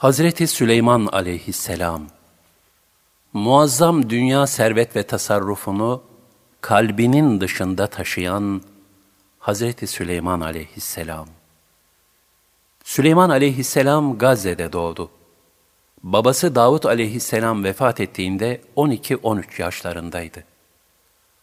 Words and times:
Hazreti 0.00 0.46
Süleyman 0.46 1.06
aleyhisselam, 1.06 2.06
muazzam 3.32 4.10
dünya 4.10 4.46
servet 4.46 4.96
ve 4.96 5.02
tasarrufunu 5.02 6.02
kalbinin 6.60 7.40
dışında 7.40 7.86
taşıyan 7.86 8.62
Hazreti 9.38 9.86
Süleyman 9.86 10.40
aleyhisselam. 10.40 11.28
Süleyman 12.84 13.30
aleyhisselam 13.30 14.18
Gazze'de 14.18 14.72
doğdu. 14.72 15.10
Babası 16.02 16.54
Davut 16.54 16.86
aleyhisselam 16.86 17.64
vefat 17.64 18.00
ettiğinde 18.00 18.60
12-13 18.76 19.62
yaşlarındaydı. 19.62 20.44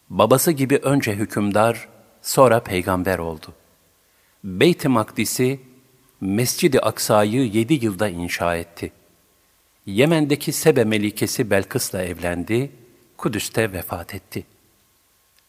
Babası 0.09 0.51
gibi 0.51 0.77
önce 0.77 1.13
hükümdar, 1.13 1.87
sonra 2.21 2.59
peygamber 2.59 3.19
oldu. 3.19 3.53
Beyt-i 4.43 4.87
Makdis'i, 4.87 5.59
Mescid-i 6.21 6.81
Aksa'yı 6.81 7.45
yedi 7.47 7.85
yılda 7.85 8.09
inşa 8.09 8.55
etti. 8.55 8.91
Yemen'deki 9.85 10.51
Sebe 10.51 10.83
Melikesi 10.83 11.49
Belkıs'la 11.51 12.03
evlendi, 12.03 12.71
Kudüs'te 13.17 13.73
vefat 13.73 14.15
etti. 14.15 14.45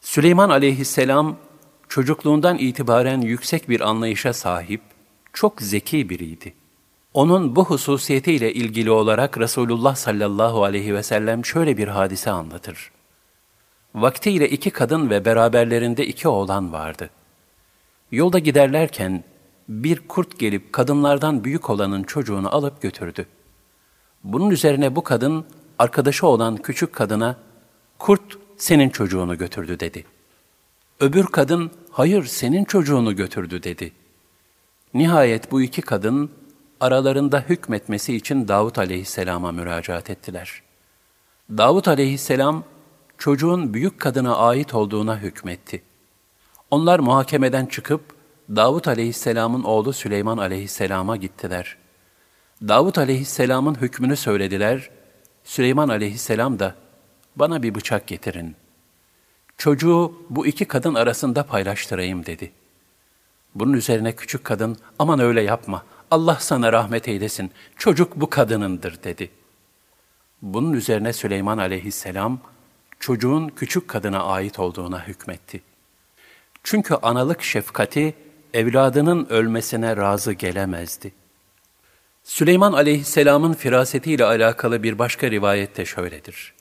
Süleyman 0.00 0.50
aleyhisselam, 0.50 1.36
çocukluğundan 1.88 2.58
itibaren 2.58 3.20
yüksek 3.20 3.68
bir 3.68 3.80
anlayışa 3.80 4.32
sahip, 4.32 4.80
çok 5.32 5.62
zeki 5.62 6.08
biriydi. 6.08 6.54
Onun 7.14 7.56
bu 7.56 7.64
hususiyetiyle 7.64 8.52
ilgili 8.52 8.90
olarak 8.90 9.38
Resulullah 9.38 9.96
sallallahu 9.96 10.64
aleyhi 10.64 10.94
ve 10.94 11.02
sellem 11.02 11.44
şöyle 11.44 11.76
bir 11.76 11.88
hadise 11.88 12.30
anlatır. 12.30 12.90
Vaktiyle 13.94 14.48
iki 14.48 14.70
kadın 14.70 15.10
ve 15.10 15.24
beraberlerinde 15.24 16.06
iki 16.06 16.28
oğlan 16.28 16.72
vardı. 16.72 17.10
Yolda 18.12 18.38
giderlerken 18.38 19.24
bir 19.68 20.08
kurt 20.08 20.38
gelip 20.38 20.72
kadınlardan 20.72 21.44
büyük 21.44 21.70
olanın 21.70 22.02
çocuğunu 22.02 22.54
alıp 22.54 22.82
götürdü. 22.82 23.26
Bunun 24.24 24.50
üzerine 24.50 24.96
bu 24.96 25.04
kadın 25.04 25.44
arkadaşı 25.78 26.26
olan 26.26 26.56
küçük 26.56 26.92
kadına 26.92 27.36
kurt 27.98 28.38
senin 28.56 28.88
çocuğunu 28.88 29.38
götürdü 29.38 29.80
dedi. 29.80 30.04
Öbür 31.00 31.26
kadın 31.26 31.70
hayır 31.90 32.24
senin 32.24 32.64
çocuğunu 32.64 33.16
götürdü 33.16 33.62
dedi. 33.62 33.92
Nihayet 34.94 35.52
bu 35.52 35.62
iki 35.62 35.82
kadın 35.82 36.30
aralarında 36.80 37.40
hükmetmesi 37.40 38.16
için 38.16 38.48
Davut 38.48 38.78
aleyhisselama 38.78 39.52
müracaat 39.52 40.10
ettiler. 40.10 40.62
Davut 41.50 41.88
aleyhisselam 41.88 42.64
çocuğun 43.18 43.74
büyük 43.74 44.00
kadına 44.00 44.36
ait 44.36 44.74
olduğuna 44.74 45.18
hükmetti. 45.18 45.82
Onlar 46.70 46.98
muhakemeden 46.98 47.66
çıkıp 47.66 48.17
Davut 48.56 48.88
aleyhisselamın 48.88 49.62
oğlu 49.62 49.92
Süleyman 49.92 50.38
aleyhisselama 50.38 51.16
gittiler. 51.16 51.76
Davut 52.62 52.98
aleyhisselamın 52.98 53.74
hükmünü 53.74 54.16
söylediler. 54.16 54.90
Süleyman 55.44 55.88
aleyhisselam 55.88 56.58
da 56.58 56.74
bana 57.36 57.62
bir 57.62 57.74
bıçak 57.74 58.06
getirin. 58.06 58.56
Çocuğu 59.58 60.12
bu 60.30 60.46
iki 60.46 60.64
kadın 60.64 60.94
arasında 60.94 61.42
paylaştırayım 61.42 62.26
dedi. 62.26 62.52
Bunun 63.54 63.72
üzerine 63.72 64.16
küçük 64.16 64.44
kadın 64.44 64.76
aman 64.98 65.20
öyle 65.20 65.42
yapma 65.42 65.84
Allah 66.10 66.38
sana 66.40 66.72
rahmet 66.72 67.08
eylesin 67.08 67.50
çocuk 67.76 68.16
bu 68.16 68.30
kadınındır 68.30 69.02
dedi. 69.02 69.30
Bunun 70.42 70.72
üzerine 70.72 71.12
Süleyman 71.12 71.58
aleyhisselam 71.58 72.40
çocuğun 73.00 73.48
küçük 73.48 73.88
kadına 73.88 74.24
ait 74.24 74.58
olduğuna 74.58 75.06
hükmetti. 75.06 75.62
Çünkü 76.62 76.94
analık 76.94 77.42
şefkati 77.42 78.14
evladının 78.54 79.26
ölmesine 79.30 79.96
razı 79.96 80.32
gelemezdi. 80.32 81.12
Süleyman 82.24 82.72
aleyhisselamın 82.72 83.52
firasetiyle 83.52 84.24
alakalı 84.24 84.82
bir 84.82 84.98
başka 84.98 85.30
rivayette 85.30 85.84
şöyledir. 85.84 86.54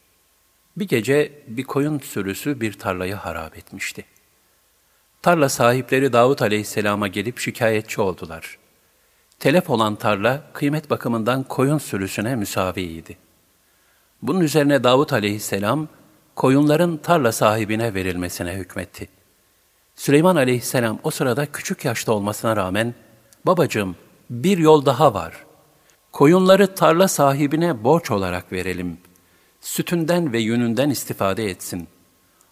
Bir 0.78 0.88
gece 0.88 1.32
bir 1.48 1.64
koyun 1.64 2.00
sürüsü 2.00 2.62
bir 2.62 2.74
tarlayı 2.74 3.16
harap 3.16 3.58
etmişti. 3.58 4.06
Tarla 5.22 5.50
sahipleri 5.50 6.14
Davut 6.14 6.42
aleyhisselama 6.42 7.08
gelip 7.08 7.40
şikayetçi 7.40 8.02
oldular. 8.02 8.58
Telef 9.40 9.70
olan 9.70 9.96
tarla 9.96 10.44
kıymet 10.54 10.90
bakımından 10.90 11.44
koyun 11.44 11.78
sürüsüne 11.78 12.36
müsaviydi. 12.36 13.18
Bunun 14.22 14.40
üzerine 14.40 14.84
Davut 14.84 15.14
aleyhisselam 15.14 15.88
koyunların 16.36 16.98
tarla 16.98 17.32
sahibine 17.32 17.94
verilmesine 17.94 18.54
hükmetti. 18.54 19.17
Süleyman 19.98 20.36
aleyhisselam 20.36 21.00
o 21.04 21.12
sırada 21.12 21.46
küçük 21.46 21.86
yaşta 21.86 22.12
olmasına 22.12 22.56
rağmen, 22.56 22.94
babacığım 23.46 23.96
bir 24.30 24.58
yol 24.58 24.86
daha 24.86 25.14
var. 25.14 25.46
Koyunları 26.12 26.76
tarla 26.76 27.08
sahibine 27.08 27.84
borç 27.84 28.12
olarak 28.12 28.52
verelim. 28.52 28.98
Sütünden 29.62 30.34
ve 30.34 30.40
yününden 30.40 30.90
istifade 30.90 31.46
etsin. 31.46 31.88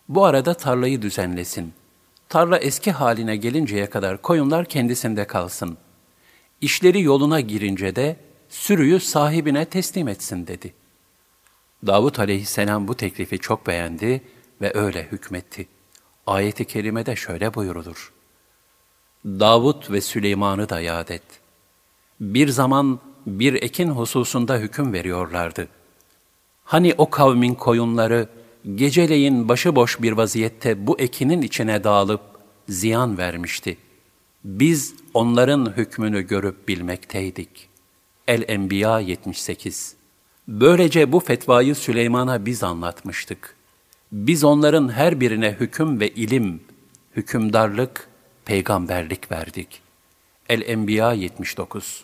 Bu 0.09 0.25
arada 0.25 0.53
tarlayı 0.53 1.01
düzenlesin. 1.01 1.73
Tarla 2.29 2.57
eski 2.57 2.91
haline 2.91 3.35
gelinceye 3.35 3.89
kadar 3.89 4.21
koyunlar 4.21 4.65
kendisinde 4.65 5.27
kalsın. 5.27 5.77
İşleri 6.61 7.01
yoluna 7.01 7.39
girince 7.39 7.95
de 7.95 8.15
sürüyü 8.49 8.99
sahibine 8.99 9.65
teslim 9.65 10.07
etsin 10.07 10.47
dedi. 10.47 10.73
Davut 11.87 12.19
aleyhisselam 12.19 12.87
bu 12.87 12.95
teklifi 12.95 13.39
çok 13.39 13.67
beğendi 13.67 14.21
ve 14.61 14.71
öyle 14.73 15.03
hükmetti. 15.03 15.74
Ayeti 16.27 16.65
kerimede 16.65 17.15
şöyle 17.15 17.53
buyurulur. 17.53 18.13
Davut 19.25 19.91
ve 19.91 20.01
Süleyman'ı 20.01 20.69
da 20.69 20.79
yad 20.79 21.09
et. 21.09 21.23
Bir 22.19 22.47
zaman 22.47 22.99
bir 23.25 23.53
ekin 23.53 23.89
hususunda 23.89 24.57
hüküm 24.57 24.93
veriyorlardı. 24.93 25.67
Hani 26.63 26.93
o 26.97 27.09
kavmin 27.09 27.53
koyunları 27.53 28.29
geceleyin 28.75 29.49
başıboş 29.49 30.01
bir 30.01 30.11
vaziyette 30.11 30.87
bu 30.87 30.99
ekinin 30.99 31.41
içine 31.41 31.83
dağılıp 31.83 32.21
ziyan 32.69 33.17
vermişti. 33.17 33.77
Biz 34.43 34.95
onların 35.13 35.73
hükmünü 35.77 36.21
görüp 36.21 36.67
bilmekteydik. 36.67 37.69
El-Enbiya 38.27 38.99
78 38.99 39.95
Böylece 40.47 41.11
bu 41.11 41.19
fetvayı 41.19 41.75
Süleyman'a 41.75 42.45
biz 42.45 42.63
anlatmıştık. 42.63 43.55
Biz 44.11 44.43
onların 44.43 44.89
her 44.89 45.19
birine 45.19 45.51
hüküm 45.51 45.99
ve 45.99 46.09
ilim, 46.09 46.63
hükümdarlık, 47.15 48.07
peygamberlik 48.45 49.31
verdik. 49.31 49.81
El-Enbiya 50.49 51.13
79 51.13 52.03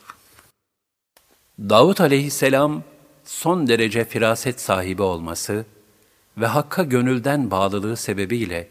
Davut 1.60 2.02
aleyhisselam 2.02 2.84
son 3.24 3.68
derece 3.68 4.06
firaset 4.06 4.62
sahibi 4.62 5.02
olması 5.02 5.66
ve 6.38 6.46
Hakk'a 6.46 6.84
gönülden 6.84 7.52
bağlılığı 7.52 7.98
sebebiyle 7.98 8.70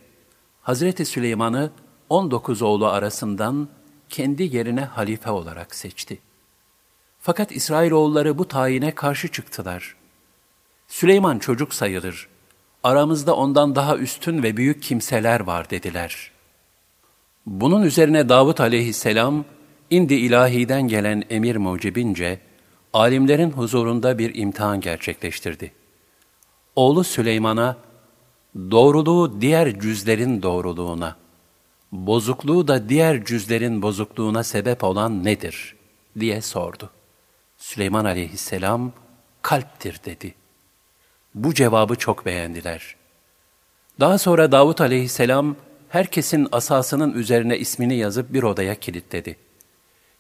Hazreti 0.63 1.05
Süleyman'ı 1.05 1.71
19 2.09 2.63
oğlu 2.63 2.87
arasından 2.87 3.69
kendi 4.09 4.57
yerine 4.57 4.85
halife 4.85 5.31
olarak 5.31 5.75
seçti. 5.75 6.19
Fakat 7.19 7.53
İsrailoğulları 7.53 8.39
bu 8.39 8.49
tayine 8.49 8.95
karşı 8.95 9.29
çıktılar. 9.29 9.97
Süleyman 10.89 11.39
çocuk 11.39 11.75
sayılır, 11.75 12.29
aramızda 12.85 13.37
ondan 13.37 13.75
daha 13.75 13.97
üstün 13.97 14.43
ve 14.43 14.57
büyük 14.57 14.83
kimseler 14.83 15.41
var 15.41 15.71
dediler. 15.71 16.31
Bunun 17.47 17.83
üzerine 17.83 18.29
Davut 18.29 18.61
aleyhisselam, 18.61 19.45
indi 19.91 20.15
ilahiden 20.15 20.83
gelen 20.83 21.25
emir 21.31 21.57
mucibince, 21.57 22.41
alimlerin 22.93 23.51
huzurunda 23.51 24.19
bir 24.19 24.35
imtihan 24.35 24.81
gerçekleştirdi. 24.81 25.73
Oğlu 26.77 27.05
Süleyman'a, 27.05 27.77
doğruluğu 28.57 29.41
diğer 29.41 29.81
cüzlerin 29.81 30.43
doğruluğuna, 30.43 31.17
bozukluğu 31.93 32.69
da 32.69 32.89
diğer 32.89 33.25
cüzlerin 33.25 33.83
bozukluğuna 33.83 34.43
sebep 34.43 34.85
olan 34.85 35.25
nedir? 35.25 35.77
diye 36.21 36.41
sordu. 36.43 36.91
Süleyman 37.57 38.05
aleyhisselam, 38.05 38.93
kalptir 39.43 40.01
dedi. 40.05 40.35
Bu 41.35 41.55
cevabı 41.55 41.95
çok 41.97 42.27
beğendiler. 42.27 42.97
Daha 44.01 44.19
sonra 44.19 44.53
Davut 44.53 44.81
aleyhisselam, 44.81 45.57
herkesin 45.89 46.49
asasının 46.53 47.13
üzerine 47.13 47.59
ismini 47.59 47.97
yazıp 47.97 48.33
bir 48.33 48.43
odaya 48.43 48.75
kilitledi. 48.75 49.37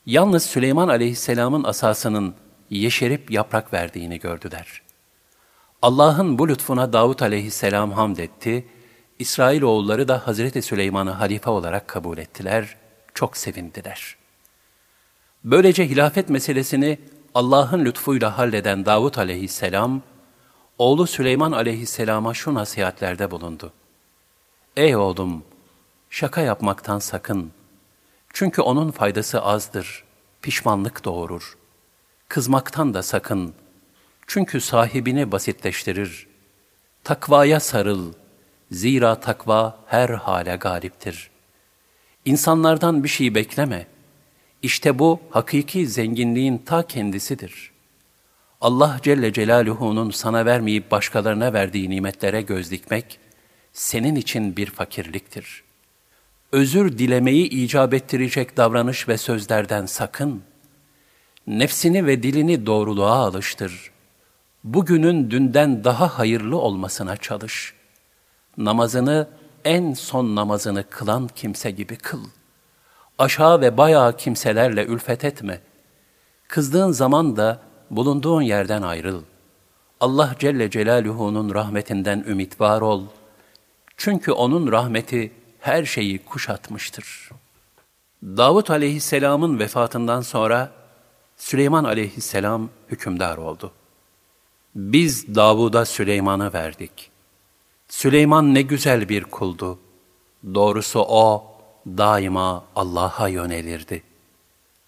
Yalnız 0.06 0.42
Süleyman 0.42 0.88
aleyhisselamın 0.88 1.64
asasının 1.64 2.34
yeşerip 2.70 3.30
yaprak 3.30 3.72
verdiğini 3.72 4.18
gördüler. 4.18 4.82
Allah'ın 5.82 6.38
bu 6.38 6.48
lütfuna 6.48 6.92
Davut 6.92 7.22
aleyhisselam 7.22 7.92
hamd 7.92 8.16
etti, 8.16 8.66
İsrailoğulları 9.18 10.08
da 10.08 10.26
Hazreti 10.26 10.62
Süleyman'ı 10.62 11.10
halife 11.10 11.50
olarak 11.50 11.88
kabul 11.88 12.18
ettiler, 12.18 12.76
çok 13.14 13.36
sevindiler. 13.36 14.16
Böylece 15.44 15.88
hilafet 15.88 16.28
meselesini 16.28 16.98
Allah'ın 17.34 17.84
lütfuyla 17.84 18.38
halleden 18.38 18.86
Davut 18.86 19.18
aleyhisselam, 19.18 20.02
oğlu 20.80 21.06
Süleyman 21.06 21.52
aleyhisselama 21.52 22.34
şu 22.34 22.54
nasihatlerde 22.54 23.30
bulundu. 23.30 23.72
Ey 24.76 24.96
oğlum, 24.96 25.44
şaka 26.10 26.40
yapmaktan 26.40 26.98
sakın. 26.98 27.52
Çünkü 28.32 28.62
onun 28.62 28.90
faydası 28.90 29.42
azdır, 29.42 30.04
pişmanlık 30.42 31.04
doğurur. 31.04 31.58
Kızmaktan 32.28 32.94
da 32.94 33.02
sakın. 33.02 33.54
Çünkü 34.26 34.60
sahibini 34.60 35.32
basitleştirir. 35.32 36.26
Takvaya 37.04 37.60
sarıl. 37.60 38.12
Zira 38.70 39.20
takva 39.20 39.78
her 39.86 40.08
hale 40.08 40.56
galiptir. 40.56 41.30
İnsanlardan 42.24 43.04
bir 43.04 43.08
şey 43.08 43.34
bekleme. 43.34 43.86
İşte 44.62 44.98
bu 44.98 45.20
hakiki 45.30 45.86
zenginliğin 45.86 46.58
ta 46.58 46.86
kendisidir. 46.86 47.69
Allah 48.60 48.98
Celle 49.02 49.32
Celaluhu'nun 49.32 50.10
sana 50.10 50.46
vermeyip 50.46 50.90
başkalarına 50.90 51.52
verdiği 51.52 51.90
nimetlere 51.90 52.42
göz 52.42 52.70
dikmek, 52.70 53.18
senin 53.72 54.14
için 54.14 54.56
bir 54.56 54.66
fakirliktir. 54.66 55.62
Özür 56.52 56.98
dilemeyi 56.98 57.48
icap 57.48 57.94
ettirecek 57.94 58.56
davranış 58.56 59.08
ve 59.08 59.18
sözlerden 59.18 59.86
sakın. 59.86 60.42
Nefsini 61.46 62.06
ve 62.06 62.22
dilini 62.22 62.66
doğruluğa 62.66 63.14
alıştır. 63.14 63.90
Bugünün 64.64 65.30
dünden 65.30 65.84
daha 65.84 66.18
hayırlı 66.18 66.56
olmasına 66.56 67.16
çalış. 67.16 67.74
Namazını 68.56 69.28
en 69.64 69.94
son 69.94 70.36
namazını 70.36 70.84
kılan 70.90 71.28
kimse 71.36 71.70
gibi 71.70 71.96
kıl. 71.96 72.24
Aşağı 73.18 73.60
ve 73.60 73.76
bayağı 73.76 74.16
kimselerle 74.16 74.84
ülfet 74.84 75.24
etme. 75.24 75.60
Kızdığın 76.48 76.92
zaman 76.92 77.36
da 77.36 77.69
bulunduğun 77.90 78.42
yerden 78.42 78.82
ayrıl. 78.82 79.22
Allah 80.00 80.34
Celle 80.38 80.70
Celaluhu'nun 80.70 81.54
rahmetinden 81.54 82.24
ümit 82.28 82.60
var 82.60 82.80
ol. 82.80 83.04
Çünkü 83.96 84.32
O'nun 84.32 84.72
rahmeti 84.72 85.32
her 85.60 85.84
şeyi 85.84 86.18
kuşatmıştır. 86.18 87.30
Davut 88.22 88.70
aleyhisselamın 88.70 89.58
vefatından 89.58 90.20
sonra 90.20 90.72
Süleyman 91.36 91.84
aleyhisselam 91.84 92.68
hükümdar 92.88 93.38
oldu. 93.38 93.72
Biz 94.74 95.34
Davud'a 95.34 95.84
Süleyman'ı 95.84 96.52
verdik. 96.52 97.10
Süleyman 97.88 98.54
ne 98.54 98.62
güzel 98.62 99.08
bir 99.08 99.24
kuldu. 99.24 99.78
Doğrusu 100.54 101.00
o 101.00 101.44
daima 101.86 102.64
Allah'a 102.76 103.28
yönelirdi. 103.28 104.02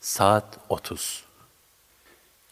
Saat 0.01 0.59
30 0.69 1.32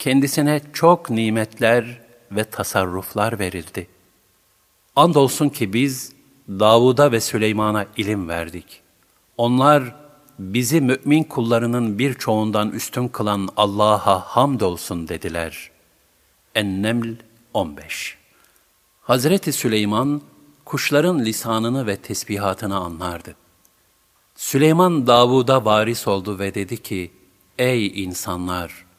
Kendisine 0.01 0.61
çok 0.73 1.11
nimetler 1.11 2.01
ve 2.33 2.45
tasarruflar 2.45 3.39
verildi. 3.39 3.87
Andolsun 4.97 5.49
ki 5.49 5.73
biz 5.73 6.13
Davud'a 6.49 7.13
ve 7.13 7.21
Süleyman'a 7.21 7.87
ilim 7.97 8.29
verdik. 8.29 8.81
Onlar 9.37 9.97
bizi 10.39 10.81
mümin 10.81 11.23
kullarının 11.23 11.99
birçoğundan 11.99 12.71
üstün 12.71 13.09
kılan 13.09 13.49
Allah'a 13.57 14.21
hamdolsun 14.21 15.09
dediler. 15.09 15.71
Enneml 16.55 17.15
15 17.55 18.19
Hazreti 19.03 19.53
Süleyman 19.53 20.23
kuşların 20.65 21.19
lisanını 21.19 21.87
ve 21.87 21.97
tesbihatını 21.97 22.77
anlardı. 22.77 23.35
Süleyman 24.35 25.07
Davud'a 25.07 25.65
varis 25.65 26.09
oldu 26.09 26.39
ve 26.39 26.55
dedi 26.55 26.83
ki, 26.83 27.13
Ey 27.59 28.05
insanlar! 28.05 28.90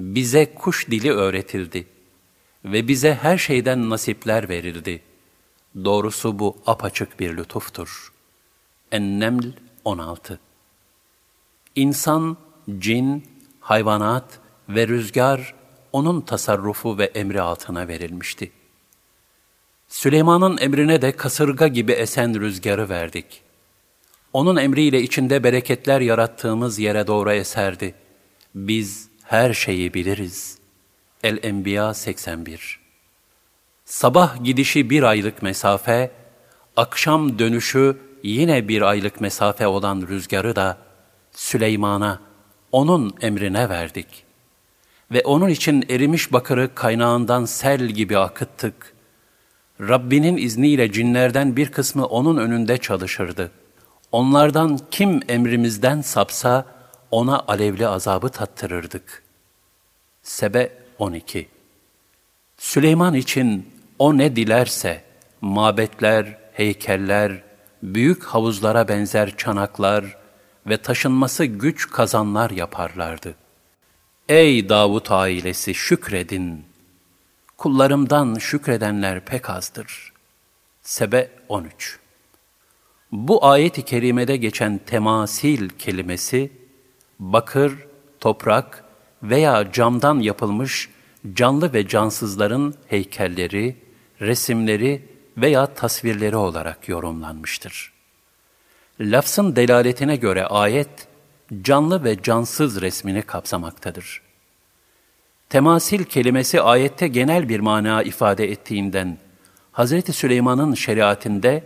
Bize 0.00 0.54
kuş 0.54 0.90
dili 0.90 1.12
öğretildi 1.12 1.86
ve 2.64 2.88
bize 2.88 3.14
her 3.14 3.38
şeyden 3.38 3.90
nasipler 3.90 4.48
verildi. 4.48 5.02
Doğrusu 5.84 6.38
bu 6.38 6.56
apaçık 6.66 7.20
bir 7.20 7.36
lütuftur. 7.36 8.12
Enneml 8.92 9.52
16 9.84 10.40
İnsan, 11.76 12.36
cin, 12.78 13.24
hayvanat 13.60 14.38
ve 14.68 14.88
rüzgar 14.88 15.54
onun 15.92 16.20
tasarrufu 16.20 16.98
ve 16.98 17.04
emri 17.04 17.40
altına 17.40 17.88
verilmişti. 17.88 18.52
Süleyman'ın 19.88 20.58
emrine 20.58 21.02
de 21.02 21.12
kasırga 21.12 21.68
gibi 21.68 21.92
esen 21.92 22.40
rüzgarı 22.40 22.88
verdik. 22.88 23.42
Onun 24.32 24.56
emriyle 24.56 25.02
içinde 25.02 25.44
bereketler 25.44 26.00
yarattığımız 26.00 26.78
yere 26.78 27.06
doğru 27.06 27.32
eserdi. 27.32 27.94
Biz 28.54 29.09
her 29.30 29.52
şeyi 29.54 29.94
biliriz. 29.94 30.58
El-Enbiya 31.24 31.94
81 31.94 32.80
Sabah 33.84 34.44
gidişi 34.44 34.90
bir 34.90 35.02
aylık 35.02 35.42
mesafe, 35.42 36.10
akşam 36.76 37.38
dönüşü 37.38 37.96
yine 38.22 38.68
bir 38.68 38.82
aylık 38.82 39.20
mesafe 39.20 39.66
olan 39.66 40.06
rüzgarı 40.08 40.56
da 40.56 40.78
Süleyman'a, 41.32 42.20
onun 42.72 43.14
emrine 43.20 43.68
verdik. 43.68 44.24
Ve 45.10 45.22
onun 45.24 45.48
için 45.48 45.84
erimiş 45.90 46.32
bakırı 46.32 46.74
kaynağından 46.74 47.44
sel 47.44 47.86
gibi 47.86 48.18
akıttık. 48.18 48.94
Rabbinin 49.80 50.36
izniyle 50.36 50.92
cinlerden 50.92 51.56
bir 51.56 51.72
kısmı 51.72 52.06
onun 52.06 52.36
önünde 52.36 52.78
çalışırdı. 52.78 53.50
Onlardan 54.12 54.78
kim 54.90 55.20
emrimizden 55.28 56.00
sapsa, 56.00 56.79
ona 57.10 57.40
alevli 57.48 57.88
azabı 57.88 58.28
tattırırdık. 58.28 59.22
Sebe 60.22 60.72
12 60.98 61.48
Süleyman 62.58 63.14
için 63.14 63.68
o 63.98 64.18
ne 64.18 64.36
dilerse, 64.36 65.04
mabetler, 65.40 66.38
heykeller, 66.52 67.42
büyük 67.82 68.24
havuzlara 68.24 68.88
benzer 68.88 69.36
çanaklar 69.36 70.16
ve 70.66 70.76
taşınması 70.76 71.44
güç 71.44 71.90
kazanlar 71.90 72.50
yaparlardı. 72.50 73.34
Ey 74.28 74.68
Davut 74.68 75.10
ailesi 75.10 75.74
şükredin! 75.74 76.64
Kullarımdan 77.56 78.34
şükredenler 78.34 79.24
pek 79.24 79.50
azdır. 79.50 80.12
Sebe 80.82 81.30
13 81.48 81.98
Bu 83.12 83.46
ayet-i 83.46 83.84
kerimede 83.84 84.36
geçen 84.36 84.78
temasil 84.78 85.68
kelimesi, 85.68 86.59
bakır, 87.20 87.86
toprak 88.20 88.84
veya 89.22 89.72
camdan 89.72 90.18
yapılmış 90.18 90.88
canlı 91.32 91.72
ve 91.72 91.88
cansızların 91.88 92.74
heykelleri, 92.86 93.76
resimleri 94.20 95.02
veya 95.36 95.66
tasvirleri 95.66 96.36
olarak 96.36 96.88
yorumlanmıştır. 96.88 97.92
Lafzın 99.00 99.56
delaletine 99.56 100.16
göre 100.16 100.46
ayet, 100.46 101.08
canlı 101.62 102.04
ve 102.04 102.22
cansız 102.22 102.80
resmini 102.80 103.22
kapsamaktadır. 103.22 104.22
Temasil 105.48 106.04
kelimesi 106.04 106.60
ayette 106.60 107.08
genel 107.08 107.48
bir 107.48 107.60
mana 107.60 108.02
ifade 108.02 108.50
ettiğinden, 108.50 109.18
Hz. 109.72 110.14
Süleyman'ın 110.14 110.74
şeriatinde 110.74 111.64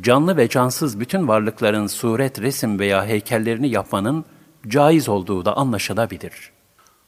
canlı 0.00 0.36
ve 0.36 0.48
cansız 0.48 1.00
bütün 1.00 1.28
varlıkların 1.28 1.86
suret, 1.86 2.40
resim 2.40 2.78
veya 2.78 3.06
heykellerini 3.06 3.68
yapmanın 3.68 4.24
caiz 4.68 5.08
olduğu 5.08 5.44
da 5.44 5.56
anlaşılabilir. 5.56 6.50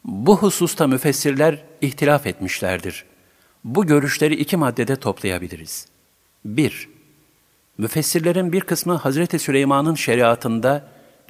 Bu 0.05 0.39
hususta 0.39 0.87
müfessirler 0.87 1.65
ihtilaf 1.81 2.27
etmişlerdir. 2.27 3.05
Bu 3.65 3.87
görüşleri 3.87 4.35
iki 4.35 4.57
maddede 4.57 4.97
toplayabiliriz. 4.97 5.87
1. 6.45 6.89
Müfessirlerin 7.79 8.53
bir 8.53 8.61
kısmı 8.61 8.95
Hazreti 8.95 9.39
Süleyman'ın 9.39 9.95
şeriatında 9.95 10.89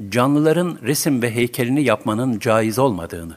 canlıların 0.09 0.78
resim 0.83 1.23
ve 1.23 1.35
heykelini 1.35 1.85
yapmanın 1.85 2.38
caiz 2.38 2.78
olmadığını, 2.78 3.37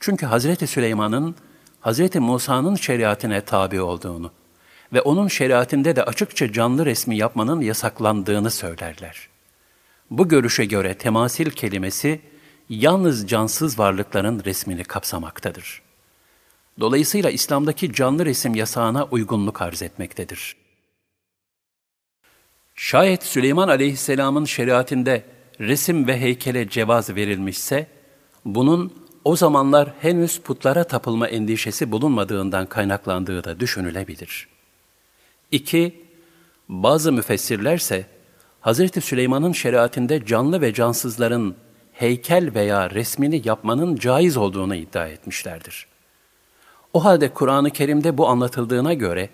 çünkü 0.00 0.26
Hazreti 0.26 0.66
Süleyman'ın 0.66 1.34
Hazreti 1.80 2.20
Musa'nın 2.20 2.74
şeriatine 2.74 3.40
tabi 3.40 3.80
olduğunu 3.80 4.30
ve 4.92 5.00
onun 5.00 5.28
şeriatinde 5.28 5.96
de 5.96 6.04
açıkça 6.04 6.52
canlı 6.52 6.86
resmi 6.86 7.16
yapmanın 7.16 7.60
yasaklandığını 7.60 8.50
söylerler. 8.50 9.31
Bu 10.12 10.28
görüşe 10.28 10.64
göre 10.64 10.94
temasil 10.94 11.50
kelimesi 11.50 12.20
yalnız 12.68 13.28
cansız 13.28 13.78
varlıkların 13.78 14.44
resmini 14.44 14.84
kapsamaktadır. 14.84 15.82
Dolayısıyla 16.80 17.30
İslam'daki 17.30 17.92
canlı 17.92 18.26
resim 18.26 18.54
yasağına 18.54 19.04
uygunluk 19.04 19.62
arz 19.62 19.82
etmektedir. 19.82 20.56
Şayet 22.74 23.22
Süleyman 23.22 23.68
aleyhisselamın 23.68 24.44
şeriatinde 24.44 25.24
resim 25.60 26.06
ve 26.06 26.20
heykele 26.20 26.68
cevaz 26.68 27.10
verilmişse, 27.10 27.86
bunun 28.44 28.92
o 29.24 29.36
zamanlar 29.36 29.92
henüz 30.00 30.40
putlara 30.40 30.84
tapılma 30.84 31.28
endişesi 31.28 31.92
bulunmadığından 31.92 32.66
kaynaklandığı 32.66 33.44
da 33.44 33.60
düşünülebilir. 33.60 34.48
2. 35.50 36.04
Bazı 36.68 37.12
müfessirlerse, 37.12 38.11
Hz. 38.62 39.04
Süleyman'ın 39.04 39.52
şeriatinde 39.52 40.26
canlı 40.26 40.60
ve 40.60 40.74
cansızların 40.74 41.54
heykel 41.92 42.54
veya 42.54 42.90
resmini 42.90 43.42
yapmanın 43.44 43.96
caiz 43.96 44.36
olduğunu 44.36 44.74
iddia 44.74 45.06
etmişlerdir. 45.06 45.86
O 46.92 47.04
halde 47.04 47.28
Kur'an-ı 47.28 47.70
Kerim'de 47.70 48.18
bu 48.18 48.28
anlatıldığına 48.28 48.94
göre, 48.94 49.28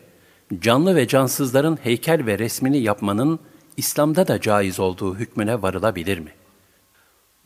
canlı 0.61 0.97
ve 0.97 1.09
cansızların 1.09 1.79
heykel 1.83 2.27
ve 2.27 2.39
resmini 2.39 2.79
yapmanın 2.79 3.39
İslam'da 3.77 4.29
da 4.29 4.41
caiz 4.41 4.81
olduğu 4.81 5.15
hükmüne 5.15 5.63
varılabilir 5.63 6.19
mi? 6.19 6.31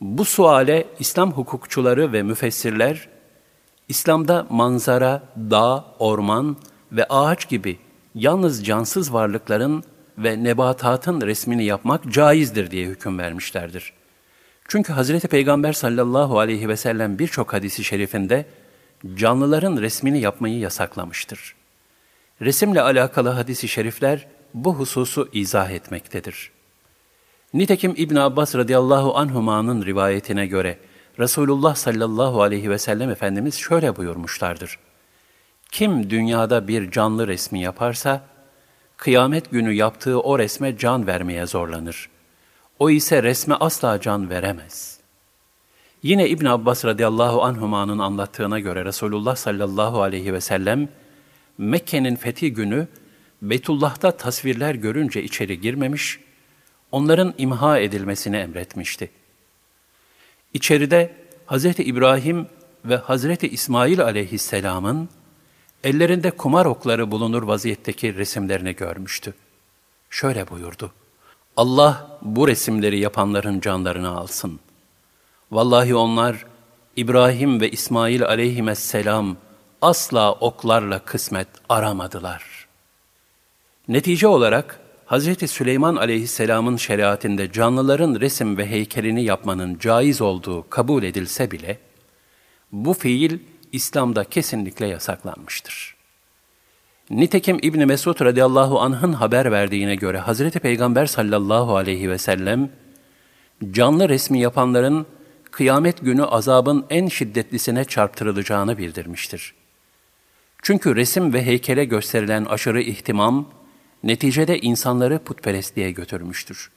Bu 0.01 0.25
suale 0.25 0.87
İslam 0.99 1.31
hukukçuları 1.31 2.13
ve 2.13 2.23
müfessirler, 2.23 3.09
İslam'da 3.87 4.47
manzara, 4.49 5.23
dağ, 5.37 5.85
orman 5.99 6.57
ve 6.91 7.05
ağaç 7.09 7.49
gibi 7.49 7.79
yalnız 8.15 8.65
cansız 8.65 9.13
varlıkların 9.13 9.83
ve 10.17 10.43
nebatatın 10.43 11.21
resmini 11.21 11.65
yapmak 11.65 12.11
caizdir 12.11 12.71
diye 12.71 12.87
hüküm 12.87 13.19
vermişlerdir. 13.19 13.93
Çünkü 14.67 14.93
Hazreti 14.93 15.27
Peygamber 15.27 15.73
sallallahu 15.73 16.39
aleyhi 16.39 16.69
ve 16.69 16.77
sellem 16.77 17.19
birçok 17.19 17.53
hadisi 17.53 17.83
şerifinde 17.83 18.45
canlıların 19.15 19.77
resmini 19.77 20.19
yapmayı 20.21 20.59
yasaklamıştır. 20.59 21.55
Resimle 22.41 22.81
alakalı 22.81 23.29
hadisi 23.29 23.67
şerifler 23.67 24.27
bu 24.53 24.75
hususu 24.75 25.29
izah 25.33 25.69
etmektedir. 25.69 26.51
Nitekim 27.53 27.93
İbn 27.97 28.15
Abbas 28.15 28.55
radıyallahu 28.55 29.17
anhuma'nın 29.17 29.85
rivayetine 29.85 30.47
göre 30.47 30.77
Resulullah 31.19 31.75
sallallahu 31.75 32.41
aleyhi 32.41 32.69
ve 32.69 32.77
sellem 32.77 33.09
Efendimiz 33.09 33.55
şöyle 33.55 33.95
buyurmuşlardır. 33.95 34.79
Kim 35.71 36.09
dünyada 36.09 36.67
bir 36.67 36.91
canlı 36.91 37.27
resmi 37.27 37.61
yaparsa, 37.61 38.21
kıyamet 39.03 39.51
günü 39.51 39.73
yaptığı 39.73 40.21
o 40.21 40.39
resme 40.39 40.77
can 40.77 41.07
vermeye 41.07 41.45
zorlanır. 41.45 42.09
O 42.79 42.89
ise 42.89 43.23
resme 43.23 43.55
asla 43.59 44.01
can 44.01 44.29
veremez. 44.29 44.99
Yine 46.03 46.29
İbn 46.29 46.45
Abbas 46.45 46.85
radıyallahu 46.85 47.43
anhuma'nın 47.43 47.99
anlattığına 47.99 48.59
göre 48.59 48.85
Resulullah 48.85 49.35
sallallahu 49.35 50.01
aleyhi 50.01 50.33
ve 50.33 50.41
sellem 50.41 50.89
Mekke'nin 51.57 52.15
fethi 52.15 52.53
günü 52.53 52.87
Beytullah'ta 53.41 54.11
tasvirler 54.11 54.75
görünce 54.75 55.23
içeri 55.23 55.61
girmemiş, 55.61 56.19
onların 56.91 57.33
imha 57.37 57.79
edilmesini 57.79 58.35
emretmişti. 58.35 59.11
İçeride 60.53 61.13
Hz. 61.47 61.65
İbrahim 61.65 62.47
ve 62.85 62.97
Hz. 62.97 63.43
İsmail 63.43 64.01
aleyhisselamın 64.01 65.09
ellerinde 65.83 66.31
kumar 66.31 66.65
okları 66.65 67.11
bulunur 67.11 67.43
vaziyetteki 67.43 68.15
resimlerini 68.15 68.75
görmüştü. 68.75 69.33
Şöyle 70.09 70.49
buyurdu. 70.49 70.91
Allah 71.57 72.19
bu 72.21 72.47
resimleri 72.47 72.99
yapanların 72.99 73.59
canlarını 73.59 74.09
alsın. 74.09 74.59
Vallahi 75.51 75.95
onlar 75.95 76.45
İbrahim 76.95 77.61
ve 77.61 77.71
İsmail 77.71 78.23
aleyhisselam 78.23 79.37
asla 79.81 80.31
oklarla 80.31 80.99
kısmet 80.99 81.47
aramadılar. 81.69 82.67
Netice 83.87 84.27
olarak 84.27 84.79
Hz. 85.07 85.51
Süleyman 85.51 85.95
aleyhisselamın 85.95 86.77
şeriatinde 86.77 87.51
canlıların 87.51 88.19
resim 88.19 88.57
ve 88.57 88.65
heykelini 88.65 89.23
yapmanın 89.23 89.79
caiz 89.79 90.21
olduğu 90.21 90.69
kabul 90.69 91.03
edilse 91.03 91.51
bile, 91.51 91.79
bu 92.71 92.93
fiil 92.93 93.39
İslam'da 93.73 94.23
kesinlikle 94.23 94.87
yasaklanmıştır. 94.87 95.95
Nitekim 97.09 97.59
İbn 97.61 97.85
Mesud 97.85 98.21
radıyallahu 98.21 98.79
anh'ın 98.79 99.13
haber 99.13 99.51
verdiğine 99.51 99.95
göre 99.95 100.17
Hazreti 100.17 100.59
Peygamber 100.59 101.05
sallallahu 101.05 101.75
aleyhi 101.75 102.09
ve 102.09 102.17
sellem 102.17 102.69
canlı 103.71 104.09
resmi 104.09 104.39
yapanların 104.39 105.05
kıyamet 105.51 106.01
günü 106.01 106.23
azabın 106.23 106.85
en 106.89 107.07
şiddetlisine 107.07 107.85
çarptırılacağını 107.85 108.77
bildirmiştir. 108.77 109.53
Çünkü 110.61 110.95
resim 110.95 111.33
ve 111.33 111.45
heykele 111.45 111.85
gösterilen 111.85 112.45
aşırı 112.45 112.81
ihtimam 112.81 113.49
neticede 114.03 114.59
insanları 114.59 115.19
putperestliğe 115.19 115.91
götürmüştür. 115.91 116.71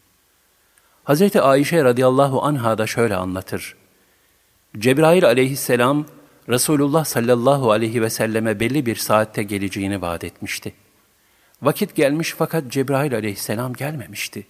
Hz. 1.04 1.36
Ayşe 1.36 1.84
radıyallahu 1.84 2.42
anha 2.42 2.78
da 2.78 2.86
şöyle 2.86 3.16
anlatır. 3.16 3.76
Cebrail 4.78 5.24
aleyhisselam 5.24 6.06
Resulullah 6.48 7.04
sallallahu 7.04 7.70
aleyhi 7.70 8.02
ve 8.02 8.10
selleme 8.10 8.60
belli 8.60 8.86
bir 8.86 8.96
saatte 8.96 9.42
geleceğini 9.42 10.02
vaat 10.02 10.24
etmişti. 10.24 10.74
Vakit 11.62 11.94
gelmiş 11.94 12.34
fakat 12.38 12.68
Cebrail 12.68 13.14
aleyhisselam 13.14 13.72
gelmemişti. 13.72 14.46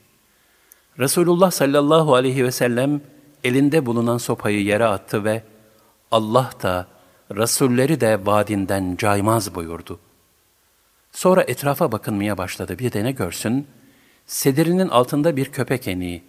Resulullah 0.99 1.50
sallallahu 1.50 2.15
aleyhi 2.15 2.45
ve 2.45 2.53
sellem 2.53 3.00
elinde 3.45 3.87
bulunan 3.87 4.19
sopayı 4.19 4.65
yere 4.65 4.85
attı 4.85 5.25
ve 5.25 5.43
Allah 6.11 6.50
da 6.62 6.87
Resulleri 7.35 8.00
de 8.00 8.26
vadinden 8.26 8.97
caymaz 8.97 9.55
buyurdu. 9.55 9.99
Sonra 11.12 11.43
etrafa 11.43 11.93
bakınmaya 11.93 12.38
başladı. 12.38 12.79
Bir 12.79 12.93
de 12.93 13.05
ne 13.05 13.12
görsün? 13.12 13.67
Sedirinin 14.26 14.88
altında 14.88 15.37
bir 15.37 15.45
köpek 15.53 15.88
eniği. 15.88 16.23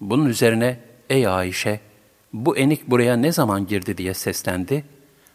Bunun 0.00 0.26
üzerine, 0.26 0.80
ey 1.10 1.26
Ayşe, 1.26 1.80
bu 2.32 2.56
enik 2.56 2.90
buraya 2.90 3.16
ne 3.16 3.32
zaman 3.32 3.66
girdi 3.66 3.98
diye 3.98 4.14
seslendi. 4.14 4.84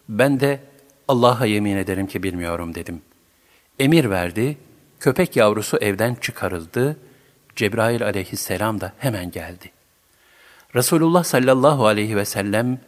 Ben 0.09 0.39
de 0.39 0.59
Allah'a 1.07 1.45
yemin 1.45 1.77
ederim 1.77 2.07
ki 2.07 2.23
bilmiyorum 2.23 2.75
dedim. 2.75 3.01
Emir 3.79 4.09
verdi, 4.09 4.57
köpek 4.99 5.35
yavrusu 5.35 5.77
evden 5.77 6.15
çıkarıldı, 6.15 6.97
Cebrail 7.55 8.03
aleyhisselam 8.03 8.81
da 8.81 8.93
hemen 8.99 9.31
geldi. 9.31 9.71
Resulullah 10.75 11.23
sallallahu 11.23 11.85
aleyhi 11.85 12.15
ve 12.15 12.25
sellem, 12.25 12.79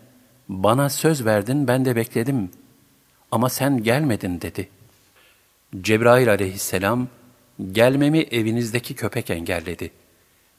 bana 0.50 0.90
söz 0.90 1.26
verdin 1.26 1.68
ben 1.68 1.86
de 1.86 1.96
bekledim 1.96 2.50
ama 3.32 3.50
sen 3.50 3.84
gelmedin 3.84 4.42
dedi. 4.42 4.70
Cebrail 5.82 6.30
aleyhisselam, 6.30 7.08
gelmemi 7.72 8.20
evinizdeki 8.20 8.96
köpek 8.96 9.30
engelledi. 9.30 9.92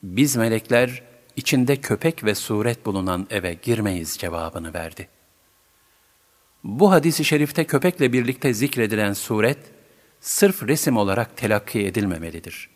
Biz 0.03 0.35
melekler, 0.35 1.03
içinde 1.37 1.75
köpek 1.75 2.23
ve 2.23 2.35
suret 2.35 2.85
bulunan 2.85 3.27
eve 3.29 3.53
girmeyiz 3.53 4.17
cevabını 4.17 4.73
verdi. 4.73 5.07
Bu 6.63 6.91
hadisi 6.91 7.25
şerifte 7.25 7.63
köpekle 7.63 8.13
birlikte 8.13 8.53
zikredilen 8.53 9.13
suret, 9.13 9.57
sırf 10.21 10.63
resim 10.63 10.97
olarak 10.97 11.37
telakki 11.37 11.85
edilmemelidir. 11.85 12.69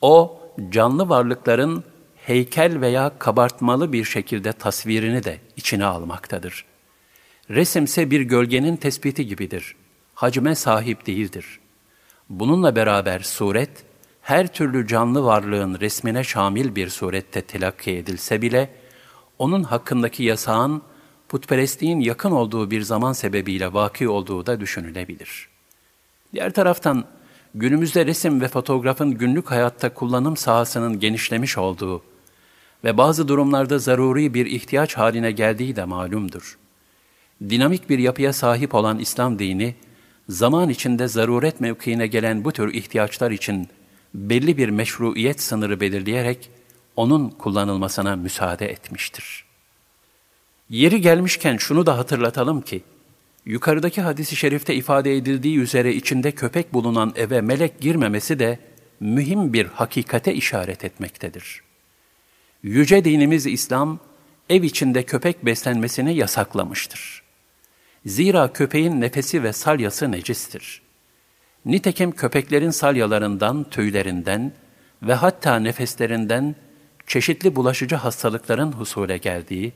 O, 0.00 0.40
canlı 0.70 1.08
varlıkların 1.08 1.84
heykel 2.16 2.80
veya 2.80 3.18
kabartmalı 3.18 3.92
bir 3.92 4.04
şekilde 4.04 4.52
tasvirini 4.52 5.24
de 5.24 5.40
içine 5.56 5.84
almaktadır. 5.84 6.64
Resimse 7.50 8.10
bir 8.10 8.20
gölgenin 8.20 8.76
tespiti 8.76 9.26
gibidir. 9.26 9.76
Hacme 10.14 10.54
sahip 10.54 11.06
değildir. 11.06 11.60
Bununla 12.30 12.76
beraber 12.76 13.20
suret, 13.20 13.70
her 14.24 14.46
türlü 14.46 14.86
canlı 14.86 15.24
varlığın 15.24 15.80
resmine 15.80 16.24
şamil 16.24 16.74
bir 16.74 16.88
surette 16.88 17.40
telakki 17.40 17.90
edilse 17.90 18.42
bile, 18.42 18.70
onun 19.38 19.62
hakkındaki 19.62 20.22
yasağın 20.22 20.82
putperestliğin 21.28 22.00
yakın 22.00 22.30
olduğu 22.30 22.70
bir 22.70 22.82
zaman 22.82 23.12
sebebiyle 23.12 23.72
vaki 23.72 24.08
olduğu 24.08 24.46
da 24.46 24.60
düşünülebilir. 24.60 25.48
Diğer 26.32 26.52
taraftan, 26.52 27.04
günümüzde 27.54 28.06
resim 28.06 28.40
ve 28.40 28.48
fotoğrafın 28.48 29.10
günlük 29.10 29.50
hayatta 29.50 29.94
kullanım 29.94 30.36
sahasının 30.36 31.00
genişlemiş 31.00 31.58
olduğu 31.58 32.02
ve 32.84 32.96
bazı 32.96 33.28
durumlarda 33.28 33.78
zaruri 33.78 34.34
bir 34.34 34.46
ihtiyaç 34.46 34.96
haline 34.96 35.32
geldiği 35.32 35.76
de 35.76 35.84
malumdur. 35.84 36.58
Dinamik 37.48 37.90
bir 37.90 37.98
yapıya 37.98 38.32
sahip 38.32 38.74
olan 38.74 38.98
İslam 38.98 39.38
dini, 39.38 39.74
zaman 40.28 40.68
içinde 40.68 41.08
zaruret 41.08 41.60
mevkiine 41.60 42.06
gelen 42.06 42.44
bu 42.44 42.52
tür 42.52 42.74
ihtiyaçlar 42.74 43.30
için 43.30 43.68
belli 44.14 44.56
bir 44.56 44.68
meşruiyet 44.68 45.40
sınırı 45.40 45.80
belirleyerek 45.80 46.50
onun 46.96 47.28
kullanılmasına 47.30 48.16
müsaade 48.16 48.66
etmiştir. 48.66 49.44
Yeri 50.70 51.00
gelmişken 51.00 51.56
şunu 51.56 51.86
da 51.86 51.98
hatırlatalım 51.98 52.60
ki, 52.60 52.82
yukarıdaki 53.46 54.00
hadisi 54.00 54.36
şerifte 54.36 54.74
ifade 54.74 55.16
edildiği 55.16 55.58
üzere 55.58 55.94
içinde 55.94 56.32
köpek 56.32 56.72
bulunan 56.72 57.12
eve 57.16 57.40
melek 57.40 57.80
girmemesi 57.80 58.38
de 58.38 58.58
mühim 59.00 59.52
bir 59.52 59.66
hakikate 59.66 60.34
işaret 60.34 60.84
etmektedir. 60.84 61.62
Yüce 62.62 63.04
dinimiz 63.04 63.46
İslam, 63.46 63.98
ev 64.50 64.62
içinde 64.62 65.02
köpek 65.02 65.44
beslenmesini 65.44 66.16
yasaklamıştır. 66.16 67.22
Zira 68.06 68.52
köpeğin 68.52 69.00
nefesi 69.00 69.42
ve 69.42 69.52
salyası 69.52 70.12
necistir. 70.12 70.83
Nitekim 71.66 72.12
köpeklerin 72.12 72.70
salyalarından, 72.70 73.64
tüylerinden 73.70 74.52
ve 75.02 75.14
hatta 75.14 75.58
nefeslerinden 75.58 76.54
çeşitli 77.06 77.56
bulaşıcı 77.56 77.96
hastalıkların 77.96 78.72
husule 78.72 79.18
geldiği, 79.18 79.72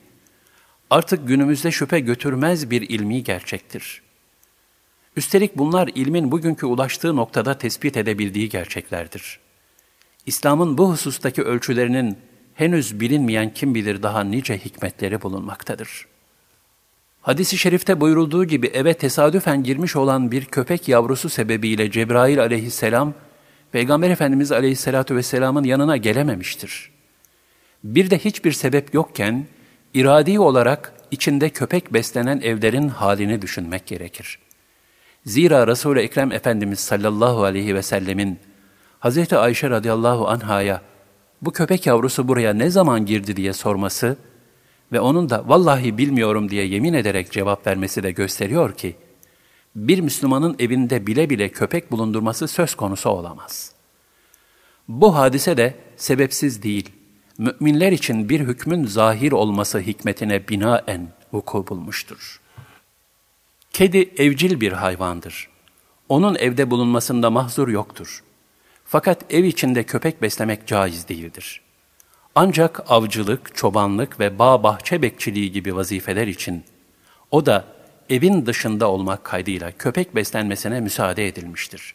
artık 0.91 1.29
günümüzde 1.29 1.71
şüphe 1.71 2.01
götürmez 2.01 2.71
bir 2.71 2.83
ilmi 2.83 3.23
gerçektir. 3.23 4.03
Üstelik 5.17 5.57
bunlar 5.59 5.91
ilmin 5.95 6.33
bugünkü 6.33 6.67
ulaştığı 6.67 7.17
noktada 7.17 7.59
tespit 7.59 7.97
edebildiği 7.97 8.49
gerçeklerdir. 8.49 9.41
İslam'ın 10.27 10.79
bu 10.79 10.91
husustaki 10.91 11.43
ölçülerinin 11.43 12.19
henüz 12.55 13.01
bilinmeyen 13.01 13.55
kim 13.55 13.75
bilir 13.75 14.03
daha 14.03 14.25
nice 14.25 14.59
hikmetleri 14.59 15.23
bulunmaktadır. 15.23 16.07
Hadis-i 17.29 17.59
şerifte 17.59 18.01
buyurulduğu 18.01 18.45
gibi 18.45 18.67
eve 18.67 18.95
tesadüfen 18.95 19.63
girmiş 19.63 19.97
olan 19.97 20.31
bir 20.31 20.45
köpek 20.45 20.89
yavrusu 20.89 21.29
sebebiyle 21.29 21.91
Cebrail 21.91 22.41
aleyhisselam, 22.41 23.15
Peygamber 23.73 24.11
Efendimiz 24.11 24.53
aleyhissalatu 24.53 25.17
vesselamın 25.17 25.65
yanına 25.65 25.97
gelememiştir. 25.97 26.91
Bir 27.85 28.11
de 28.11 28.19
hiçbir 28.19 28.53
sebep 28.53 28.95
yokken, 28.95 29.47
iradi 29.95 30.41
olarak 30.41 30.93
içinde 31.11 31.51
köpek 31.51 31.93
beslenen 31.93 32.41
evlerin 32.41 32.89
halini 32.89 33.43
düşünmek 33.43 33.87
gerekir. 33.87 34.39
Zira 35.27 35.67
Resul-i 35.67 36.01
Ekrem 36.01 36.33
Efendimiz 36.33 36.79
sallallahu 36.79 37.45
aleyhi 37.45 37.75
ve 37.75 37.83
sellemin 37.83 38.39
Hz. 39.01 39.33
Ayşe 39.33 39.71
radıyallahu 39.71 40.29
anhaya 40.29 40.83
bu 41.43 41.53
köpek 41.53 41.87
yavrusu 41.87 42.29
buraya 42.29 42.55
ne 42.55 42.71
zaman 42.71 43.07
girdi 43.07 43.37
diye 43.37 43.53
sorması 43.53 44.17
ve 44.93 45.01
onun 45.01 45.31
da 45.31 45.49
vallahi 45.49 45.99
bilmiyorum 45.99 46.51
diye 46.51 46.67
yemin 46.67 46.93
ederek 46.93 47.33
cevap 47.33 47.67
vermesi 47.67 48.03
de 48.03 48.11
gösteriyor 48.11 48.75
ki, 48.75 48.97
bir 49.77 50.01
Müslümanın 50.01 50.57
evinde 50.59 51.07
bile 51.07 51.31
bile 51.31 51.49
köpek 51.49 51.93
bulundurması 51.93 52.49
söz 52.49 52.75
konusu 52.75 53.11
olamaz. 53.11 53.73
Bu 54.89 55.17
hadise 55.17 55.57
de 55.57 55.75
sebepsiz 55.97 56.63
değil, 56.63 56.91
müminler 57.39 57.93
için 57.93 58.29
bir 58.29 58.41
hükmün 58.41 58.85
zahir 58.85 59.33
olması 59.33 59.79
hikmetine 59.79 60.49
binaen 60.49 61.09
vuku 61.33 61.67
bulmuştur. 61.69 62.41
Kedi 63.73 64.11
evcil 64.17 64.61
bir 64.61 64.73
hayvandır. 64.73 65.49
Onun 66.09 66.35
evde 66.35 66.71
bulunmasında 66.71 67.31
mahzur 67.31 67.69
yoktur. 67.69 68.23
Fakat 68.85 69.35
ev 69.35 69.45
içinde 69.45 69.85
köpek 69.85 70.23
beslemek 70.23 70.67
caiz 70.67 71.09
değildir. 71.09 71.61
Ancak 72.41 72.91
avcılık, 72.91 73.57
çobanlık 73.57 74.21
ve 74.21 74.39
bağ 74.39 74.63
bahçe 74.63 75.03
bekçiliği 75.03 75.53
gibi 75.53 75.77
vazifeler 75.77 76.27
için 76.27 76.65
o 77.31 77.47
da 77.47 77.65
evin 78.11 78.47
dışında 78.47 78.91
olmak 78.91 79.25
kaydıyla 79.25 79.73
köpek 79.73 80.15
beslenmesine 80.15 80.81
müsaade 80.81 81.29
edilmiştir. 81.29 81.95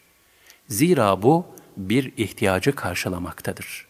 Zira 0.68 1.22
bu 1.22 1.46
bir 1.78 2.14
ihtiyacı 2.18 2.76
karşılamaktadır. 2.76 3.88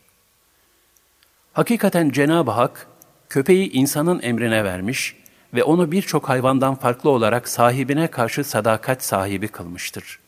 Hakikaten 1.54 2.10
Cenab-ı 2.10 2.52
Hak 2.52 2.88
köpeği 3.30 3.72
insanın 3.72 4.22
emrine 4.22 4.64
vermiş 4.64 5.16
ve 5.54 5.64
onu 5.64 5.92
birçok 5.92 6.30
hayvandan 6.30 6.76
farklı 6.76 7.10
olarak 7.10 7.48
sahibine 7.48 8.08
karşı 8.08 8.44
sadakat 8.44 9.04
sahibi 9.04 9.48
kılmıştır. 9.48 10.20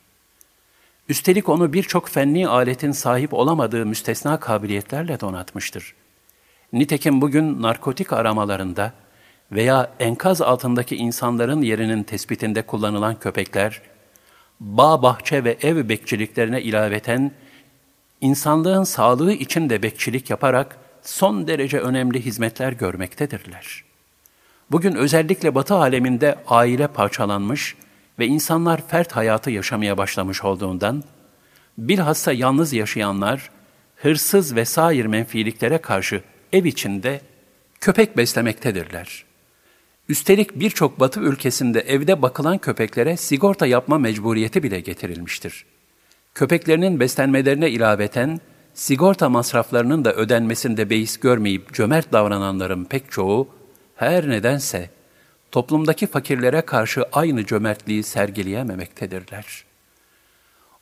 Üstelik 1.09 1.49
onu 1.49 1.73
birçok 1.73 2.09
fenni 2.09 2.47
aletin 2.47 2.91
sahip 2.91 3.33
olamadığı 3.33 3.85
müstesna 3.85 4.39
kabiliyetlerle 4.39 5.19
donatmıştır. 5.19 5.95
Nitekim 6.75 7.21
bugün 7.21 7.61
narkotik 7.61 8.13
aramalarında 8.13 8.93
veya 9.51 9.91
enkaz 9.99 10.41
altındaki 10.41 10.95
insanların 10.95 11.61
yerinin 11.61 12.03
tespitinde 12.03 12.61
kullanılan 12.61 13.19
köpekler, 13.19 13.81
bağ, 14.59 15.01
bahçe 15.01 15.43
ve 15.43 15.57
ev 15.61 15.89
bekçiliklerine 15.89 16.61
ilaveten, 16.61 17.31
insanlığın 18.21 18.83
sağlığı 18.83 19.33
için 19.33 19.69
de 19.69 19.83
bekçilik 19.83 20.29
yaparak 20.29 20.77
son 21.01 21.47
derece 21.47 21.79
önemli 21.79 22.25
hizmetler 22.25 22.71
görmektedirler. 22.71 23.83
Bugün 24.71 24.95
özellikle 24.95 25.55
Batı 25.55 25.75
aleminde 25.75 26.35
aile 26.47 26.87
parçalanmış 26.87 27.75
ve 28.19 28.27
insanlar 28.27 28.87
fert 28.87 29.11
hayatı 29.11 29.51
yaşamaya 29.51 29.97
başlamış 29.97 30.43
olduğundan, 30.43 31.03
bilhassa 31.77 32.33
yalnız 32.33 32.73
yaşayanlar, 32.73 33.49
hırsız 33.95 34.55
ve 34.55 34.65
sair 34.65 35.05
menfiliklere 35.05 35.77
karşı 35.77 36.21
ev 36.53 36.65
içinde 36.65 37.21
köpek 37.81 38.17
beslemektedirler. 38.17 39.25
Üstelik 40.09 40.59
birçok 40.59 40.99
batı 40.99 41.19
ülkesinde 41.19 41.79
evde 41.79 42.21
bakılan 42.21 42.57
köpeklere 42.57 43.17
sigorta 43.17 43.65
yapma 43.65 43.97
mecburiyeti 43.97 44.63
bile 44.63 44.79
getirilmiştir. 44.79 45.65
Köpeklerinin 46.35 46.99
beslenmelerine 46.99 47.69
ilaveten, 47.69 48.39
sigorta 48.73 49.29
masraflarının 49.29 50.05
da 50.05 50.13
ödenmesinde 50.13 50.89
beis 50.89 51.17
görmeyip 51.17 51.73
cömert 51.73 52.13
davrananların 52.13 52.85
pek 52.85 53.11
çoğu, 53.11 53.47
her 53.95 54.29
nedense 54.29 54.89
toplumdaki 55.51 56.07
fakirlere 56.07 56.61
karşı 56.61 57.03
aynı 57.13 57.45
cömertliği 57.45 58.03
sergileyememektedirler. 58.03 59.63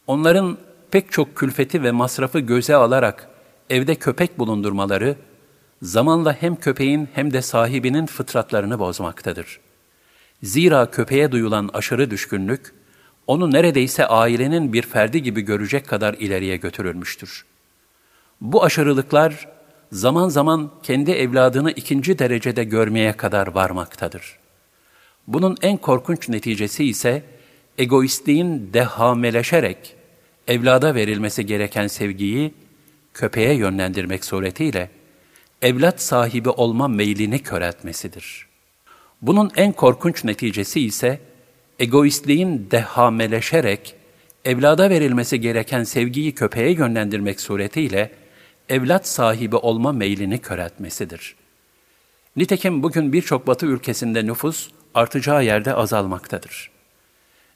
Onların 0.07 0.57
pek 0.91 1.11
çok 1.11 1.35
külfeti 1.35 1.83
ve 1.83 1.91
masrafı 1.91 2.39
göze 2.39 2.75
alarak 2.75 3.29
evde 3.69 3.95
köpek 3.95 4.39
bulundurmaları, 4.39 5.15
zamanla 5.83 6.33
hem 6.39 6.55
köpeğin 6.55 7.09
hem 7.13 7.33
de 7.33 7.41
sahibinin 7.41 8.05
fıtratlarını 8.05 8.79
bozmaktadır. 8.79 9.59
Zira 10.43 10.91
köpeğe 10.91 11.31
duyulan 11.31 11.69
aşırı 11.73 12.11
düşkünlük, 12.11 12.73
onu 13.27 13.51
neredeyse 13.51 14.07
ailenin 14.07 14.73
bir 14.73 14.81
ferdi 14.81 15.23
gibi 15.23 15.41
görecek 15.41 15.87
kadar 15.87 16.13
ileriye 16.13 16.57
götürülmüştür. 16.57 17.45
Bu 18.41 18.63
aşırılıklar, 18.63 19.47
zaman 19.91 20.29
zaman 20.29 20.71
kendi 20.83 21.11
evladını 21.11 21.71
ikinci 21.71 22.19
derecede 22.19 22.63
görmeye 22.63 23.13
kadar 23.13 23.47
varmaktadır. 23.47 24.39
Bunun 25.27 25.57
en 25.61 25.77
korkunç 25.77 26.29
neticesi 26.29 26.85
ise, 26.85 27.23
egoistliğin 27.77 28.73
dehameleşerek, 28.73 29.95
evlada 30.47 30.95
verilmesi 30.95 31.45
gereken 31.45 31.87
sevgiyi, 31.87 32.53
köpeğe 33.13 33.53
yönlendirmek 33.53 34.25
suretiyle, 34.25 34.89
evlat 35.61 36.01
sahibi 36.01 36.49
olma 36.49 36.87
meylini 36.87 37.43
köreltmesidir. 37.43 38.47
Bunun 39.21 39.51
en 39.55 39.71
korkunç 39.71 40.23
neticesi 40.23 40.79
ise 40.81 41.19
egoistliğin 41.79 42.67
dehameleşerek 42.71 43.95
evlada 44.45 44.89
verilmesi 44.89 45.41
gereken 45.41 45.83
sevgiyi 45.83 46.35
köpeğe 46.35 46.71
yönlendirmek 46.71 47.41
suretiyle 47.41 48.11
evlat 48.69 49.07
sahibi 49.07 49.55
olma 49.55 49.91
meylini 49.91 50.39
köreltmesidir. 50.39 51.35
Nitekim 52.35 52.83
bugün 52.83 53.13
birçok 53.13 53.47
batı 53.47 53.65
ülkesinde 53.65 54.25
nüfus 54.25 54.69
artacağı 54.93 55.45
yerde 55.45 55.73
azalmaktadır. 55.73 56.71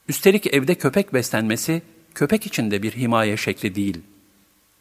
Üstelik 0.09 0.53
evde 0.53 0.75
köpek 0.75 1.13
beslenmesi 1.13 1.81
köpek 2.15 2.45
için 2.45 2.71
de 2.71 2.83
bir 2.83 2.91
himaye 2.91 3.37
şekli 3.37 3.75
değil. 3.75 4.01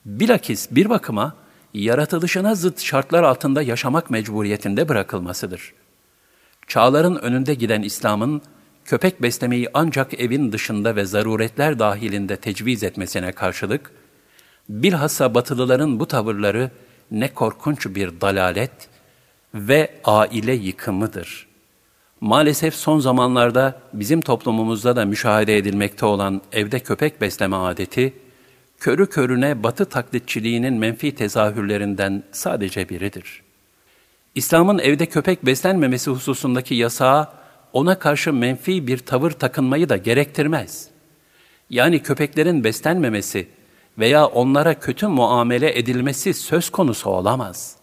Bilakis 0.05 0.69
bir 0.71 0.89
bakıma 0.89 1.37
yaratılışına 1.85 2.55
zıt 2.55 2.81
şartlar 2.81 3.23
altında 3.23 3.63
yaşamak 3.63 4.11
mecburiyetinde 4.11 4.89
bırakılmasıdır. 4.89 5.75
Çağların 6.67 7.17
önünde 7.17 7.55
giden 7.55 7.83
İslam'ın 7.83 8.43
köpek 8.85 9.23
beslemeyi 9.23 9.69
ancak 9.75 10.21
evin 10.21 10.53
dışında 10.53 10.97
ve 10.97 11.05
zaruretler 11.05 11.79
dahilinde 11.79 12.37
tecviz 12.37 12.83
etmesine 12.83 13.33
karşılık, 13.33 13.91
bilhassa 14.69 15.35
batılıların 15.35 16.01
bu 16.01 16.07
tavırları 16.07 16.71
ne 17.11 17.35
korkunç 17.35 17.87
bir 17.87 18.21
dalalet 18.21 18.89
ve 19.55 19.91
aile 20.05 20.53
yıkımıdır. 20.53 21.47
Maalesef 22.21 22.75
son 22.75 22.99
zamanlarda 22.99 23.81
bizim 23.93 24.21
toplumumuzda 24.21 24.97
da 24.97 25.05
müşahede 25.05 25.57
edilmekte 25.57 26.07
olan 26.07 26.43
evde 26.53 26.81
köpek 26.81 27.21
besleme 27.21 27.57
adeti, 27.57 28.13
körü 28.81 29.07
körüne 29.07 29.63
batı 29.63 29.85
taklitçiliğinin 29.85 30.75
menfi 30.75 31.15
tezahürlerinden 31.15 32.23
sadece 32.33 32.89
biridir. 32.89 33.43
İslam'ın 34.35 34.79
evde 34.79 35.07
köpek 35.07 35.47
beslenmemesi 35.47 36.11
hususundaki 36.11 36.75
yasağı 36.75 37.29
ona 37.73 37.99
karşı 37.99 38.33
menfi 38.33 38.87
bir 38.87 38.99
tavır 38.99 39.31
takınmayı 39.31 39.89
da 39.89 39.97
gerektirmez. 39.97 40.89
Yani 41.71 42.03
köpeklerin 42.03 42.65
beslenmemesi 42.65 43.49
veya 43.99 44.27
onlara 44.27 44.75
kötü 44.75 45.07
muamele 45.07 45.79
edilmesi 45.79 46.35
söz 46.35 46.71
konusu 46.71 47.11
olamaz. 47.11 47.77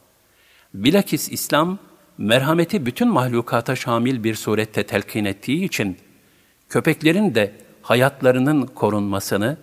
Bilakis 0.74 1.32
İslam, 1.32 1.80
merhameti 2.18 2.86
bütün 2.86 3.08
mahlukata 3.08 3.76
şamil 3.76 4.24
bir 4.24 4.36
surette 4.36 4.84
telkin 4.84 5.26
ettiği 5.26 5.66
için, 5.66 5.98
köpeklerin 6.70 7.36
de 7.36 7.52
hayatlarının 7.82 8.66
korunmasını, 8.66 9.58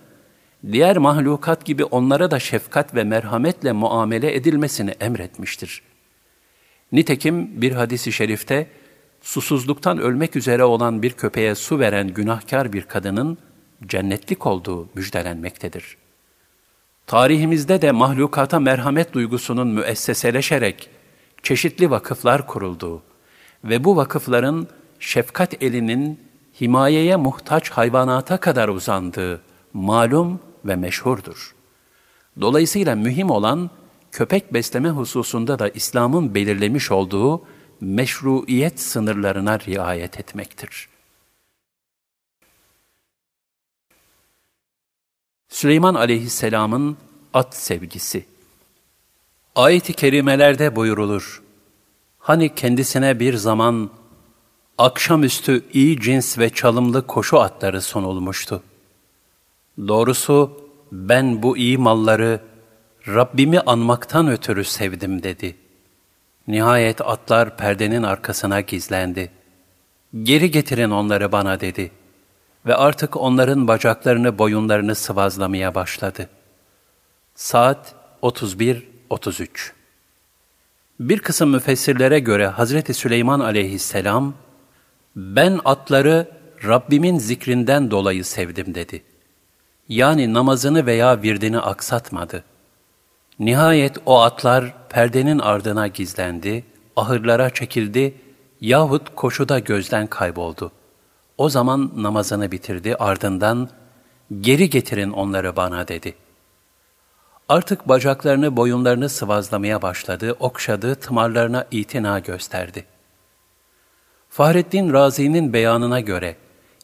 diğer 0.71 0.97
mahlukat 0.97 1.65
gibi 1.65 1.83
onlara 1.83 2.31
da 2.31 2.39
şefkat 2.39 2.95
ve 2.95 3.03
merhametle 3.03 3.71
muamele 3.71 4.35
edilmesini 4.35 4.91
emretmiştir. 4.91 5.81
Nitekim 6.91 7.61
bir 7.61 7.71
hadisi 7.71 8.11
şerifte, 8.11 8.67
susuzluktan 9.21 9.97
ölmek 9.97 10.35
üzere 10.35 10.63
olan 10.63 11.01
bir 11.01 11.11
köpeğe 11.11 11.55
su 11.55 11.79
veren 11.79 12.07
günahkar 12.07 12.73
bir 12.73 12.81
kadının 12.81 13.37
cennetlik 13.87 14.45
olduğu 14.45 14.89
müjdelenmektedir. 14.95 15.97
Tarihimizde 17.07 17.81
de 17.81 17.91
mahlukata 17.91 18.59
merhamet 18.59 19.13
duygusunun 19.13 19.67
müesseseleşerek 19.67 20.89
çeşitli 21.43 21.89
vakıflar 21.89 22.47
kurulduğu 22.47 23.03
ve 23.63 23.83
bu 23.83 23.95
vakıfların 23.95 24.67
şefkat 24.99 25.63
elinin 25.63 26.19
himayeye 26.61 27.15
muhtaç 27.15 27.69
hayvanata 27.69 28.37
kadar 28.37 28.69
uzandığı 28.69 29.41
malum 29.73 30.39
ve 30.65 30.75
meşhurdur. 30.75 31.55
Dolayısıyla 32.41 32.95
mühim 32.95 33.29
olan 33.29 33.69
köpek 34.11 34.53
besleme 34.53 34.89
hususunda 34.89 35.59
da 35.59 35.69
İslam'ın 35.69 36.35
belirlemiş 36.35 36.91
olduğu 36.91 37.41
meşruiyet 37.81 38.79
sınırlarına 38.79 39.59
riayet 39.59 40.19
etmektir. 40.19 40.89
Süleyman 45.49 45.95
aleyhisselamın 45.95 46.97
at 47.33 47.55
sevgisi 47.55 48.25
Ayet-i 49.55 49.93
kerimelerde 49.93 50.75
buyurulur. 50.75 51.43
Hani 52.19 52.55
kendisine 52.55 53.19
bir 53.19 53.33
zaman 53.33 53.89
akşamüstü 54.77 55.65
iyi 55.73 55.99
cins 55.99 56.37
ve 56.37 56.49
çalımlı 56.49 57.07
koşu 57.07 57.39
atları 57.39 57.81
sunulmuştu. 57.81 58.63
Doğrusu 59.77 60.67
ben 60.91 61.43
bu 61.43 61.57
iyi 61.57 61.77
malları 61.77 62.39
Rabbimi 63.07 63.59
anmaktan 63.59 64.27
ötürü 64.27 64.63
sevdim 64.63 65.23
dedi. 65.23 65.55
Nihayet 66.47 67.01
atlar 67.01 67.57
perdenin 67.57 68.03
arkasına 68.03 68.61
gizlendi. 68.61 69.31
Geri 70.23 70.51
getirin 70.51 70.89
onları 70.89 71.31
bana 71.31 71.59
dedi. 71.59 71.91
Ve 72.65 72.75
artık 72.75 73.17
onların 73.17 73.67
bacaklarını 73.67 74.37
boyunlarını 74.37 74.95
sıvazlamaya 74.95 75.75
başladı. 75.75 76.29
Saat 77.35 77.95
31-33 78.21 79.71
Bir 80.99 81.19
kısım 81.19 81.49
müfessirlere 81.49 82.19
göre 82.19 82.47
Hazreti 82.47 82.93
Süleyman 82.93 83.39
aleyhisselam, 83.39 84.33
ben 85.15 85.59
atları 85.65 86.27
Rabbimin 86.63 87.17
zikrinden 87.17 87.91
dolayı 87.91 88.25
sevdim 88.25 88.75
dedi. 88.75 89.03
Yani 89.91 90.33
namazını 90.33 90.85
veya 90.85 91.21
virdini 91.21 91.59
aksatmadı. 91.59 92.43
Nihayet 93.39 93.97
o 94.05 94.21
atlar 94.21 94.73
perdenin 94.89 95.39
ardına 95.39 95.87
gizlendi, 95.87 96.63
ahırlara 96.95 97.49
çekildi 97.49 98.15
yahut 98.61 99.15
koşuda 99.15 99.59
gözden 99.59 100.07
kayboldu. 100.07 100.71
O 101.37 101.49
zaman 101.49 101.91
namazını 101.95 102.51
bitirdi 102.51 102.95
ardından 102.95 103.69
geri 104.41 104.69
getirin 104.69 105.11
onları 105.11 105.55
bana 105.55 105.87
dedi. 105.87 106.15
Artık 107.49 107.89
bacaklarını 107.89 108.57
boyunlarını 108.57 109.09
sıvazlamaya 109.09 109.81
başladı, 109.81 110.35
okşadı, 110.39 110.95
tımarlarına 110.95 111.65
itina 111.71 112.19
gösterdi. 112.19 112.85
Fahrettin 114.29 114.93
Razi'nin 114.93 115.53
beyanına 115.53 115.99
göre, 115.99 116.35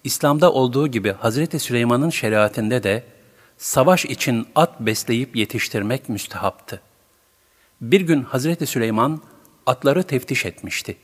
İslam'da 0.08 0.54
olduğu 0.54 0.88
gibi 0.88 1.12
Hazreti 1.12 1.60
Süleyman'ın 1.60 2.10
şeriatinde 2.10 2.84
de 2.84 3.04
savaş 3.58 4.06
için 4.06 4.48
at 4.56 4.80
besleyip 4.80 5.36
yetiştirmek 5.36 6.10
müstehaptı. 6.10 6.82
Bir 7.82 8.02
gün 8.02 8.24
Hazreti 8.24 8.66
Süleyman 8.66 9.22
atları 9.66 10.04
teftiş 10.04 10.46
etmişti. 10.46 10.98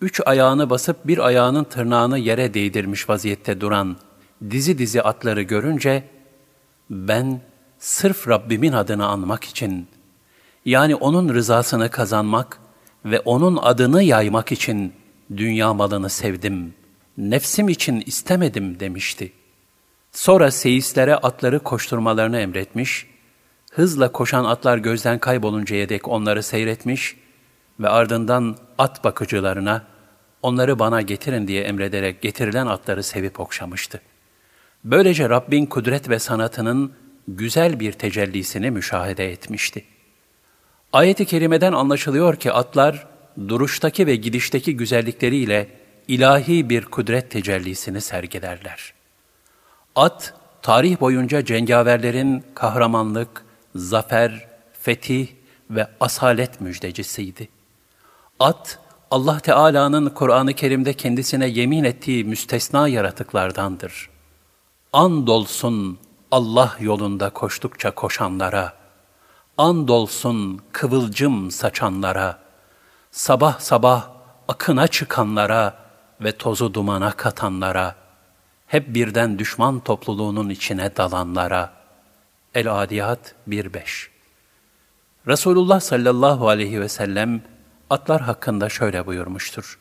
Üç 0.00 0.20
ayağını 0.26 0.70
basıp 0.70 1.06
bir 1.06 1.18
ayağının 1.18 1.64
tırnağını 1.64 2.18
yere 2.18 2.54
değdirmiş 2.54 3.08
vaziyette 3.08 3.60
duran 3.60 3.96
dizi 4.50 4.78
dizi 4.78 5.02
atları 5.02 5.42
görünce, 5.42 6.04
ben 6.90 7.40
sırf 7.78 8.28
Rabbimin 8.28 8.72
adını 8.72 9.06
anmak 9.06 9.44
için, 9.44 9.88
yani 10.64 10.94
O'nun 10.94 11.34
rızasını 11.34 11.90
kazanmak 11.90 12.58
ve 13.04 13.20
O'nun 13.20 13.58
adını 13.62 14.02
yaymak 14.02 14.52
için 14.52 14.92
dünya 15.36 15.74
malını 15.74 16.10
sevdim, 16.10 16.74
nefsim 17.18 17.68
için 17.68 18.02
istemedim 18.06 18.80
demişti. 18.80 19.32
Sonra 20.12 20.50
seyislere 20.50 21.16
atları 21.16 21.58
koşturmalarını 21.58 22.40
emretmiş, 22.40 23.06
hızla 23.70 24.12
koşan 24.12 24.44
atlar 24.44 24.78
gözden 24.78 25.18
kayboluncaya 25.18 25.88
dek 25.88 26.08
onları 26.08 26.42
seyretmiş 26.42 27.16
ve 27.80 27.88
ardından 27.88 28.56
at 28.78 29.04
bakıcılarına, 29.04 29.84
onları 30.42 30.78
bana 30.78 31.02
getirin 31.02 31.48
diye 31.48 31.62
emrederek 31.62 32.22
getirilen 32.22 32.66
atları 32.66 33.02
sevip 33.02 33.40
okşamıştı. 33.40 34.00
Böylece 34.84 35.28
Rabbin 35.28 35.66
kudret 35.66 36.08
ve 36.08 36.18
sanatının 36.18 36.92
güzel 37.28 37.80
bir 37.80 37.92
tecellisini 37.92 38.70
müşahede 38.70 39.32
etmişti. 39.32 39.84
Ayet-i 40.92 41.24
kerimeden 41.24 41.72
anlaşılıyor 41.72 42.36
ki 42.36 42.52
atlar, 42.52 43.06
duruştaki 43.48 44.06
ve 44.06 44.16
gidişteki 44.16 44.76
güzellikleriyle 44.76 45.68
ilahi 46.08 46.70
bir 46.70 46.84
kudret 46.84 47.30
tecellisini 47.30 48.00
sergilerler. 48.00 48.94
At, 49.96 50.34
tarih 50.62 51.00
boyunca 51.00 51.44
cengaverlerin 51.44 52.44
kahramanlık, 52.54 53.44
zafer, 53.74 54.48
fetih 54.72 55.28
ve 55.70 55.86
asalet 56.00 56.60
müjdecisiydi. 56.60 57.48
At, 58.40 58.78
Allah 59.10 59.40
Teala'nın 59.40 60.08
Kur'an-ı 60.08 60.52
Kerim'de 60.52 60.92
kendisine 60.92 61.46
yemin 61.46 61.84
ettiği 61.84 62.24
müstesna 62.24 62.88
yaratıklardandır. 62.88 64.10
Andolsun 64.92 65.98
Allah 66.30 66.76
yolunda 66.80 67.30
koştukça 67.30 67.90
koşanlara, 67.90 68.72
andolsun 69.58 70.60
kıvılcım 70.72 71.50
saçanlara, 71.50 72.38
sabah 73.10 73.60
sabah 73.60 74.08
akına 74.48 74.86
çıkanlara 74.86 75.83
ve 76.20 76.32
tozu 76.32 76.74
dumana 76.74 77.12
katanlara, 77.12 77.96
hep 78.66 78.94
birden 78.94 79.38
düşman 79.38 79.80
topluluğunun 79.80 80.50
içine 80.50 80.96
dalanlara. 80.96 81.72
El-Adiyat 82.54 83.34
1-5 83.48 84.08
Resulullah 85.26 85.80
sallallahu 85.80 86.48
aleyhi 86.48 86.80
ve 86.80 86.88
sellem 86.88 87.42
atlar 87.90 88.22
hakkında 88.22 88.68
şöyle 88.68 89.06
buyurmuştur. 89.06 89.78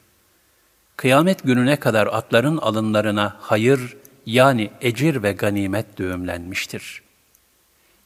Kıyamet 0.98 1.44
gününe 1.44 1.76
kadar 1.76 2.08
atların 2.08 2.58
alınlarına 2.58 3.38
hayır 3.40 3.98
yani 4.26 4.72
ecir 4.82 5.24
ve 5.24 5.32
ganimet 5.32 5.98
düğümlenmiştir. 5.98 7.04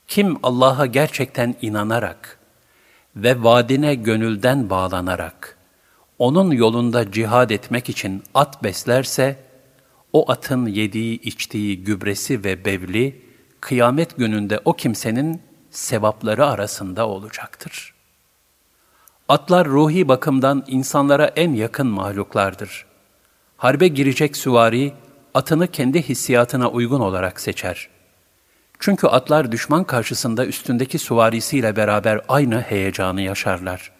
Kim 0.08 0.38
Allah'a 0.42 0.86
gerçekten 0.86 1.54
inanarak 1.62 2.38
ve 3.16 3.42
vaadine 3.42 3.94
gönülden 3.94 4.70
bağlanarak 4.70 5.57
onun 6.18 6.50
yolunda 6.50 7.12
cihad 7.12 7.50
etmek 7.50 7.88
için 7.88 8.22
at 8.34 8.62
beslerse, 8.62 9.36
o 10.12 10.30
atın 10.30 10.66
yediği, 10.66 11.20
içtiği 11.20 11.84
gübresi 11.84 12.44
ve 12.44 12.64
bevli, 12.64 13.22
kıyamet 13.60 14.16
gününde 14.16 14.60
o 14.64 14.72
kimsenin 14.72 15.42
sevapları 15.70 16.46
arasında 16.46 17.08
olacaktır. 17.08 17.94
Atlar 19.28 19.68
ruhi 19.68 20.08
bakımdan 20.08 20.64
insanlara 20.66 21.26
en 21.26 21.52
yakın 21.52 21.86
mahluklardır. 21.86 22.86
Harbe 23.56 23.88
girecek 23.88 24.36
süvari, 24.36 24.92
atını 25.34 25.66
kendi 25.66 26.02
hissiyatına 26.02 26.70
uygun 26.70 27.00
olarak 27.00 27.40
seçer. 27.40 27.88
Çünkü 28.78 29.06
atlar 29.06 29.52
düşman 29.52 29.84
karşısında 29.84 30.46
üstündeki 30.46 30.98
suvarisiyle 30.98 31.76
beraber 31.76 32.20
aynı 32.28 32.60
heyecanı 32.60 33.20
yaşarlar. 33.20 33.97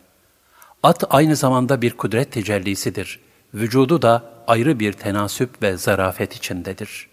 At 0.83 1.05
aynı 1.11 1.37
zamanda 1.37 1.83
bir 1.83 1.97
kudret 1.97 2.33
tecellisidir. 2.33 3.21
Vücudu 3.55 4.03
da 4.03 4.33
ayrı 4.47 4.81
bir 4.81 4.93
tenasüp 4.93 5.63
ve 5.63 5.77
zarafet 5.77 6.37
içindedir. 6.37 7.09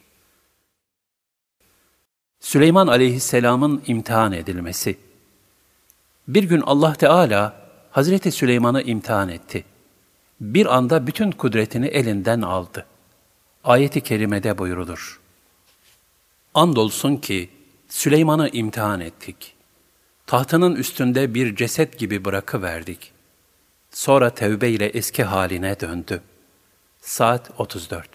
Süleyman 2.39 2.87
aleyhisselamın 2.87 3.83
imtihan 3.87 4.31
edilmesi 4.31 4.97
Bir 6.27 6.43
gün 6.43 6.61
Allah 6.61 6.93
Teala 6.93 7.65
Hazreti 7.91 8.31
Süleyman'ı 8.31 8.81
imtihan 8.81 9.29
etti. 9.29 9.65
Bir 10.41 10.75
anda 10.75 11.07
bütün 11.07 11.31
kudretini 11.31 11.87
elinden 11.87 12.41
aldı. 12.41 12.85
Ayeti 13.63 14.01
kerimede 14.01 14.57
buyurulur. 14.57 15.19
Andolsun 16.53 17.15
ki 17.17 17.49
Süleyman'ı 17.89 18.49
imtihan 18.49 18.99
ettik. 18.99 19.55
Tahtının 20.27 20.75
üstünde 20.75 21.33
bir 21.33 21.55
ceset 21.55 21.99
gibi 21.99 22.25
bırakıverdik. 22.25 23.14
Sonra 23.95 24.29
tevbe 24.29 24.69
ile 24.69 24.85
eski 24.85 25.23
haline 25.23 25.79
döndü. 25.79 26.21
Saat 27.01 27.51
34 27.57 28.09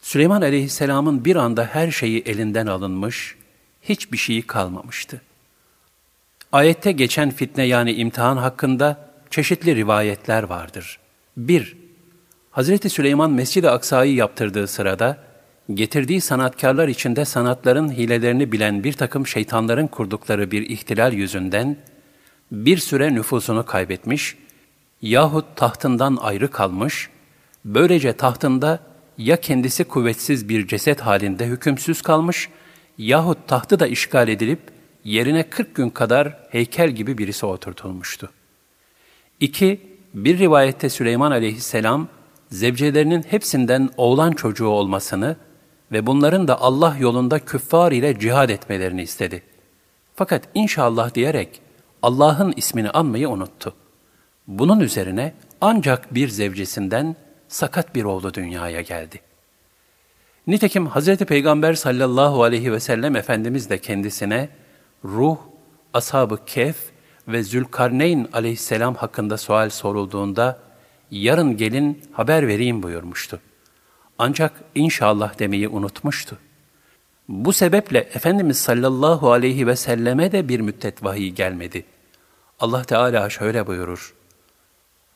Süleyman 0.00 0.42
aleyhisselamın 0.42 1.24
bir 1.24 1.36
anda 1.36 1.64
her 1.64 1.90
şeyi 1.90 2.22
elinden 2.22 2.66
alınmış, 2.66 3.36
hiçbir 3.82 4.16
şeyi 4.16 4.42
kalmamıştı. 4.42 5.20
Ayette 6.52 6.92
geçen 6.92 7.30
fitne 7.30 7.64
yani 7.64 7.92
imtihan 7.92 8.36
hakkında 8.36 9.10
çeşitli 9.30 9.76
rivayetler 9.76 10.42
vardır. 10.42 10.98
1. 11.36 11.76
Hazreti 12.50 12.90
Süleyman 12.90 13.30
Mescid-i 13.30 13.70
Aksa'yı 13.70 14.14
yaptırdığı 14.14 14.66
sırada, 14.66 15.18
getirdiği 15.74 16.20
sanatkarlar 16.20 16.88
içinde 16.88 17.24
sanatların 17.24 17.92
hilelerini 17.92 18.52
bilen 18.52 18.84
bir 18.84 18.92
takım 18.92 19.26
şeytanların 19.26 19.86
kurdukları 19.86 20.50
bir 20.50 20.62
ihtilal 20.70 21.12
yüzünden, 21.12 21.76
bir 22.52 22.78
süre 22.78 23.14
nüfusunu 23.14 23.66
kaybetmiş 23.66 24.36
yahut 25.02 25.56
tahtından 25.56 26.18
ayrı 26.20 26.50
kalmış, 26.50 27.10
böylece 27.64 28.12
tahtında 28.12 28.80
ya 29.18 29.40
kendisi 29.40 29.84
kuvvetsiz 29.84 30.48
bir 30.48 30.66
ceset 30.66 31.00
halinde 31.00 31.46
hükümsüz 31.46 32.02
kalmış 32.02 32.48
yahut 32.98 33.48
tahtı 33.48 33.80
da 33.80 33.86
işgal 33.86 34.28
edilip 34.28 34.60
yerine 35.04 35.50
40 35.50 35.74
gün 35.74 35.90
kadar 35.90 36.38
heykel 36.50 36.90
gibi 36.90 37.18
birisi 37.18 37.46
oturtulmuştu. 37.46 38.30
2. 39.40 39.80
Bir 40.14 40.38
rivayette 40.38 40.88
Süleyman 40.88 41.30
aleyhisselam, 41.30 42.08
zevcelerinin 42.50 43.22
hepsinden 43.22 43.90
oğlan 43.96 44.32
çocuğu 44.32 44.66
olmasını 44.66 45.36
ve 45.92 46.06
bunların 46.06 46.48
da 46.48 46.60
Allah 46.60 46.96
yolunda 47.00 47.38
küffar 47.38 47.92
ile 47.92 48.18
cihad 48.18 48.48
etmelerini 48.48 49.02
istedi. 49.02 49.42
Fakat 50.14 50.48
inşallah 50.54 51.14
diyerek 51.14 51.60
Allah'ın 52.02 52.52
ismini 52.56 52.90
anmayı 52.90 53.28
unuttu. 53.28 53.74
Bunun 54.48 54.80
üzerine 54.80 55.32
ancak 55.60 56.14
bir 56.14 56.28
zevcesinden 56.28 57.16
sakat 57.48 57.94
bir 57.94 58.04
oğlu 58.04 58.34
dünyaya 58.34 58.80
geldi. 58.80 59.20
Nitekim 60.46 60.88
Hz. 60.88 61.16
Peygamber 61.16 61.74
sallallahu 61.74 62.42
aleyhi 62.42 62.72
ve 62.72 62.80
sellem 62.80 63.16
Efendimiz 63.16 63.70
de 63.70 63.78
kendisine 63.78 64.48
ruh, 65.04 65.38
ashab-ı 65.94 66.44
kef 66.46 66.76
ve 67.28 67.42
Zülkarneyn 67.42 68.28
aleyhisselam 68.32 68.94
hakkında 68.94 69.36
sual 69.36 69.70
sorulduğunda 69.70 70.58
yarın 71.10 71.56
gelin 71.56 72.02
haber 72.12 72.48
vereyim 72.48 72.82
buyurmuştu. 72.82 73.40
Ancak 74.18 74.52
inşallah 74.74 75.38
demeyi 75.38 75.68
unutmuştu. 75.68 76.38
Bu 77.28 77.52
sebeple 77.52 77.98
Efendimiz 77.98 78.58
sallallahu 78.58 79.32
aleyhi 79.32 79.66
ve 79.66 79.76
selleme 79.76 80.32
de 80.32 80.48
bir 80.48 80.60
müddet 80.60 81.04
vahiy 81.04 81.30
gelmedi. 81.30 81.84
Allah 82.60 82.84
Teala 82.84 83.30
şöyle 83.30 83.66
buyurur. 83.66 84.17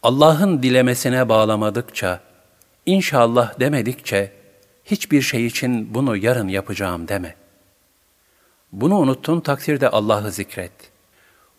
Allah'ın 0.03 0.63
dilemesine 0.63 1.29
bağlamadıkça, 1.29 2.21
inşallah 2.87 3.61
demedikçe, 3.61 4.33
hiçbir 4.85 5.23
şey 5.23 5.47
için 5.47 5.95
bunu 5.95 6.17
yarın 6.17 6.49
yapacağım 6.49 7.09
deme. 7.09 7.35
Bunu 8.73 8.99
unuttuğun 8.99 9.41
takdirde 9.41 9.89
Allah'ı 9.89 10.31
zikret. 10.31 10.73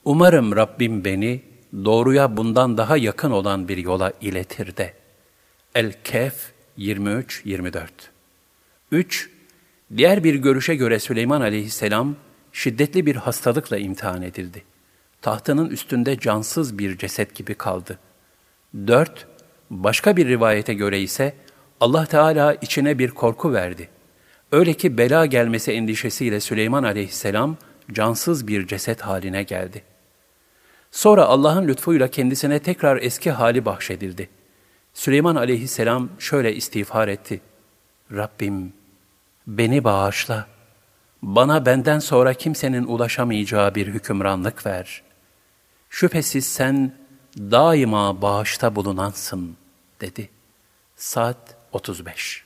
Umarım 0.06 0.56
Rabbim 0.56 1.06
beni 1.06 1.42
doğruya 1.86 2.38
bundan 2.38 2.78
daha 2.78 2.98
yakın 2.98 3.32
olan 3.32 3.68
bir 3.68 3.78
yola 3.78 4.14
iletir 4.22 4.78
de. 4.78 4.94
El-Kehf 5.76 6.52
23-24 6.78 7.88
3. 8.92 9.30
Diğer 9.98 10.24
bir 10.24 10.36
görüşe 10.36 10.76
göre 10.76 11.00
Süleyman 11.00 11.42
aleyhisselam 11.42 12.16
şiddetli 12.52 13.06
bir 13.06 13.16
hastalıkla 13.16 13.78
imtihan 13.78 14.22
edildi. 14.22 14.64
Tahtının 15.22 15.70
üstünde 15.70 16.20
cansız 16.20 16.78
bir 16.78 16.98
ceset 16.98 17.36
gibi 17.36 17.56
kaldı. 17.56 18.00
4. 18.88 19.28
Başka 19.70 20.18
bir 20.18 20.28
rivayete 20.28 20.74
göre 20.74 21.02
ise 21.02 21.34
Allah 21.80 22.06
Teala 22.06 22.54
içine 22.54 23.00
bir 23.00 23.12
korku 23.12 23.54
verdi. 23.54 23.90
Öyle 24.52 24.74
ki 24.74 24.98
bela 24.98 25.26
gelmesi 25.26 25.72
endişesiyle 25.72 26.40
Süleyman 26.40 26.84
aleyhisselam 26.84 27.58
cansız 27.92 28.48
bir 28.48 28.68
ceset 28.68 29.02
haline 29.02 29.44
geldi. 29.44 29.84
Sonra 30.92 31.26
Allah'ın 31.26 31.68
lütfuyla 31.68 32.08
kendisine 32.08 32.60
tekrar 32.60 32.98
eski 32.98 33.32
hali 33.32 33.66
bahşedildi. 33.66 34.30
Süleyman 34.94 35.36
aleyhisselam 35.36 36.10
şöyle 36.20 36.56
istiğfar 36.56 37.08
etti. 37.08 37.42
Rabbim 38.12 38.74
beni 39.48 39.84
bağışla. 39.84 40.48
Bana 41.22 41.66
benden 41.66 42.00
sonra 42.00 42.34
kimsenin 42.34 42.84
ulaşamayacağı 42.84 43.76
bir 43.76 43.88
hükümranlık 43.88 44.66
ver. 44.66 45.04
Şüphesiz 45.90 46.48
sen 46.48 47.03
daima 47.38 48.22
bağışta 48.22 48.76
bulunansın 48.76 49.58
dedi. 50.02 50.30
Saat 50.96 51.58
35 51.72 52.44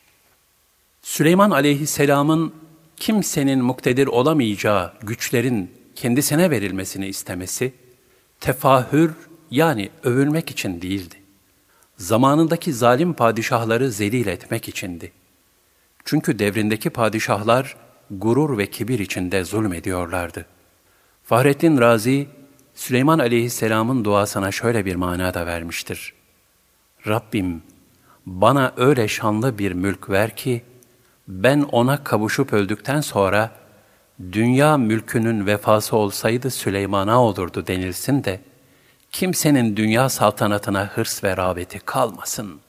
Süleyman 1.01 1.51
aleyhisselamın 1.51 2.53
kimsenin 2.97 3.63
muktedir 3.63 4.07
olamayacağı 4.07 4.93
güçlerin 5.01 5.71
kendisine 5.95 6.51
verilmesini 6.51 7.07
istemesi, 7.07 7.73
tefahür 8.39 9.11
yani 9.51 9.89
övülmek 10.03 10.51
için 10.51 10.81
değildi. 10.81 11.15
Zamanındaki 11.97 12.73
zalim 12.73 13.13
padişahları 13.13 13.91
zelil 13.91 14.27
etmek 14.27 14.67
içindi. 14.67 15.11
Çünkü 16.05 16.39
devrindeki 16.39 16.89
padişahlar 16.89 17.77
gurur 18.11 18.57
ve 18.57 18.65
kibir 18.69 18.99
içinde 18.99 19.43
zulmediyorlardı. 19.43 20.45
Fahrettin 21.23 21.77
Razi, 21.77 22.27
Süleyman 22.77 23.19
aleyhisselamın 23.19 24.05
duasına 24.05 24.51
şöyle 24.51 24.85
bir 24.85 24.95
manada 24.95 25.45
vermiştir. 25.45 26.13
Rabbim, 27.07 27.63
bana 28.25 28.73
öyle 28.77 29.07
şanlı 29.07 29.57
bir 29.57 29.71
mülk 29.71 30.09
ver 30.09 30.35
ki, 30.35 30.61
ben 31.27 31.61
ona 31.61 32.03
kavuşup 32.03 32.53
öldükten 32.53 33.01
sonra, 33.01 33.51
dünya 34.31 34.77
mülkünün 34.77 35.45
vefası 35.45 35.95
olsaydı 35.97 36.51
Süleyman'a 36.51 37.23
olurdu 37.23 37.67
denilsin 37.67 38.23
de, 38.23 38.41
kimsenin 39.11 39.77
dünya 39.77 40.09
saltanatına 40.09 40.85
hırs 40.85 41.23
ve 41.23 41.37
rağbeti 41.37 41.79
kalmasın. 41.79 42.59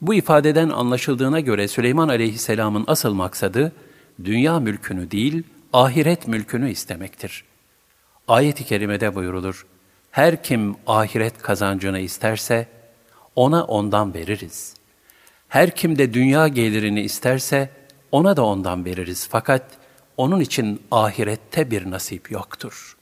Bu 0.00 0.14
ifadeden 0.14 0.68
anlaşıldığına 0.68 1.40
göre 1.40 1.68
Süleyman 1.68 2.08
aleyhisselamın 2.08 2.84
asıl 2.86 3.14
maksadı, 3.14 3.72
dünya 4.24 4.60
mülkünü 4.60 5.10
değil, 5.10 5.42
ahiret 5.72 6.28
mülkünü 6.28 6.70
istemektir. 6.70 7.49
Ayet-i 8.30 8.64
kerimede 8.64 9.14
buyurulur, 9.14 9.66
her 10.10 10.42
kim 10.42 10.76
ahiret 10.86 11.42
kazancını 11.42 11.98
isterse, 11.98 12.68
ona 13.36 13.64
ondan 13.64 14.14
veririz. 14.14 14.74
Her 15.48 15.74
kim 15.74 15.98
de 15.98 16.14
dünya 16.14 16.48
gelirini 16.48 17.00
isterse, 17.00 17.70
ona 18.12 18.36
da 18.36 18.44
ondan 18.44 18.84
veririz. 18.84 19.28
Fakat 19.30 19.62
onun 20.16 20.40
için 20.40 20.82
ahirette 20.90 21.70
bir 21.70 21.90
nasip 21.90 22.30
yoktur. 22.30 22.96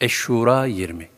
Eşşura 0.00 0.66
20 0.66 1.08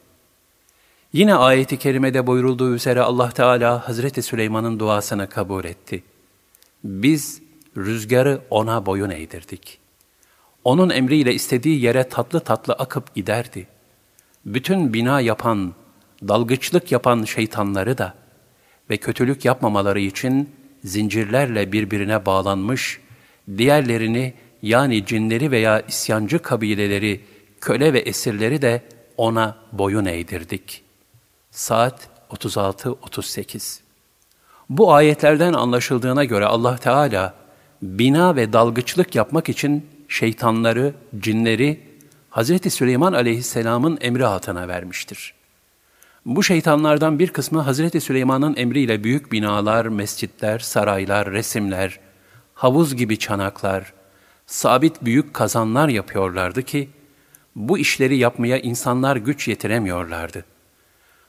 Yine 1.13 1.35
ayeti 1.35 1.77
kerimede 1.77 2.27
buyurulduğu 2.27 2.75
üzere 2.75 3.01
Allah 3.01 3.31
Teala 3.31 3.89
Hazreti 3.89 4.23
Süleyman'ın 4.23 4.79
duasını 4.79 5.29
kabul 5.29 5.65
etti. 5.65 6.03
Biz 6.85 7.43
rüzgarı 7.77 8.41
ona 8.51 8.87
boyun 8.87 9.11
eğdirdik. 9.11 9.86
Onun 10.67 10.91
emriyle 10.91 11.35
istediği 11.35 11.83
yere 11.83 12.09
tatlı 12.09 12.41
tatlı 12.41 12.75
akıp 12.75 13.15
giderdi. 13.15 13.67
Bütün 14.47 14.93
bina 14.95 15.21
yapan, 15.21 15.75
dalgıçlık 16.29 16.93
yapan 16.93 17.25
şeytanları 17.25 17.99
da 17.99 18.15
ve 18.91 18.97
kötülük 18.97 19.45
yapmamaları 19.45 20.01
için 20.01 20.51
zincirlerle 20.85 21.73
birbirine 21.73 22.27
bağlanmış, 22.27 23.01
diğerlerini 23.59 24.35
yani 24.63 25.07
cinleri 25.07 25.51
veya 25.51 25.81
isyancı 25.81 26.39
kabileleri, 26.39 27.21
köle 27.61 27.93
ve 27.93 27.99
esirleri 27.99 28.63
de 28.63 28.83
ona 29.17 29.57
boyun 29.73 30.05
eğdirdik.'' 30.05 30.83
Saat 31.51 32.09
36-38 32.31 33.81
Bu 34.71 34.93
ayetlerden 34.95 35.53
anlaşıldığına 35.53 36.25
göre 36.25 36.47
Allah 36.47 36.77
Teala 36.77 37.35
bina 37.83 38.37
ve 38.37 38.53
dalgıçlık 38.53 39.15
yapmak 39.15 39.49
için 39.49 39.96
şeytanları, 40.09 40.95
cinleri 41.19 41.81
Hz. 42.31 42.73
Süleyman 42.73 43.13
aleyhisselamın 43.13 43.99
emri 44.01 44.27
altına 44.27 44.69
vermiştir. 44.69 45.35
Bu 46.27 46.43
şeytanlardan 46.43 47.19
bir 47.19 47.29
kısmı 47.29 47.73
Hz. 47.73 48.03
Süleyman'ın 48.03 48.57
emriyle 48.57 49.05
büyük 49.05 49.33
binalar, 49.33 49.87
mescitler, 49.87 50.59
saraylar, 50.59 51.33
resimler, 51.33 52.01
havuz 52.55 52.97
gibi 52.97 53.19
çanaklar, 53.19 53.93
sabit 54.47 55.05
büyük 55.05 55.35
kazanlar 55.35 55.89
yapıyorlardı 55.89 56.63
ki, 56.63 56.89
bu 57.57 57.79
işleri 57.79 58.17
yapmaya 58.17 58.59
insanlar 58.59 59.17
güç 59.17 59.49
yetiremiyorlardı.'' 59.49 60.57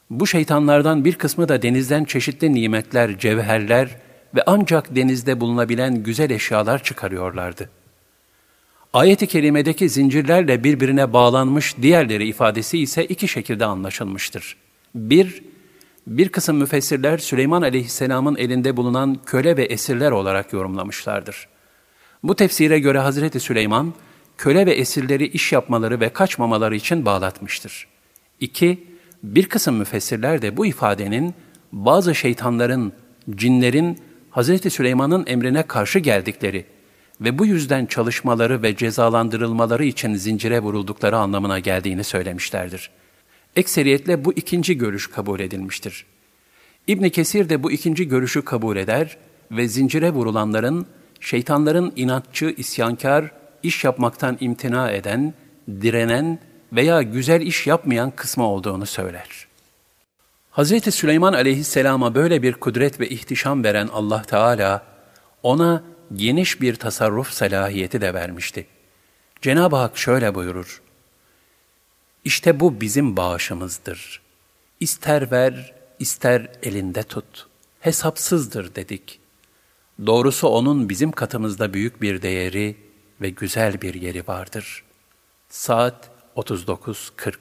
Bu 0.10 0.28
şeytanlardan 0.28 1.06
bir 1.06 1.16
kısmı 1.16 1.50
da 1.50 1.62
denizden 1.62 2.04
çeşitli 2.04 2.54
nimetler, 2.54 3.18
cevherler 3.18 3.96
ve 4.36 4.44
ancak 4.46 4.96
denizde 4.96 5.40
bulunabilen 5.40 6.04
güzel 6.04 6.30
eşyalar 6.30 6.84
çıkarıyorlardı. 6.84 7.70
Ayet-i 8.94 9.28
kerimedeki 9.28 9.90
zincirlerle 9.90 10.64
birbirine 10.64 11.14
bağlanmış 11.14 11.76
diğerleri 11.82 12.28
ifadesi 12.28 12.80
ise 12.80 13.06
iki 13.06 13.28
şekilde 13.28 13.66
anlaşılmıştır. 13.66 14.56
Bir, 14.96 15.44
bir 16.08 16.30
kısım 16.30 16.58
müfessirler 16.58 17.18
Süleyman 17.18 17.62
aleyhisselamın 17.62 18.36
elinde 18.36 18.78
bulunan 18.78 19.18
köle 19.26 19.58
ve 19.58 19.64
esirler 19.64 20.12
olarak 20.12 20.54
yorumlamışlardır. 20.54 21.48
Bu 22.24 22.36
tefsire 22.36 22.80
göre 22.80 23.00
Hazreti 23.00 23.40
Süleyman, 23.40 23.94
köle 24.38 24.66
ve 24.66 24.72
esirleri 24.72 25.28
iş 25.28 25.52
yapmaları 25.52 26.00
ve 26.00 26.10
kaçmamaları 26.10 26.76
için 26.76 27.06
bağlatmıştır. 27.06 27.88
İki, 28.40 28.84
bir 29.24 29.50
kısım 29.50 29.76
müfessirler 29.76 30.42
de 30.42 30.58
bu 30.58 30.66
ifadenin 30.66 31.34
bazı 31.72 32.16
şeytanların, 32.16 32.94
cinlerin 33.36 34.00
Hz. 34.32 34.74
Süleyman'ın 34.74 35.26
emrine 35.28 35.64
karşı 35.64 36.00
geldikleri 36.00 36.66
ve 37.22 37.40
bu 37.40 37.46
yüzden 37.46 37.86
çalışmaları 37.86 38.64
ve 38.64 38.76
cezalandırılmaları 38.76 39.86
için 39.86 40.16
zincire 40.16 40.60
vuruldukları 40.60 41.18
anlamına 41.18 41.60
geldiğini 41.60 42.04
söylemişlerdir. 42.04 42.90
Ekseriyetle 43.56 44.26
bu 44.26 44.34
ikinci 44.34 44.78
görüş 44.78 45.08
kabul 45.08 45.40
edilmiştir. 45.40 46.06
İbn 46.88 47.10
Kesir 47.10 47.50
de 47.50 47.64
bu 47.64 47.72
ikinci 47.72 48.08
görüşü 48.08 48.42
kabul 48.42 48.78
eder 48.78 49.18
ve 49.52 49.68
zincire 49.68 50.10
vurulanların 50.10 50.86
şeytanların 51.20 51.94
inatçı, 51.96 52.54
isyankar, 52.58 53.32
iş 53.64 53.84
yapmaktan 53.84 54.38
imtina 54.40 54.92
eden, 54.92 55.34
direnen 55.82 56.40
veya 56.74 57.02
güzel 57.02 57.42
iş 57.42 57.68
yapmayan 57.68 58.12
kısmı 58.12 58.48
olduğunu 58.48 58.86
söyler. 58.86 59.48
Hz. 60.52 60.94
Süleyman 60.94 61.34
aleyhisselama 61.34 62.16
böyle 62.16 62.42
bir 62.42 62.54
kudret 62.54 63.00
ve 63.00 63.10
ihtişam 63.10 63.64
veren 63.64 63.90
Allah 63.94 64.22
Teala, 64.22 64.84
ona 65.44 65.84
geniş 66.16 66.62
bir 66.62 66.76
tasarruf 66.76 67.32
salahiyeti 67.32 68.02
de 68.02 68.14
vermişti. 68.14 68.68
Cenab-ı 69.42 69.76
Hak 69.76 69.98
şöyle 69.98 70.36
buyurur, 70.36 70.82
İşte 72.24 72.60
bu 72.60 72.82
bizim 72.82 73.18
bağışımızdır. 73.18 74.22
İster 74.80 75.32
ver, 75.32 75.74
ister 76.00 76.52
elinde 76.64 77.04
tut. 77.04 77.48
hesapsızdır 77.80 78.76
dedik. 78.76 79.20
Doğrusu 80.06 80.48
onun 80.48 80.90
bizim 80.90 81.12
katımızda 81.12 81.74
büyük 81.74 82.02
bir 82.02 82.22
değeri 82.22 82.76
ve 83.22 83.30
güzel 83.30 83.82
bir 83.82 83.94
yeri 83.94 84.28
vardır. 84.28 84.84
Saat 85.50 86.10
39.40 86.36 87.38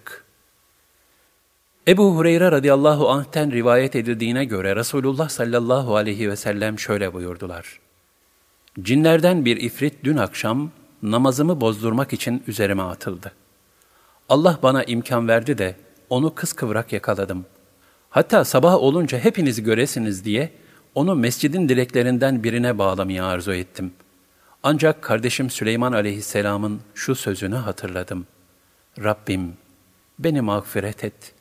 Ebu 1.89 2.17
Hureyre 2.17 2.51
radıyallahu 2.51 3.11
anh'ten 3.11 3.53
rivayet 3.53 3.97
edildiğine 3.97 4.45
göre 4.45 4.77
Resulullah 4.77 5.29
sallallahu 5.29 5.97
aleyhi 5.97 6.31
ve 6.31 6.37
sellem 6.37 6.79
şöyle 6.79 7.13
buyurdular. 7.13 7.81
Cinlerden 8.83 9.45
bir 9.45 9.57
ifrit 9.57 9.95
dün 10.05 10.17
akşam 10.17 10.71
namazımı 11.03 11.61
bozdurmak 11.61 12.13
için 12.13 12.43
üzerime 12.47 12.83
atıldı. 12.83 13.33
Allah 14.29 14.59
bana 14.63 14.85
imkan 14.85 15.29
verdi 15.29 15.59
de 15.59 15.77
onu 16.11 16.35
kıskıvrak 16.35 16.93
yakaladım. 16.93 17.47
Hatta 18.11 18.45
sabah 18.45 18.75
olunca 18.75 19.19
hepiniz 19.19 19.63
göresiniz 19.63 20.25
diye 20.25 20.53
onu 20.95 21.15
mescidin 21.15 21.69
direklerinden 21.69 22.45
birine 22.45 22.79
bağlamayı 22.79 23.25
arzu 23.25 23.53
ettim. 23.53 23.93
Ancak 24.63 25.03
kardeşim 25.03 25.51
Süleyman 25.51 25.93
aleyhisselamın 25.93 26.81
şu 26.95 27.15
sözünü 27.15 27.57
hatırladım. 27.57 28.27
Rabbim 29.05 29.53
beni 30.19 30.41
mağfiret 30.41 31.05
et. 31.05 31.35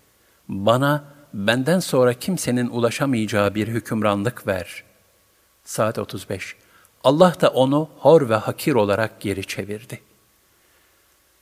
Bana 0.50 1.04
benden 1.34 1.80
sonra 1.80 2.14
kimsenin 2.14 2.70
ulaşamayacağı 2.70 3.56
bir 3.56 3.68
hükümranlık 3.68 4.48
ver. 4.48 4.84
Saat 5.64 6.00
35. 6.00 6.56
Allah 7.06 7.36
da 7.42 7.50
onu 7.50 7.90
hor 7.98 8.30
ve 8.30 8.36
hakir 8.36 8.74
olarak 8.74 9.22
geri 9.22 9.48
çevirdi. 9.48 10.02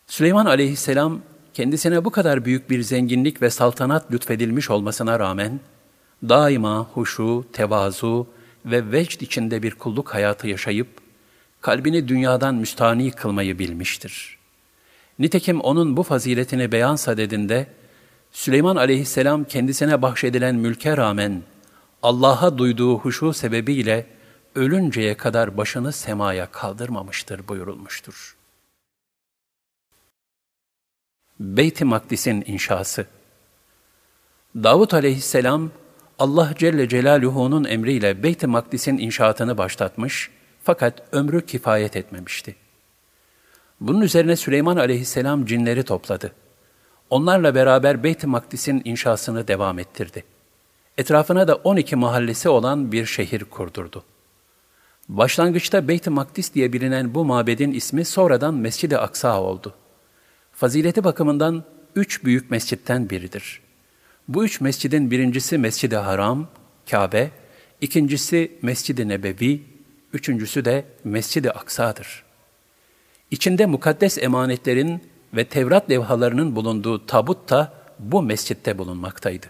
Süleyman 0.07 0.45
aleyhisselam 0.45 1.21
kendisine 1.53 2.05
bu 2.05 2.09
kadar 2.09 2.45
büyük 2.45 2.69
bir 2.69 2.81
zenginlik 2.81 3.41
ve 3.41 3.49
saltanat 3.49 4.11
lütfedilmiş 4.11 4.69
olmasına 4.69 5.19
rağmen, 5.19 5.59
daima 6.29 6.87
huşu, 6.93 7.45
tevazu 7.53 8.27
ve 8.65 8.91
vecd 8.91 9.21
içinde 9.21 9.63
bir 9.63 9.71
kulluk 9.71 10.13
hayatı 10.13 10.47
yaşayıp, 10.47 10.87
kalbini 11.61 12.07
dünyadan 12.07 12.55
müstani 12.55 13.11
kılmayı 13.11 13.59
bilmiştir. 13.59 14.37
Nitekim 15.19 15.61
onun 15.61 15.97
bu 15.97 16.03
faziletini 16.03 16.71
beyan 16.71 16.95
sadedinde, 16.95 17.67
Süleyman 18.31 18.75
aleyhisselam 18.75 19.43
kendisine 19.43 20.01
bahşedilen 20.01 20.55
mülke 20.55 20.97
rağmen, 20.97 21.41
Allah'a 22.01 22.57
duyduğu 22.57 22.99
huşu 22.99 23.33
sebebiyle 23.33 24.05
ölünceye 24.55 25.17
kadar 25.17 25.57
başını 25.57 25.91
semaya 25.91 26.51
kaldırmamıştır 26.51 27.47
buyurulmuştur. 27.47 28.37
Beyt-i 31.39 31.85
Makdis'in 31.85 32.43
inşası 32.47 33.05
Davut 34.55 34.93
aleyhisselam, 34.93 35.71
Allah 36.19 36.53
Celle 36.57 36.89
Celaluhu'nun 36.89 37.63
emriyle 37.63 38.23
Beyt-i 38.23 38.47
Makdis'in 38.47 38.97
inşaatını 38.97 39.57
başlatmış 39.57 40.29
fakat 40.63 41.03
ömrü 41.11 41.45
kifayet 41.45 41.95
etmemişti. 41.95 42.55
Bunun 43.81 44.01
üzerine 44.01 44.35
Süleyman 44.35 44.77
aleyhisselam 44.77 45.45
cinleri 45.45 45.83
topladı. 45.83 46.31
Onlarla 47.09 47.55
beraber 47.55 48.03
Beyt-i 48.03 48.27
Makdis'in 48.27 48.81
inşasını 48.85 49.47
devam 49.47 49.79
ettirdi. 49.79 50.23
Etrafına 50.97 51.47
da 51.47 51.55
12 51.55 51.95
mahallesi 51.95 52.49
olan 52.49 52.91
bir 52.91 53.05
şehir 53.05 53.43
kurdurdu. 53.43 54.03
Başlangıçta 55.09 55.87
Beyt-i 55.87 56.09
Makdis 56.09 56.53
diye 56.53 56.73
bilinen 56.73 57.13
bu 57.13 57.25
mabedin 57.25 57.71
ismi 57.71 58.05
sonradan 58.05 58.53
Mescid-i 58.53 58.97
Aksa 58.97 59.41
oldu. 59.41 59.73
Fazileti 60.51 61.03
bakımından 61.03 61.63
üç 61.95 62.23
büyük 62.23 62.51
mescitten 62.51 63.09
biridir. 63.09 63.61
Bu 64.27 64.45
üç 64.45 64.61
mescidin 64.61 65.11
birincisi 65.11 65.57
Mescid-i 65.57 65.95
Haram, 65.95 66.47
Kabe, 66.89 67.31
ikincisi 67.81 68.51
Mescid-i 68.61 69.07
Nebevi, 69.07 69.63
üçüncüsü 70.13 70.65
de 70.65 70.85
Mescid-i 71.03 71.51
Aksa'dır. 71.51 72.23
İçinde 73.31 73.65
mukaddes 73.65 74.17
emanetlerin 74.17 75.01
ve 75.33 75.45
Tevrat 75.45 75.89
levhalarının 75.89 76.55
bulunduğu 76.55 77.05
tabut 77.05 77.49
da 77.49 77.73
bu 77.99 78.21
mescitte 78.21 78.77
bulunmaktaydı. 78.77 79.45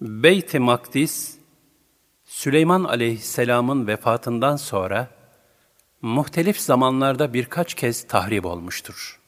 Beyt-i 0.00 0.58
Makdis, 0.58 1.34
Süleyman 2.34 2.84
aleyhisselamın 2.84 3.86
vefatından 3.86 4.56
sonra 4.56 5.08
muhtelif 6.02 6.60
zamanlarda 6.60 7.34
birkaç 7.34 7.74
kez 7.74 8.06
tahrip 8.06 8.46
olmuştur. 8.46 9.20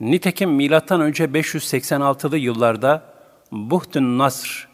Nitekim 0.00 0.50
milattan 0.50 1.00
önce 1.00 1.24
586'lı 1.24 2.38
yıllarda 2.38 3.14
Buhtun 3.52 4.18
Nasr, 4.18 4.68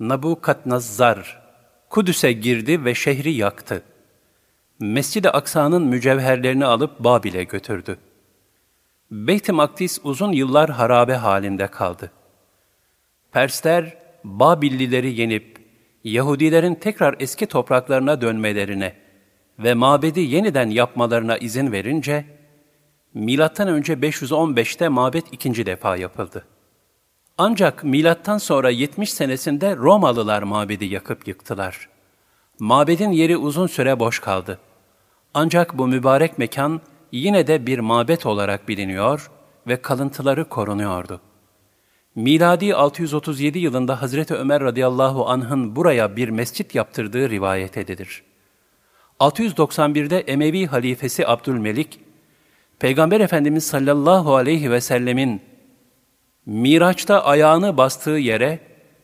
Nabukadnazzar 0.00 1.42
Kudüs'e 1.90 2.32
girdi 2.32 2.84
ve 2.84 2.94
şehri 2.94 3.32
yaktı. 3.32 3.82
Mescid-i 4.80 5.30
Aksa'nın 5.30 5.82
mücevherlerini 5.82 6.64
alıp 6.64 7.00
Babil'e 7.00 7.44
götürdü. 7.44 7.98
Beyt-i 9.10 9.52
Makdis 9.52 9.98
uzun 10.04 10.32
yıllar 10.32 10.70
harabe 10.70 11.14
halinde 11.14 11.66
kaldı. 11.66 12.10
Persler 13.32 13.98
Babillileri 14.24 15.20
yenip 15.20 15.55
Yahudilerin 16.06 16.74
tekrar 16.74 17.16
eski 17.20 17.46
topraklarına 17.46 18.20
dönmelerine 18.20 18.94
ve 19.58 19.74
mabedi 19.74 20.20
yeniden 20.20 20.70
yapmalarına 20.70 21.36
izin 21.36 21.72
verince 21.72 22.24
Milattan 23.14 23.68
önce 23.68 23.92
515'te 23.92 24.88
mabet 24.88 25.24
ikinci 25.32 25.66
defa 25.66 25.96
yapıldı. 25.96 26.46
Ancak 27.38 27.84
milattan 27.84 28.38
sonra 28.38 28.70
70 28.70 29.12
senesinde 29.12 29.76
Romalılar 29.76 30.42
mabedi 30.42 30.84
yakıp 30.84 31.28
yıktılar. 31.28 31.88
Mabedin 32.58 33.10
yeri 33.10 33.36
uzun 33.36 33.66
süre 33.66 34.00
boş 34.00 34.18
kaldı. 34.18 34.58
Ancak 35.34 35.78
bu 35.78 35.86
mübarek 35.86 36.38
mekan 36.38 36.80
yine 37.12 37.46
de 37.46 37.66
bir 37.66 37.78
mabet 37.78 38.26
olarak 38.26 38.68
biliniyor 38.68 39.30
ve 39.66 39.82
kalıntıları 39.82 40.48
korunuyordu. 40.48 41.20
Miladi 42.16 42.74
637 42.74 43.58
yılında 43.58 44.02
Hazreti 44.02 44.34
Ömer 44.34 44.62
radıyallahu 44.62 45.28
anh'ın 45.28 45.76
buraya 45.76 46.16
bir 46.16 46.28
mescit 46.28 46.74
yaptırdığı 46.74 47.30
rivayet 47.30 47.78
edilir. 47.78 48.22
691'de 49.20 50.20
Emevi 50.20 50.66
halifesi 50.66 51.28
Abdülmelik, 51.28 52.00
Peygamber 52.78 53.20
Efendimiz 53.20 53.66
sallallahu 53.66 54.36
aleyhi 54.36 54.70
ve 54.70 54.80
sellemin 54.80 55.42
Miraç'ta 56.46 57.24
ayağını 57.24 57.76
bastığı 57.76 58.10
yere 58.10 58.58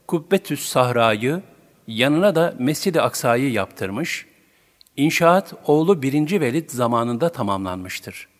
Kubbetüs 0.09 0.67
Sahra'yı, 0.67 1.43
yanına 1.87 2.35
da 2.35 2.55
Mescid-i 2.59 3.01
Aksa'yı 3.01 3.53
yaptırmış, 3.53 4.27
İnşaat 4.97 5.55
oğlu 5.67 6.03
1. 6.03 6.41
Velid 6.41 6.71
zamanında 6.71 7.29
tamamlanmıştır. 7.29 8.32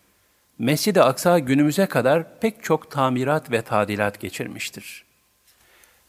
Mescid-i 0.63 1.03
Aksa 1.03 1.39
günümüze 1.39 1.87
kadar 1.87 2.41
pek 2.41 2.63
çok 2.65 2.91
tamirat 2.91 3.51
ve 3.51 3.63
tadilat 3.63 4.21
geçirmiştir. 4.21 5.05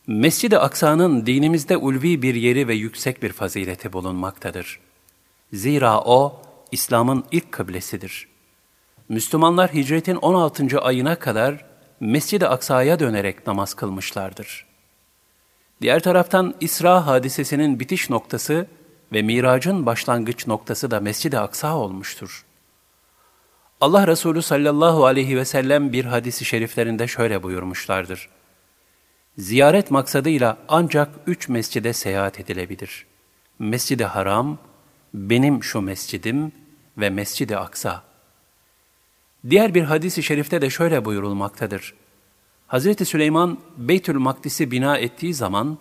Mescid-i 0.08 0.58
Aksa'nın 0.58 1.26
dinimizde 1.26 1.78
ulvi 1.78 2.22
bir 2.22 2.36
yeri 2.36 2.68
ve 2.68 2.74
yüksek 2.74 3.24
bir 3.24 3.32
fazileti 3.32 3.94
bulunmaktadır. 3.94 4.80
Zira 5.54 6.02
o, 6.02 6.42
İslam'ın 6.72 7.24
ilk 7.32 7.52
kıblesidir. 7.52 8.28
Müslümanlar 9.10 9.74
hicretin 9.74 10.16
16. 10.16 10.82
ayına 10.82 11.16
kadar 11.16 11.66
Mescid-i 12.00 12.48
Aksa'ya 12.48 13.00
dönerek 13.00 13.48
namaz 13.48 13.74
kılmışlardır. 13.74 14.66
Diğer 15.82 16.04
taraftan 16.04 16.56
İsra 16.60 17.08
hadisesinin 17.08 17.80
bitiş 17.80 18.10
noktası 18.10 18.68
ve 19.14 19.22
miracın 19.22 19.86
başlangıç 19.86 20.48
noktası 20.48 20.92
da 20.92 21.00
Mescid-i 21.00 21.40
Aksa 21.40 21.78
olmuştur. 21.78 22.46
Allah 23.84 24.08
Resulü 24.08 24.42
sallallahu 24.42 25.06
aleyhi 25.06 25.38
ve 25.38 25.46
sellem 25.46 25.94
bir 25.94 26.06
hadisi 26.06 26.46
şeriflerinde 26.46 27.08
şöyle 27.08 27.44
buyurmuşlardır. 27.44 28.30
Ziyaret 29.38 29.92
maksadıyla 29.92 30.58
ancak 30.68 31.10
üç 31.28 31.50
mescide 31.50 31.94
seyahat 31.94 32.40
edilebilir. 32.40 33.06
Mescid-i 33.60 34.06
Haram, 34.06 34.58
benim 35.14 35.64
şu 35.64 35.82
mescidim 35.82 36.52
ve 36.98 37.10
Mescid-i 37.10 37.58
Aksa. 37.58 38.04
Diğer 39.50 39.74
bir 39.74 39.84
hadisi 39.84 40.24
şerifte 40.24 40.62
de 40.62 40.70
şöyle 40.70 41.06
buyurulmaktadır. 41.06 41.94
Hz. 42.68 43.08
Süleyman 43.08 43.58
Beytül 43.78 44.18
Makdis'i 44.18 44.72
bina 44.72 44.98
ettiği 44.98 45.34
zaman 45.34 45.78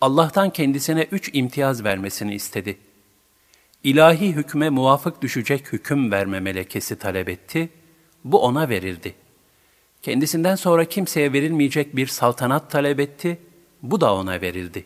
Allah'tan 0.00 0.50
kendisine 0.50 1.02
üç 1.02 1.30
imtiyaz 1.32 1.84
vermesini 1.84 2.34
istedi. 2.34 2.78
İlahi 3.84 4.32
hükme 4.32 4.70
muvafık 4.70 5.22
düşecek 5.22 5.72
hüküm 5.72 6.12
verme 6.12 6.40
melekesi 6.40 6.96
talep 6.96 7.28
etti, 7.28 7.68
bu 8.24 8.42
ona 8.42 8.68
verildi. 8.68 9.14
Kendisinden 10.02 10.54
sonra 10.54 10.84
kimseye 10.84 11.32
verilmeyecek 11.32 11.96
bir 11.96 12.06
saltanat 12.06 12.70
talep 12.70 13.00
etti, 13.00 13.38
bu 13.82 14.00
da 14.00 14.14
ona 14.14 14.40
verildi. 14.40 14.84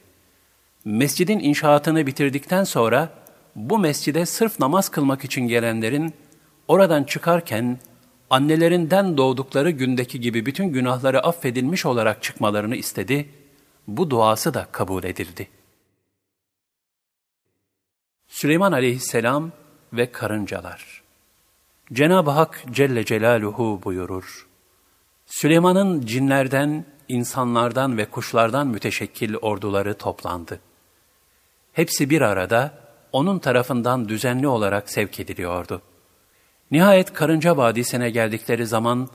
Mescidin 0.84 1.38
inşaatını 1.38 2.06
bitirdikten 2.06 2.64
sonra 2.64 3.10
bu 3.56 3.78
mescide 3.78 4.26
sırf 4.26 4.60
namaz 4.60 4.88
kılmak 4.88 5.24
için 5.24 5.48
gelenlerin 5.48 6.14
oradan 6.68 7.04
çıkarken 7.04 7.78
annelerinden 8.30 9.16
doğdukları 9.16 9.70
gündeki 9.70 10.20
gibi 10.20 10.46
bütün 10.46 10.66
günahları 10.68 11.20
affedilmiş 11.20 11.86
olarak 11.86 12.22
çıkmalarını 12.22 12.76
istedi, 12.76 13.28
bu 13.88 14.10
duası 14.10 14.54
da 14.54 14.66
kabul 14.72 15.04
edildi. 15.04 15.48
Süleyman 18.36 18.72
aleyhisselam 18.72 19.52
ve 19.92 20.12
karıncalar. 20.12 21.02
Cenab-ı 21.92 22.30
Hak 22.30 22.64
Celle 22.70 23.04
Celaluhu 23.04 23.80
buyurur. 23.84 24.46
Süleyman'ın 25.26 26.00
cinlerden, 26.00 26.84
insanlardan 27.08 27.98
ve 27.98 28.04
kuşlardan 28.04 28.66
müteşekkil 28.66 29.34
orduları 29.34 29.94
toplandı. 29.94 30.60
Hepsi 31.72 32.10
bir 32.10 32.20
arada 32.20 32.78
onun 33.12 33.38
tarafından 33.38 34.08
düzenli 34.08 34.48
olarak 34.48 34.90
sevk 34.90 35.20
ediliyordu. 35.20 35.82
Nihayet 36.70 37.12
Karınca 37.12 37.56
Vadisi'ne 37.56 38.10
geldikleri 38.10 38.66
zaman 38.66 39.08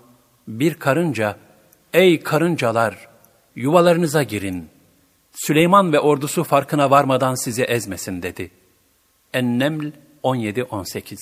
bir 0.48 0.74
karınca, 0.74 1.38
''Ey 1.94 2.20
karıncalar, 2.24 3.10
yuvalarınıza 3.56 4.24
girin. 4.24 4.70
Süleyman 5.32 5.94
ve 5.94 6.00
ordusu 6.00 6.44
farkına 6.44 6.90
varmadan 6.90 7.36
sizi 7.36 7.64
ezmesin.'' 7.64 8.24
dedi. 8.24 8.61
En-Neml 9.34 9.92
17-18 10.24 11.18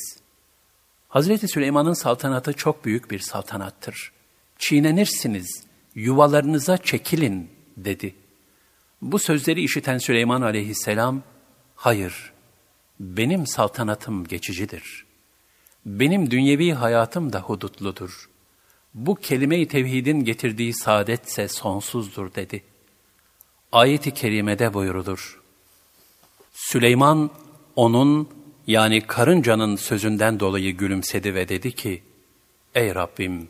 Hazreti 1.09 1.47
Süleyman'ın 1.47 1.93
saltanatı 1.93 2.53
çok 2.53 2.85
büyük 2.85 3.11
bir 3.11 3.19
saltanattır. 3.19 4.11
Çiğnenirsiniz, 4.59 5.63
yuvalarınıza 5.95 6.77
çekilin 6.77 7.49
dedi. 7.77 8.15
Bu 9.01 9.19
sözleri 9.19 9.61
işiten 9.61 9.97
Süleyman 9.97 10.41
aleyhisselam, 10.41 11.21
hayır, 11.75 12.33
benim 12.99 13.47
saltanatım 13.47 14.27
geçicidir. 14.27 15.05
Benim 15.85 16.31
dünyevi 16.31 16.73
hayatım 16.73 17.33
da 17.33 17.41
hudutludur. 17.41 18.29
Bu 18.93 19.15
kelime-i 19.15 19.67
tevhidin 19.67 20.23
getirdiği 20.23 20.73
saadetse 20.73 21.47
sonsuzdur 21.47 22.35
dedi. 22.35 22.63
Ayet-i 23.71 24.13
kerimede 24.13 24.73
buyurulur. 24.73 25.41
Süleyman 26.53 27.31
onun 27.79 28.29
yani 28.67 29.01
karıncanın 29.01 29.75
sözünden 29.75 30.39
dolayı 30.39 30.77
gülümsedi 30.77 31.35
ve 31.35 31.49
dedi 31.49 31.71
ki, 31.71 32.03
Ey 32.75 32.95
Rabbim! 32.95 33.49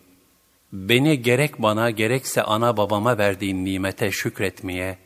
Beni 0.74 1.22
gerek 1.22 1.62
bana 1.62 1.90
gerekse 1.90 2.44
ana 2.44 2.78
babama 2.78 3.18
verdiğin 3.18 3.66
nimete 3.66 4.12
şükretmeye 4.12 4.98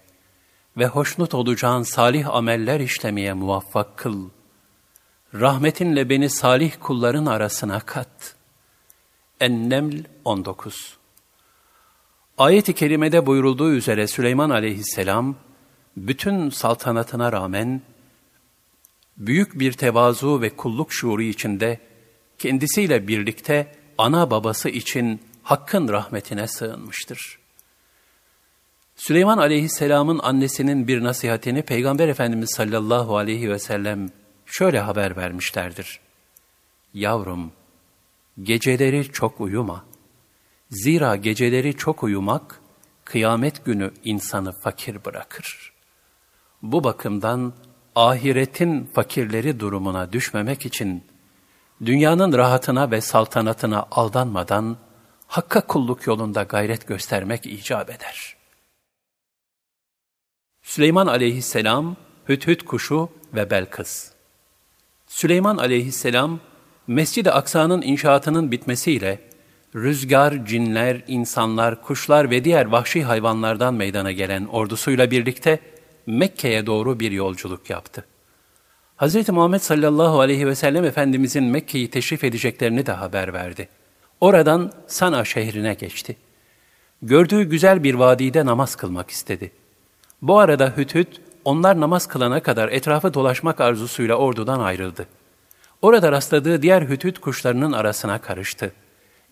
ve 0.78 0.88
hoşnut 0.88 1.34
olacağın 1.34 1.84
salih 1.84 2.30
ameller 2.30 2.80
işlemeye 2.80 3.34
muvaffak 3.34 3.98
kıl. 3.98 4.30
Rahmetinle 5.34 6.10
beni 6.10 6.30
salih 6.30 6.74
kulların 6.80 7.26
arasına 7.26 7.80
kat. 7.80 8.36
En-Neml 9.40 10.04
19 10.26 10.98
Ayet-i 12.38 12.74
kerimede 12.74 13.26
buyurulduğu 13.26 13.72
üzere 13.72 14.08
Süleyman 14.08 14.50
aleyhisselam, 14.50 15.36
bütün 15.98 16.50
saltanatına 16.50 17.32
rağmen, 17.32 17.82
büyük 19.18 19.60
bir 19.60 19.74
tevazu 19.74 20.42
ve 20.42 20.50
kulluk 20.50 20.94
şuuru 20.94 21.22
içinde, 21.22 21.80
kendisiyle 22.38 23.08
birlikte 23.08 23.76
ana 23.98 24.32
babası 24.32 24.70
için 24.70 25.22
Hakk'ın 25.44 25.88
rahmetine 25.88 26.48
sığınmıştır. 26.48 27.40
Süleyman 28.96 29.38
aleyhisselamın 29.38 30.20
annesinin 30.24 30.88
bir 30.88 31.04
nasihatini 31.04 31.62
Peygamber 31.62 32.08
Efendimiz 32.08 32.50
sallallahu 32.56 33.18
aleyhi 33.18 33.50
ve 33.50 33.60
sellem 33.60 34.10
şöyle 34.46 34.80
haber 34.80 35.18
vermişlerdir. 35.18 36.00
Yavrum, 36.94 37.52
geceleri 38.44 39.12
çok 39.12 39.42
uyuma. 39.42 39.86
Zira 40.70 41.16
geceleri 41.16 41.74
çok 41.74 42.04
uyumak, 42.04 42.62
kıyamet 43.06 43.66
günü 43.66 43.92
insanı 44.04 44.52
fakir 44.52 45.06
bırakır. 45.06 45.74
Bu 46.62 46.84
bakımdan 46.84 47.54
ahiretin 47.96 48.86
fakirleri 48.94 49.60
durumuna 49.60 50.14
düşmemek 50.14 50.66
için, 50.66 51.04
dünyanın 51.86 52.34
rahatına 52.34 52.92
ve 52.92 53.02
saltanatına 53.02 53.88
aldanmadan, 53.92 54.78
Hakka 55.28 55.62
kulluk 55.62 56.08
yolunda 56.08 56.44
gayret 56.44 56.88
göstermek 56.88 57.46
icap 57.46 57.90
eder. 57.90 58.36
Süleyman 60.62 61.08
aleyhisselam, 61.08 61.96
Hüthüt 62.30 62.66
kuşu 62.66 63.10
ve 63.34 63.50
Belkıs. 63.50 64.12
Süleyman 65.08 65.58
aleyhisselam, 65.58 66.40
Mescid-i 66.88 67.32
Aksa'nın 67.32 67.82
inşaatının 67.82 68.52
bitmesiyle, 68.52 69.20
rüzgar, 69.76 70.46
cinler, 70.46 71.02
insanlar, 71.08 71.82
kuşlar 71.82 72.30
ve 72.30 72.44
diğer 72.44 72.66
vahşi 72.66 73.04
hayvanlardan 73.04 73.74
meydana 73.74 74.12
gelen 74.12 74.46
ordusuyla 74.46 75.12
birlikte 75.12 75.60
Mekke'ye 76.06 76.66
doğru 76.66 77.00
bir 77.00 77.12
yolculuk 77.12 77.70
yaptı. 77.70 78.06
Hz. 78.98 79.30
Muhammed 79.30 79.60
sallallahu 79.60 80.20
aleyhi 80.20 80.48
ve 80.48 80.56
sellem 80.56 80.86
Efendimizin 80.86 81.44
Mekke'yi 81.44 81.90
teşrif 81.90 82.24
edeceklerini 82.24 82.86
de 82.86 82.92
haber 82.92 83.34
verdi. 83.34 83.70
Oradan 84.22 84.72
Sana 84.88 85.26
şehrine 85.26 85.74
geçti. 85.74 86.16
Gördüğü 87.02 87.44
güzel 87.44 87.84
bir 87.84 87.94
vadide 87.94 88.46
namaz 88.46 88.76
kılmak 88.76 89.10
istedi. 89.10 89.52
Bu 90.22 90.40
arada 90.40 90.74
Hüthüt, 90.78 91.22
onlar 91.46 91.80
namaz 91.80 92.08
kılana 92.08 92.44
kadar 92.44 92.70
etrafı 92.70 93.14
dolaşmak 93.14 93.62
arzusuyla 93.62 94.16
ordudan 94.16 94.60
ayrıldı. 94.60 95.08
Orada 95.82 96.12
rastladığı 96.12 96.62
diğer 96.62 96.82
Hüthüt 96.82 97.20
kuşlarının 97.20 97.72
arasına 97.72 98.22
karıştı. 98.22 98.74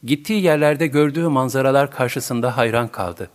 Gittiği 0.04 0.44
yerlerde 0.44 0.88
gördüğü 0.88 1.28
manzaralar 1.28 1.92
karşısında 1.92 2.58
hayran 2.58 2.88
kaldı. 2.88 3.30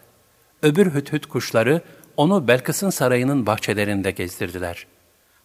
Öbür 0.62 0.94
Hüthüt 0.94 1.26
kuşları 1.26 1.80
onu 2.16 2.48
Belkıs'ın 2.48 2.90
sarayının 2.90 3.46
bahçelerinde 3.46 4.10
gezdirdiler. 4.10 4.86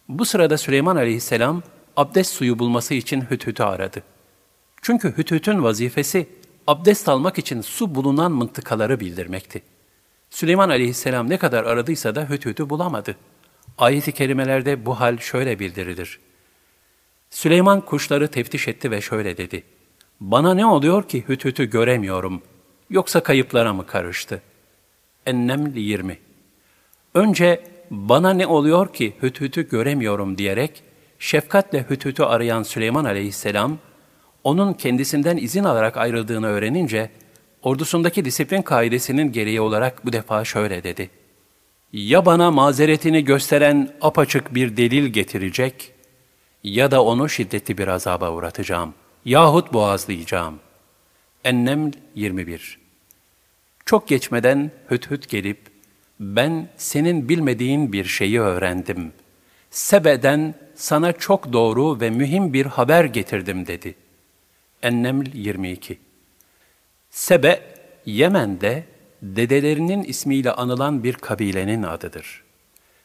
Bu 0.08 0.24
sırada 0.24 0.58
Süleyman 0.58 0.96
aleyhisselam 0.96 1.62
abdest 1.96 2.32
suyu 2.34 2.58
bulması 2.58 2.94
için 2.94 3.20
Hüthüt'ü 3.30 3.62
aradı. 3.62 4.02
Çünkü 4.82 5.16
Hüthüt'ün 5.16 5.62
vazifesi 5.62 6.28
abdest 6.66 7.08
almak 7.08 7.38
için 7.38 7.60
su 7.60 7.94
bulunan 7.94 8.32
mıntıkaları 8.32 9.00
bildirmekti. 9.00 9.62
Süleyman 10.30 10.68
aleyhisselam 10.68 11.30
ne 11.30 11.38
kadar 11.38 11.64
aradıysa 11.64 12.14
da 12.14 12.28
Hüthüt'ü 12.28 12.70
bulamadı. 12.70 13.16
Ayet-i 13.78 14.12
kerimelerde 14.12 14.86
bu 14.86 15.00
hal 15.00 15.18
şöyle 15.18 15.58
bildirilir. 15.58 16.20
Süleyman 17.30 17.80
kuşları 17.80 18.28
teftiş 18.28 18.68
etti 18.68 18.90
ve 18.90 19.00
şöyle 19.00 19.36
dedi. 19.36 19.62
Bana 20.20 20.54
ne 20.54 20.66
oluyor 20.66 21.08
ki 21.08 21.24
Hüthüt'ü 21.28 21.64
göremiyorum, 21.64 22.42
yoksa 22.90 23.22
kayıplara 23.22 23.74
mı 23.74 23.86
karıştı? 23.86 24.42
Enneml 25.26 25.76
20 25.76 26.18
Önce 27.14 27.60
bana 27.90 28.30
ne 28.30 28.46
oluyor 28.46 28.92
ki 28.92 29.12
Hüthüt'ü 29.22 29.68
göremiyorum 29.68 30.38
diyerek 30.38 30.82
şefkatle 31.18 31.86
Hüthüt'ü 31.90 32.22
arayan 32.22 32.62
Süleyman 32.62 33.04
aleyhisselam, 33.04 33.78
onun 34.44 34.72
kendisinden 34.72 35.36
izin 35.36 35.64
alarak 35.64 35.96
ayrıldığını 35.96 36.46
öğrenince, 36.46 37.10
ordusundaki 37.62 38.24
disiplin 38.24 38.62
kaidesinin 38.62 39.32
gereği 39.32 39.60
olarak 39.60 40.06
bu 40.06 40.12
defa 40.12 40.44
şöyle 40.44 40.84
dedi. 40.84 41.10
Ya 41.92 42.26
bana 42.26 42.50
mazeretini 42.50 43.24
gösteren 43.24 43.94
apaçık 44.00 44.54
bir 44.54 44.76
delil 44.76 45.06
getirecek, 45.06 45.92
ya 46.64 46.90
da 46.90 47.04
onu 47.04 47.28
şiddetli 47.28 47.78
bir 47.78 47.88
azaba 47.88 48.30
uğratacağım, 48.30 48.94
yahut 49.24 49.72
boğazlayacağım. 49.72 50.58
Enneml 51.44 51.92
21 52.14 52.78
Çok 53.86 54.08
geçmeden 54.08 54.70
hüt 54.90 55.10
hüt 55.10 55.28
gelip, 55.28 55.71
ben 56.22 56.68
senin 56.76 57.28
bilmediğin 57.28 57.92
bir 57.92 58.04
şeyi 58.04 58.40
öğrendim. 58.40 59.12
Sebe'den 59.70 60.54
sana 60.74 61.12
çok 61.12 61.52
doğru 61.52 62.00
ve 62.00 62.10
mühim 62.10 62.52
bir 62.52 62.66
haber 62.66 63.04
getirdim 63.04 63.66
dedi. 63.66 63.94
Enneml 64.82 65.26
22 65.34 65.98
Sebe, 67.10 67.62
Yemen'de 68.06 68.84
dedelerinin 69.22 70.02
ismiyle 70.02 70.52
anılan 70.52 71.04
bir 71.04 71.12
kabilenin 71.12 71.82
adıdır. 71.82 72.42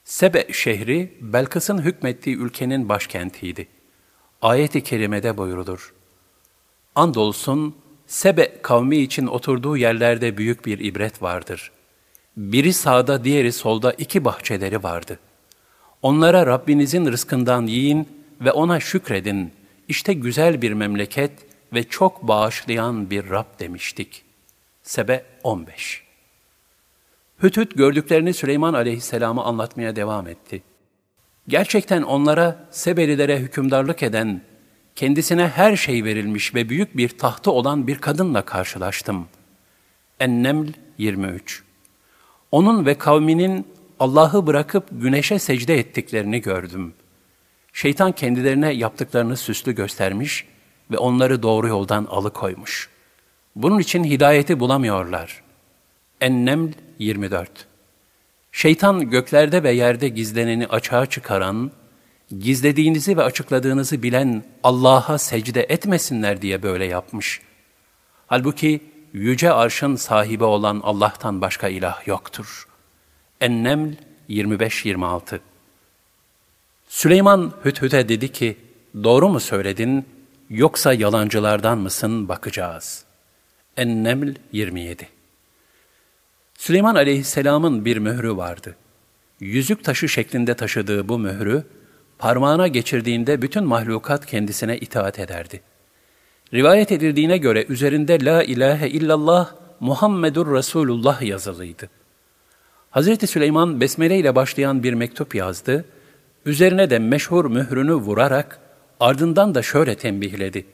Sebe 0.03 0.53
şehri, 0.53 1.13
Belkıs'ın 1.21 1.81
hükmettiği 1.81 2.35
ülkenin 2.35 2.89
başkentiydi. 2.89 3.67
Ayet-i 4.41 4.83
kerimede 4.83 5.37
buyurulur. 5.37 5.93
Andolsun, 6.95 7.75
Sebe 8.07 8.61
kavmi 8.61 8.97
için 8.97 9.27
oturduğu 9.27 9.77
yerlerde 9.77 10.37
büyük 10.37 10.65
bir 10.65 10.79
ibret 10.79 11.21
vardır. 11.21 11.71
Biri 12.37 12.73
sağda, 12.73 13.23
diğeri 13.23 13.51
solda 13.51 13.93
iki 13.93 14.25
bahçeleri 14.25 14.83
vardı. 14.83 15.19
Onlara 16.01 16.45
Rabbinizin 16.45 17.05
rızkından 17.05 17.65
yiyin 17.65 18.07
ve 18.41 18.51
ona 18.51 18.79
şükredin. 18.79 19.51
İşte 19.87 20.13
güzel 20.13 20.61
bir 20.61 20.73
memleket 20.73 21.31
ve 21.73 21.83
çok 21.83 22.27
bağışlayan 22.27 23.09
bir 23.09 23.29
Rab 23.29 23.59
demiştik. 23.59 24.23
Sebe 24.83 25.25
15 25.43 26.03
Hütüt 27.43 27.77
gördüklerini 27.77 28.33
Süleyman 28.33 28.73
aleyhisselam'a 28.73 29.43
anlatmaya 29.43 29.95
devam 29.95 30.27
etti. 30.27 30.63
Gerçekten 31.47 32.01
onlara 32.01 32.67
Sebelilere 32.71 33.39
hükümdarlık 33.39 34.03
eden, 34.03 34.41
kendisine 34.95 35.47
her 35.47 35.75
şey 35.75 36.03
verilmiş 36.03 36.55
ve 36.55 36.69
büyük 36.69 36.97
bir 36.97 37.09
tahtı 37.09 37.51
olan 37.51 37.87
bir 37.87 37.97
kadınla 37.97 38.41
karşılaştım. 38.41 39.27
Enneml 40.19 40.67
23 40.97 41.66
Onun 42.51 42.85
ve 42.85 42.97
kavminin 42.97 43.67
Allah'ı 43.99 44.47
bırakıp 44.47 44.87
güneşe 44.91 45.39
secde 45.39 45.79
ettiklerini 45.79 46.41
gördüm. 46.41 46.93
Şeytan 47.73 48.11
kendilerine 48.11 48.73
yaptıklarını 48.73 49.37
süslü 49.37 49.75
göstermiş 49.75 50.45
ve 50.91 50.97
onları 50.97 51.43
doğru 51.43 51.67
yoldan 51.67 52.05
alıkoymuş. 52.05 52.89
Bunun 53.55 53.79
için 53.79 54.03
hidayeti 54.03 54.59
bulamıyorlar. 54.59 55.43
Enneml 56.21 56.71
24 56.99 57.67
Şeytan 58.51 59.09
göklerde 59.09 59.63
ve 59.63 59.71
yerde 59.71 60.07
gizleneni 60.07 60.67
açığa 60.67 61.05
çıkaran, 61.05 61.71
gizlediğinizi 62.39 63.17
ve 63.17 63.23
açıkladığınızı 63.23 64.03
bilen 64.03 64.43
Allah'a 64.63 65.17
secde 65.17 65.63
etmesinler 65.63 66.41
diye 66.41 66.63
böyle 66.63 66.85
yapmış. 66.85 67.41
Halbuki 68.27 68.81
yüce 69.13 69.51
arşın 69.51 69.95
sahibi 69.95 70.43
olan 70.43 70.81
Allah'tan 70.83 71.41
başka 71.41 71.67
ilah 71.67 72.07
yoktur. 72.07 72.67
Enneml 73.41 73.93
25-26 74.29 75.39
Süleyman 76.87 77.53
Hüthüt'e 77.65 78.09
dedi 78.09 78.31
ki, 78.31 78.57
doğru 79.03 79.29
mu 79.29 79.39
söyledin 79.39 80.05
yoksa 80.49 80.93
yalancılardan 80.93 81.77
mısın 81.77 82.29
bakacağız. 82.29 83.05
Enneml 83.77 84.35
27 84.51 85.07
Süleyman 86.57 86.95
aleyhisselamın 86.95 87.85
bir 87.85 87.97
mührü 87.97 88.37
vardı. 88.37 88.75
Yüzük 89.39 89.83
taşı 89.83 90.09
şeklinde 90.09 90.53
taşıdığı 90.53 91.09
bu 91.09 91.19
mührü, 91.19 91.63
parmağına 92.17 92.67
geçirdiğinde 92.67 93.41
bütün 93.41 93.63
mahlukat 93.63 94.25
kendisine 94.25 94.77
itaat 94.77 95.19
ederdi. 95.19 95.61
Rivayet 96.53 96.91
edildiğine 96.91 97.37
göre 97.37 97.65
üzerinde 97.69 98.25
La 98.25 98.43
ilahe 98.43 98.89
illallah 98.89 99.53
Muhammedur 99.79 100.55
Resulullah 100.55 101.21
yazılıydı. 101.21 101.89
Hazreti 102.91 103.27
Süleyman 103.27 103.81
besmele 103.81 104.17
ile 104.17 104.35
başlayan 104.35 104.83
bir 104.83 104.93
mektup 104.93 105.35
yazdı, 105.35 105.85
üzerine 106.45 106.89
de 106.89 106.99
meşhur 106.99 107.45
mührünü 107.45 107.93
vurarak 107.93 108.59
ardından 108.99 109.55
da 109.55 109.61
şöyle 109.61 109.95
tembihledi. 109.95 110.65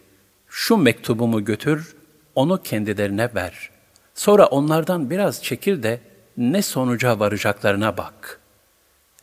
Şu 0.47 0.77
mektubumu 0.77 1.45
götür, 1.45 1.95
onu 2.35 2.61
kendilerine 2.63 3.29
ver. 3.35 3.69
Sonra 4.15 4.45
onlardan 4.45 5.09
biraz 5.09 5.43
çekil 5.43 5.83
de 5.83 5.99
ne 6.37 6.61
sonuca 6.61 7.19
varacaklarına 7.19 7.97
bak. 7.97 8.39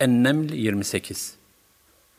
Enneml 0.01 0.53
28 0.53 1.35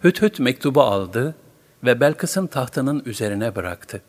Hüt 0.03 0.39
mektubu 0.39 0.81
aldı 0.81 1.35
ve 1.83 1.99
Belkıs'ın 1.99 2.47
tahtının 2.47 3.03
üzerine 3.05 3.55
bıraktı. 3.55 4.01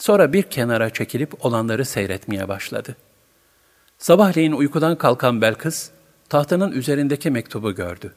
Sonra 0.00 0.32
bir 0.32 0.42
kenara 0.42 0.90
çekilip 0.90 1.44
olanları 1.44 1.84
seyretmeye 1.84 2.48
başladı. 2.48 2.96
Sabahleyin 3.98 4.52
uykudan 4.52 4.98
kalkan 4.98 5.40
Belkıs, 5.40 5.90
tahtının 6.28 6.72
üzerindeki 6.72 7.30
mektubu 7.30 7.74
gördü. 7.74 8.14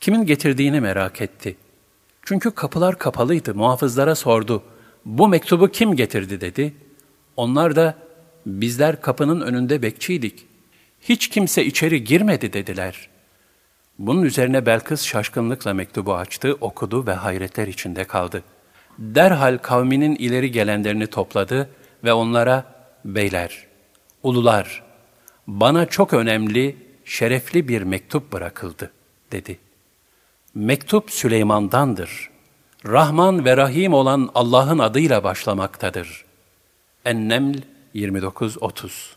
Kimin 0.00 0.26
getirdiğini 0.26 0.80
merak 0.80 1.20
etti. 1.20 1.56
Çünkü 2.22 2.50
kapılar 2.50 2.98
kapalıydı, 2.98 3.54
muhafızlara 3.54 4.14
sordu. 4.14 4.62
Bu 5.04 5.28
mektubu 5.28 5.68
kim 5.68 5.96
getirdi 5.96 6.40
dedi. 6.40 6.74
Onlar 7.36 7.76
da 7.76 7.94
bizler 8.46 9.00
kapının 9.00 9.40
önünde 9.40 9.82
bekçiydik. 9.82 10.46
Hiç 11.00 11.28
kimse 11.28 11.64
içeri 11.64 12.04
girmedi 12.04 12.52
dediler. 12.52 13.08
Bunun 13.98 14.22
üzerine 14.22 14.66
Belkıs 14.66 15.02
şaşkınlıkla 15.02 15.74
mektubu 15.74 16.14
açtı, 16.14 16.56
okudu 16.60 17.06
ve 17.06 17.12
hayretler 17.12 17.66
içinde 17.66 18.04
kaldı. 18.04 18.42
Derhal 18.98 19.58
kavminin 19.58 20.14
ileri 20.14 20.50
gelenlerini 20.50 21.06
topladı 21.06 21.70
ve 22.04 22.12
onlara, 22.12 22.64
beyler, 23.04 23.66
ulular, 24.22 24.82
bana 25.46 25.86
çok 25.86 26.12
önemli, 26.12 26.76
şerefli 27.04 27.68
bir 27.68 27.82
mektup 27.82 28.32
bırakıldı, 28.32 28.90
dedi. 29.32 29.58
Mektup 30.54 31.10
Süleyman'dandır. 31.10 32.30
Rahman 32.86 33.44
ve 33.44 33.56
Rahim 33.56 33.94
olan 33.94 34.30
Allah'ın 34.34 34.78
adıyla 34.78 35.24
başlamaktadır. 35.24 36.24
Enneml 37.04 37.54
29-30 37.94 39.16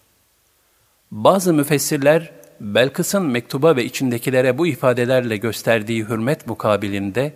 Bazı 1.12 1.54
müfessirler, 1.54 2.32
Belkıs'ın 2.60 3.26
mektuba 3.26 3.76
ve 3.76 3.86
içindekilere 3.86 4.58
bu 4.58 4.68
ifadelerle 4.68 5.38
gösterdiği 5.38 6.06
hürmet 6.06 6.48
mukabilinde, 6.48 7.34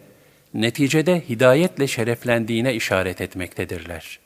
neticede 0.54 1.22
hidayetle 1.30 1.88
şereflendiğine 1.88 2.74
işaret 2.74 3.22
etmektedirler. 3.22 4.20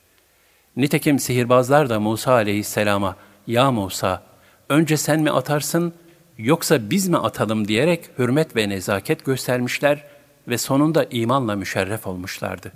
Nitekim 0.77 1.19
sihirbazlar 1.19 1.89
da 1.89 1.99
Musa 1.99 2.33
aleyhisselama, 2.33 3.15
''Ya 3.47 3.71
Musa, 3.71 4.23
önce 4.69 4.97
sen 4.97 5.21
mi 5.21 5.31
atarsın, 5.31 5.93
yoksa 6.37 6.89
biz 6.89 7.07
mi 7.07 7.17
atalım?'' 7.17 7.67
diyerek 7.67 8.09
hürmet 8.19 8.55
ve 8.55 8.69
nezaket 8.69 9.25
göstermişler 9.25 10.03
ve 10.47 10.57
sonunda 10.57 11.05
imanla 11.11 11.55
müşerref 11.55 12.07
olmuşlardı. 12.07 12.71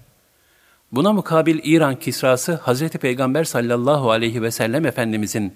Buna 0.92 1.14
mukabil 1.14 1.60
İran 1.64 1.96
Kisrası, 1.96 2.60
Hz. 2.66 2.90
Peygamber 2.90 3.44
sallallahu 3.44 4.12
aleyhi 4.12 4.42
ve 4.42 4.52
sellem 4.52 4.86
Efendimizin 4.86 5.54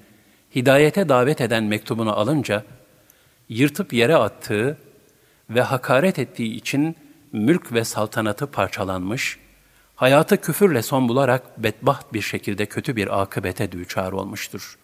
hidayete 0.55 1.09
davet 1.09 1.41
eden 1.41 1.63
mektubunu 1.63 2.19
alınca, 2.19 2.63
yırtıp 3.49 3.93
yere 3.93 4.15
attığı 4.15 4.77
ve 5.49 5.61
hakaret 5.61 6.19
ettiği 6.19 6.55
için 6.55 6.95
mülk 7.35 7.73
ve 7.73 7.83
saltanatı 7.83 8.47
parçalanmış, 8.47 9.39
hayatı 9.95 10.41
küfürle 10.41 10.81
son 10.81 11.09
bularak 11.09 11.63
bedbaht 11.63 12.13
bir 12.13 12.21
şekilde 12.21 12.65
kötü 12.65 12.95
bir 12.95 13.21
akıbete 13.21 13.71
düçar 13.71 14.11
olmuştur. 14.11 14.77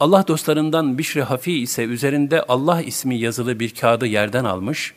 Allah 0.00 0.28
dostlarından 0.28 0.98
Bişri 0.98 1.22
Hafi 1.22 1.52
ise 1.60 1.84
üzerinde 1.84 2.42
Allah 2.42 2.82
ismi 2.82 3.18
yazılı 3.18 3.60
bir 3.60 3.74
kağıdı 3.74 4.06
yerden 4.06 4.44
almış, 4.44 4.94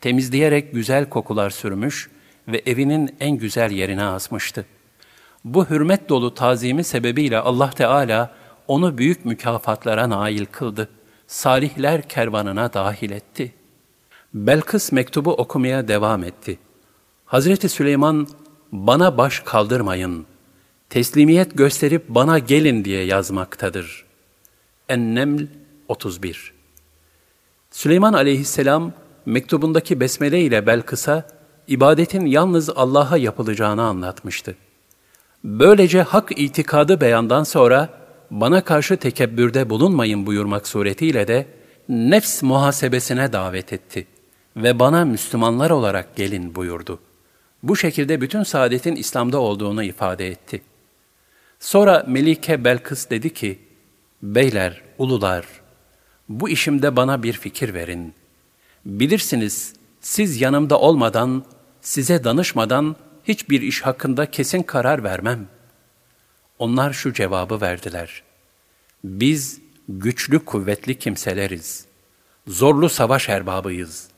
temizleyerek 0.00 0.72
güzel 0.72 1.08
kokular 1.08 1.50
sürmüş 1.50 2.10
ve 2.48 2.62
evinin 2.66 3.16
en 3.20 3.36
güzel 3.36 3.70
yerine 3.70 4.04
asmıştı. 4.04 4.66
Bu 5.44 5.70
hürmet 5.70 6.08
dolu 6.08 6.34
tazimi 6.34 6.84
sebebiyle 6.84 7.38
Allah 7.38 7.70
Teala 7.70 8.34
onu 8.68 8.98
büyük 8.98 9.24
mükafatlara 9.24 10.10
nail 10.10 10.46
kıldı. 10.46 10.88
Salihler 11.26 12.08
kervanına 12.08 12.72
dahil 12.72 13.10
etti. 13.10 13.55
Belkıs 14.36 14.92
mektubu 14.92 15.32
okumaya 15.32 15.88
devam 15.88 16.24
etti. 16.24 16.58
Hazreti 17.24 17.68
Süleyman, 17.68 18.28
bana 18.72 19.18
baş 19.18 19.40
kaldırmayın, 19.40 20.26
teslimiyet 20.90 21.58
gösterip 21.58 22.08
bana 22.08 22.38
gelin 22.38 22.84
diye 22.84 23.04
yazmaktadır. 23.04 24.04
Enneml 24.88 25.46
31 25.88 26.52
Süleyman 27.70 28.12
aleyhisselam, 28.12 28.92
mektubundaki 29.26 30.00
besmele 30.00 30.40
ile 30.40 30.66
Belkıs'a, 30.66 31.26
ibadetin 31.68 32.26
yalnız 32.26 32.70
Allah'a 32.70 33.16
yapılacağını 33.16 33.82
anlatmıştı. 33.82 34.56
Böylece 35.44 36.02
hak 36.02 36.40
itikadı 36.40 37.00
beyandan 37.00 37.44
sonra, 37.44 37.88
bana 38.30 38.64
karşı 38.64 38.96
tekebbürde 38.96 39.70
bulunmayın 39.70 40.26
buyurmak 40.26 40.68
suretiyle 40.68 41.28
de 41.28 41.46
nefs 41.88 42.42
muhasebesine 42.42 43.32
davet 43.32 43.72
etti 43.72 44.06
ve 44.56 44.78
bana 44.78 45.04
Müslümanlar 45.04 45.70
olarak 45.70 46.16
gelin 46.16 46.54
buyurdu. 46.54 47.00
Bu 47.62 47.76
şekilde 47.76 48.20
bütün 48.20 48.42
saadetin 48.42 48.96
İslam'da 48.96 49.38
olduğunu 49.38 49.82
ifade 49.84 50.28
etti. 50.28 50.62
Sonra 51.60 52.04
Melike 52.08 52.64
Belkıs 52.64 53.10
dedi 53.10 53.34
ki, 53.34 53.58
Beyler, 54.22 54.82
ulular, 54.98 55.46
bu 56.28 56.48
işimde 56.48 56.96
bana 56.96 57.22
bir 57.22 57.32
fikir 57.32 57.74
verin. 57.74 58.14
Bilirsiniz, 58.84 59.74
siz 60.00 60.40
yanımda 60.40 60.80
olmadan, 60.80 61.44
size 61.80 62.24
danışmadan 62.24 62.96
hiçbir 63.24 63.62
iş 63.62 63.82
hakkında 63.82 64.30
kesin 64.30 64.62
karar 64.62 65.04
vermem.'' 65.04 65.56
Onlar 66.58 66.92
şu 66.92 67.12
cevabı 67.12 67.60
verdiler. 67.60 68.22
Biz 69.04 69.60
güçlü 69.88 70.44
kuvvetli 70.44 70.98
kimseleriz. 70.98 71.84
Zorlu 72.46 72.88
savaş 72.88 73.28
erbabıyız. 73.28 74.08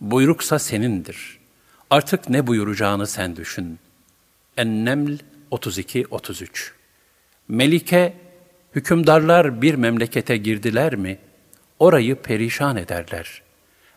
Buyruksa 0.00 0.58
senindir. 0.58 1.38
Artık 1.90 2.28
ne 2.28 2.46
buyuracağını 2.46 3.06
sen 3.06 3.36
düşün. 3.36 3.78
Enneml 4.56 5.18
32-33 5.50 6.70
Melike, 7.48 8.14
hükümdarlar 8.74 9.62
bir 9.62 9.74
memlekete 9.74 10.36
girdiler 10.36 10.94
mi, 10.94 11.18
orayı 11.78 12.16
perişan 12.16 12.76
ederler 12.76 13.42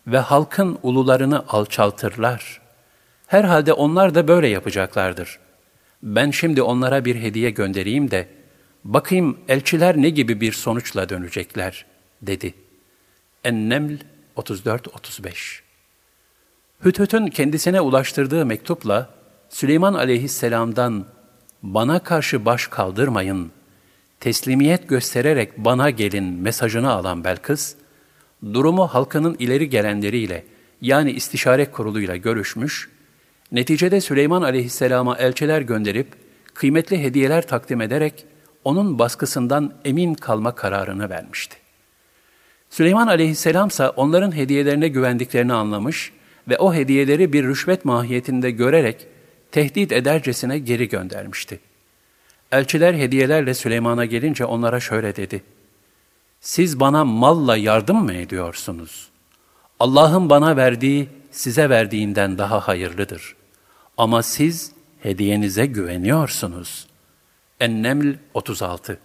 ve 0.06 0.18
halkın 0.18 0.78
ulularını 0.82 1.44
alçaltırlar. 1.48 2.60
Herhalde 3.26 3.72
onlar 3.72 4.14
da 4.14 4.28
böyle 4.28 4.48
yapacaklardır 4.48 5.38
ben 6.02 6.30
şimdi 6.30 6.62
onlara 6.62 7.04
bir 7.04 7.16
hediye 7.16 7.50
göndereyim 7.50 8.10
de, 8.10 8.28
bakayım 8.84 9.38
elçiler 9.48 9.96
ne 9.96 10.10
gibi 10.10 10.40
bir 10.40 10.52
sonuçla 10.52 11.08
dönecekler, 11.08 11.86
dedi. 12.22 12.54
Enneml 13.44 13.96
34-35 14.36 15.61
Hüthüt'ün 16.84 17.26
kendisine 17.26 17.80
ulaştırdığı 17.80 18.46
mektupla, 18.46 19.08
Süleyman 19.48 19.94
aleyhisselamdan, 19.94 21.04
bana 21.62 21.98
karşı 21.98 22.44
baş 22.44 22.66
kaldırmayın, 22.66 23.50
teslimiyet 24.20 24.88
göstererek 24.88 25.58
bana 25.58 25.90
gelin 25.90 26.24
mesajını 26.24 26.90
alan 26.90 27.24
Belkıs, 27.24 27.74
durumu 28.52 28.86
halkının 28.86 29.36
ileri 29.38 29.70
gelenleriyle, 29.70 30.44
yani 30.80 31.10
istişare 31.12 31.70
kuruluyla 31.70 32.16
görüşmüş, 32.16 32.90
neticede 33.52 34.00
Süleyman 34.00 34.42
aleyhisselama 34.42 35.16
elçiler 35.16 35.60
gönderip 35.60 36.06
kıymetli 36.54 37.02
hediyeler 37.02 37.46
takdim 37.46 37.80
ederek 37.80 38.24
onun 38.64 38.98
baskısından 38.98 39.74
emin 39.84 40.14
kalma 40.14 40.54
kararını 40.54 41.10
vermişti. 41.10 41.56
Süleyman 42.70 43.06
aleyhisselam 43.06 43.68
ise 43.68 43.88
onların 43.88 44.36
hediyelerine 44.36 44.88
güvendiklerini 44.88 45.52
anlamış 45.52 46.12
ve 46.48 46.58
o 46.58 46.74
hediyeleri 46.74 47.32
bir 47.32 47.44
rüşvet 47.44 47.84
mahiyetinde 47.84 48.50
görerek 48.50 49.06
tehdit 49.52 49.92
edercesine 49.92 50.58
geri 50.58 50.88
göndermişti. 50.88 51.60
Elçiler 52.52 52.94
hediyelerle 52.94 53.54
Süleyman'a 53.54 54.04
gelince 54.04 54.44
onlara 54.44 54.80
şöyle 54.80 55.16
dedi. 55.16 55.42
Siz 56.40 56.80
bana 56.80 57.04
malla 57.04 57.56
yardım 57.56 58.04
mı 58.04 58.12
ediyorsunuz? 58.12 59.08
Allah'ın 59.80 60.30
bana 60.30 60.56
verdiği 60.56 61.08
size 61.30 61.70
verdiğinden 61.70 62.38
daha 62.38 62.68
hayırlıdır. 62.68 63.36
Ama 63.96 64.22
siz 64.22 64.72
hediyenize 65.02 65.66
güveniyorsunuz. 65.66 66.86
Enneml 67.60 68.14
36 68.34 68.98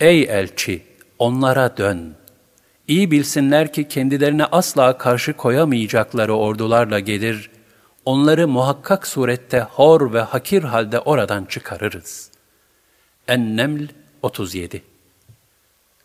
Ey 0.00 0.22
elçi! 0.22 0.82
Onlara 1.18 1.76
dön. 1.76 2.14
İyi 2.88 3.10
bilsinler 3.10 3.72
ki 3.72 3.88
kendilerine 3.88 4.44
asla 4.44 4.98
karşı 4.98 5.32
koyamayacakları 5.32 6.34
ordularla 6.34 7.00
gelir, 7.00 7.50
onları 8.04 8.48
muhakkak 8.48 9.06
surette 9.06 9.60
hor 9.60 10.12
ve 10.12 10.20
hakir 10.20 10.62
halde 10.62 11.00
oradan 11.00 11.44
çıkarırız. 11.44 12.30
Enneml 13.28 13.88
37 14.22 14.82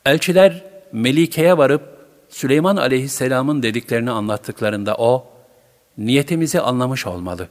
Elçiler 0.06 0.64
Melike'ye 0.92 1.58
varıp 1.58 2.02
Süleyman 2.30 2.78
aleyhisselamın 2.78 3.64
dediklerini 3.64 4.12
anlattıklarında 4.12 4.96
o, 4.96 5.28
niyetimizi 5.98 6.62
anlamış 6.62 7.08
olmalı. 7.08 7.48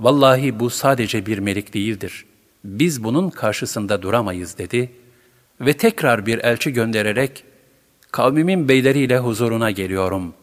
Vallahi 0.00 0.60
bu 0.60 0.70
sadece 0.70 1.26
bir 1.26 1.38
melik 1.38 1.74
değildir. 1.74 2.24
Biz 2.64 3.04
bunun 3.04 3.30
karşısında 3.30 4.02
duramayız 4.02 4.58
dedi 4.58 4.92
ve 5.60 5.72
tekrar 5.76 6.26
bir 6.26 6.38
elçi 6.38 6.72
göndererek, 6.72 7.44
kavmimin 8.12 8.68
beyleriyle 8.68 9.18
huzuruna 9.18 9.70
geliyorum. 9.70 10.34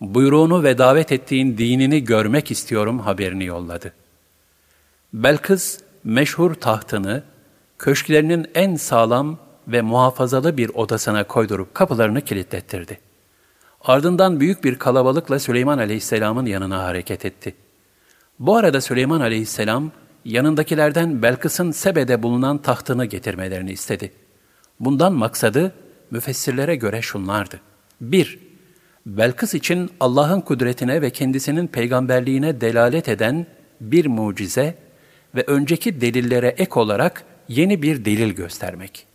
Buyruğunu 0.00 0.62
ve 0.62 0.78
davet 0.78 1.12
ettiğin 1.12 1.58
dinini 1.58 2.04
görmek 2.04 2.50
istiyorum 2.50 2.98
haberini 2.98 3.44
yolladı. 3.44 3.92
Belkıs, 5.12 5.78
meşhur 6.04 6.54
tahtını, 6.54 7.22
köşklerinin 7.78 8.46
en 8.54 8.76
sağlam 8.76 9.38
ve 9.68 9.82
muhafazalı 9.82 10.56
bir 10.56 10.70
odasına 10.74 11.24
koydurup 11.24 11.74
kapılarını 11.74 12.20
kilitlettirdi. 12.20 12.98
Ardından 13.84 14.40
büyük 14.40 14.64
bir 14.64 14.78
kalabalıkla 14.78 15.38
Süleyman 15.38 15.78
Aleyhisselam'ın 15.78 16.46
yanına 16.46 16.84
hareket 16.84 17.24
etti. 17.24 17.54
Bu 18.38 18.56
arada 18.56 18.80
Süleyman 18.80 19.20
Aleyhisselam, 19.20 19.90
yanındakilerden 20.24 21.22
Belkıs'ın 21.22 21.70
Sebe'de 21.70 22.22
bulunan 22.22 22.58
tahtını 22.58 23.04
getirmelerini 23.04 23.72
istedi. 23.72 24.12
Bundan 24.80 25.12
maksadı, 25.12 25.72
müfessirlere 26.10 26.76
göre 26.76 27.02
şunlardı. 27.02 27.60
1. 28.00 28.38
Belkıs 29.06 29.54
için 29.54 29.90
Allah'ın 30.00 30.40
kudretine 30.40 31.02
ve 31.02 31.10
kendisinin 31.10 31.66
peygamberliğine 31.66 32.60
delalet 32.60 33.08
eden 33.08 33.46
bir 33.80 34.06
mucize 34.06 34.74
ve 35.34 35.44
önceki 35.46 36.00
delillere 36.00 36.48
ek 36.48 36.80
olarak 36.80 37.24
yeni 37.48 37.82
bir 37.82 38.04
delil 38.04 38.30
göstermek. 38.30 39.06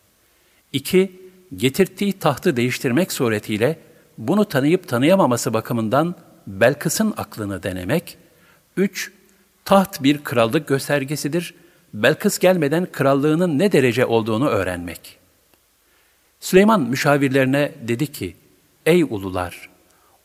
2. 0.74 1.12
Getirttiği 1.56 2.14
tahtı 2.14 2.58
değiştirmek 2.58 3.12
suretiyle 3.12 3.80
bunu 4.18 4.46
tanıyıp 4.46 4.88
tanıyamaması 4.88 5.54
bakımından 5.54 6.16
Belkıs'ın 6.48 7.14
aklını 7.18 7.64
denemek. 7.64 8.18
3. 8.78 9.12
Taht 9.66 10.04
bir 10.04 10.24
krallık 10.24 10.68
göstergesidir. 10.68 11.54
Belkıs 11.94 12.40
gelmeden 12.40 12.88
krallığının 12.92 13.60
ne 13.60 13.72
derece 13.72 14.06
olduğunu 14.06 14.50
öğrenmek. 14.50 15.23
Süleyman 16.44 16.82
müşavirlerine 16.82 17.72
dedi 17.82 18.08
ki, 18.12 18.36
Ey 18.86 19.04
ulular! 19.04 19.70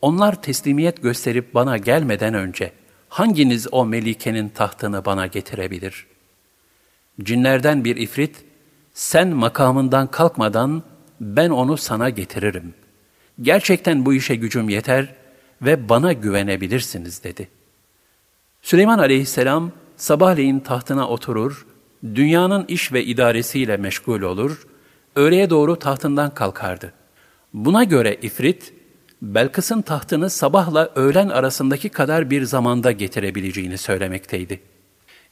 Onlar 0.00 0.42
teslimiyet 0.42 1.02
gösterip 1.02 1.54
bana 1.54 1.76
gelmeden 1.76 2.34
önce 2.34 2.72
hanginiz 3.08 3.66
o 3.72 3.86
melikenin 3.86 4.48
tahtını 4.48 5.04
bana 5.04 5.26
getirebilir? 5.26 6.06
Cinlerden 7.22 7.84
bir 7.84 7.96
ifrit, 7.96 8.44
sen 8.94 9.28
makamından 9.28 10.06
kalkmadan 10.06 10.82
ben 11.20 11.50
onu 11.50 11.76
sana 11.76 12.10
getiririm. 12.10 12.74
Gerçekten 13.42 14.06
bu 14.06 14.14
işe 14.14 14.34
gücüm 14.34 14.68
yeter 14.68 15.14
ve 15.62 15.88
bana 15.88 16.12
güvenebilirsiniz 16.12 17.24
dedi. 17.24 17.48
Süleyman 18.62 18.98
aleyhisselam 18.98 19.72
sabahleyin 19.96 20.60
tahtına 20.60 21.08
oturur, 21.08 21.66
dünyanın 22.04 22.64
iş 22.68 22.92
ve 22.92 23.04
idaresiyle 23.04 23.76
meşgul 23.76 24.22
olur, 24.22 24.67
öğleye 25.18 25.50
doğru 25.50 25.78
tahtından 25.78 26.34
kalkardı. 26.34 26.92
Buna 27.54 27.84
göre 27.84 28.18
ifrit, 28.22 28.72
Belkıs'ın 29.22 29.82
tahtını 29.82 30.30
sabahla 30.30 30.90
öğlen 30.94 31.28
arasındaki 31.28 31.88
kadar 31.88 32.30
bir 32.30 32.42
zamanda 32.42 32.92
getirebileceğini 32.92 33.78
söylemekteydi. 33.78 34.60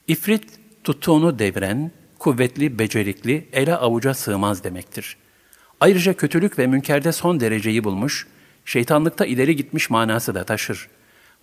İfrit, 0.08 0.44
tuttuğunu 0.84 1.38
devren, 1.38 1.90
kuvvetli, 2.18 2.78
becerikli, 2.78 3.48
ele 3.52 3.76
avuca 3.76 4.14
sığmaz 4.14 4.64
demektir. 4.64 5.16
Ayrıca 5.80 6.14
kötülük 6.14 6.58
ve 6.58 6.66
münkerde 6.66 7.12
son 7.12 7.40
dereceyi 7.40 7.84
bulmuş, 7.84 8.26
şeytanlıkta 8.64 9.26
ileri 9.26 9.56
gitmiş 9.56 9.90
manası 9.90 10.34
da 10.34 10.44
taşır. 10.44 10.88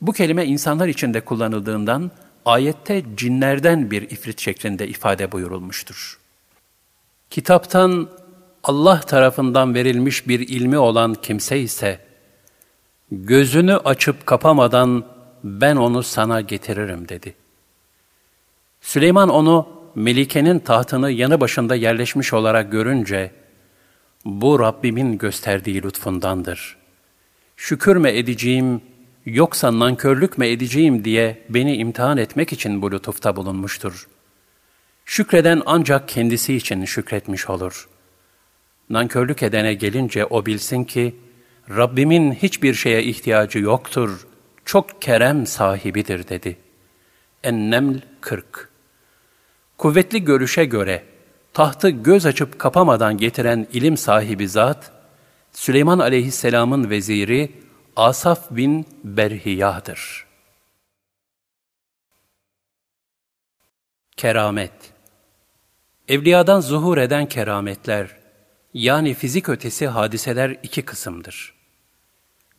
Bu 0.01 0.11
kelime 0.11 0.45
insanlar 0.45 0.87
içinde 0.87 1.21
kullanıldığından 1.21 2.11
ayette 2.45 3.03
cinlerden 3.17 3.91
bir 3.91 4.01
ifrit 4.01 4.39
şeklinde 4.39 4.87
ifade 4.87 5.31
buyurulmuştur. 5.31 6.19
Kitaptan 7.29 8.09
Allah 8.63 8.99
tarafından 8.99 9.73
verilmiş 9.73 10.27
bir 10.27 10.39
ilmi 10.39 10.77
olan 10.77 11.13
kimse 11.13 11.59
ise, 11.59 11.99
gözünü 13.11 13.77
açıp 13.77 14.25
kapamadan 14.25 15.05
ben 15.43 15.75
onu 15.75 16.03
sana 16.03 16.41
getiririm 16.41 17.09
dedi. 17.09 17.35
Süleyman 18.81 19.29
onu 19.29 19.67
Melike'nin 19.95 20.59
tahtını 20.59 21.11
yanı 21.11 21.41
başında 21.41 21.75
yerleşmiş 21.75 22.33
olarak 22.33 22.71
görünce, 22.71 23.31
bu 24.25 24.59
Rabbimin 24.59 25.17
gösterdiği 25.17 25.83
lütfundandır. 25.83 26.77
Şükür 27.57 27.95
mü 27.95 28.09
edeceğim, 28.09 28.81
yoksa 29.25 29.79
nankörlük 29.79 30.37
mü 30.37 30.47
edeceğim 30.47 31.05
diye 31.05 31.45
beni 31.49 31.75
imtihan 31.75 32.17
etmek 32.17 32.53
için 32.53 32.81
bu 32.81 32.91
lütufta 32.91 33.35
bulunmuştur. 33.35 34.07
Şükreden 35.05 35.61
ancak 35.65 36.09
kendisi 36.09 36.55
için 36.55 36.85
şükretmiş 36.85 37.49
olur. 37.49 37.87
Nankörlük 38.89 39.43
edene 39.43 39.73
gelince 39.73 40.25
o 40.25 40.45
bilsin 40.45 40.83
ki, 40.83 41.15
Rabbimin 41.69 42.31
hiçbir 42.31 42.73
şeye 42.73 43.03
ihtiyacı 43.03 43.59
yoktur, 43.59 44.27
çok 44.65 45.01
kerem 45.01 45.47
sahibidir 45.47 46.27
dedi. 46.27 46.57
Enneml 47.43 47.99
40 48.21 48.69
Kuvvetli 49.77 50.23
görüşe 50.23 50.65
göre 50.65 51.03
tahtı 51.53 51.89
göz 51.89 52.25
açıp 52.25 52.59
kapamadan 52.59 53.17
getiren 53.17 53.67
ilim 53.73 53.97
sahibi 53.97 54.47
zat, 54.47 54.91
Süleyman 55.51 55.99
aleyhisselamın 55.99 56.89
veziri 56.89 57.51
Asaf 57.95 58.51
bin 58.51 58.85
Berhiya'dır. 59.03 60.25
Keramet 64.17 64.93
Evliyadan 66.07 66.59
zuhur 66.59 66.97
eden 66.97 67.25
kerametler, 67.25 68.22
yani 68.73 69.13
fizik 69.13 69.49
ötesi 69.49 69.87
hadiseler 69.87 70.57
iki 70.63 70.81
kısımdır. 70.81 71.53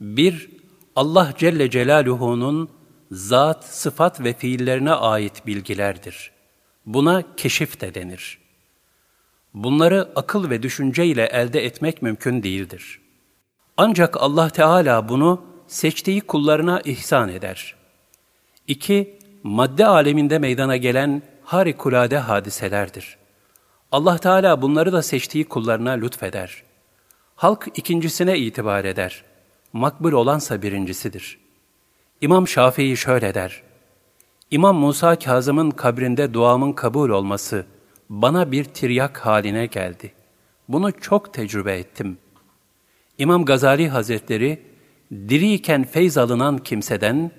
Bir, 0.01 0.51
Allah 0.97 1.33
Celle 1.39 1.71
Celaluhu'nun 1.71 2.71
zat, 3.11 3.65
sıfat 3.65 4.21
ve 4.21 4.33
fiillerine 4.33 4.93
ait 4.93 5.47
bilgilerdir. 5.47 6.31
Buna 6.87 7.23
keşif 7.37 7.81
de 7.81 7.95
denir. 7.95 8.39
Bunları 9.55 10.12
akıl 10.17 10.51
ve 10.51 10.62
düşünce 10.62 11.07
ile 11.07 11.25
elde 11.25 11.65
etmek 11.65 12.03
mümkün 12.03 12.43
değildir. 12.43 13.01
Ancak 13.77 14.17
Allah 14.17 14.51
Teala 14.51 15.09
bunu 15.09 15.45
seçtiği 15.67 16.21
kullarına 16.21 16.81
ihsan 16.81 17.29
eder. 17.29 17.75
İki, 18.69 19.19
madde 19.43 19.87
aleminde 19.87 20.39
meydana 20.39 20.77
gelen 20.77 21.23
harikulade 21.45 22.19
hadiselerdir. 22.19 23.17
Allah 23.95 24.18
Teala 24.18 24.62
bunları 24.62 24.92
da 24.92 25.03
seçtiği 25.03 25.45
kullarına 25.45 25.90
lütfeder. 25.90 26.62
Halk 27.36 27.68
ikincisine 27.74 28.38
itibar 28.38 28.84
eder. 28.84 29.24
Makbul 29.72 30.12
olansa 30.12 30.62
birincisidir. 30.62 31.38
İmam 32.20 32.49
Şafii 32.49 32.97
şöyle 32.97 33.34
der. 33.34 33.62
İmam 34.51 34.76
Musa 34.76 35.16
Kazım'ın 35.16 35.70
kabrinde 35.70 36.34
duamın 36.34 36.72
kabul 36.72 37.11
olması 37.11 37.66
bana 38.11 38.53
bir 38.53 38.64
tiryak 38.64 39.26
haline 39.26 39.66
geldi. 39.66 40.12
Bunu 40.68 40.92
çok 41.01 41.34
tecrübe 41.34 41.78
ettim. 41.78 42.18
İmam 43.18 43.45
Gazali 43.45 43.88
Hazretleri, 43.88 44.62
diriyken 45.12 45.84
feyz 45.84 46.18
alınan 46.18 46.59
kimseden, 46.59 47.30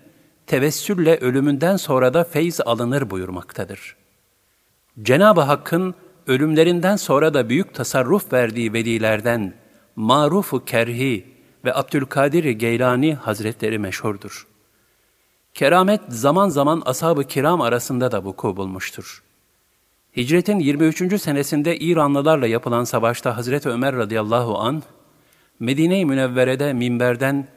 tevessülle 0.47 1.17
ölümünden 1.17 1.77
sonra 1.77 2.13
da 2.13 2.23
feyz 2.23 2.61
alınır 2.61 3.09
buyurmaktadır. 3.09 3.95
Cenab-ı 5.03 5.41
Hakk'ın 5.41 5.95
ölümlerinden 6.27 6.95
sonra 6.95 7.33
da 7.33 7.49
büyük 7.49 7.73
tasarruf 7.73 8.33
verdiği 8.33 8.73
velilerden 8.73 9.53
Maruf-u 9.95 10.65
Kerhi 10.65 11.25
ve 11.65 11.75
Abdülkadir 11.75 12.43
Geylani 12.43 13.13
Hazretleri 13.13 13.79
meşhurdur. 13.79 14.47
Keramet 15.53 16.01
zaman 16.09 16.49
zaman 16.49 16.83
ashab-ı 16.85 17.23
kiram 17.23 17.61
arasında 17.61 18.11
da 18.11 18.23
vuku 18.23 18.57
bulmuştur. 18.57 19.23
Hicretin 20.17 20.59
23. 20.59 21.21
senesinde 21.21 21.77
İranlılarla 21.77 22.47
yapılan 22.47 22.83
savaşta 22.83 23.37
Hazreti 23.37 23.69
Ömer 23.69 23.95
radıyallahu 23.95 24.57
an 24.57 24.83
Medine-i 25.59 26.05
Münevvere'de 26.05 26.73
minberden 26.73 27.47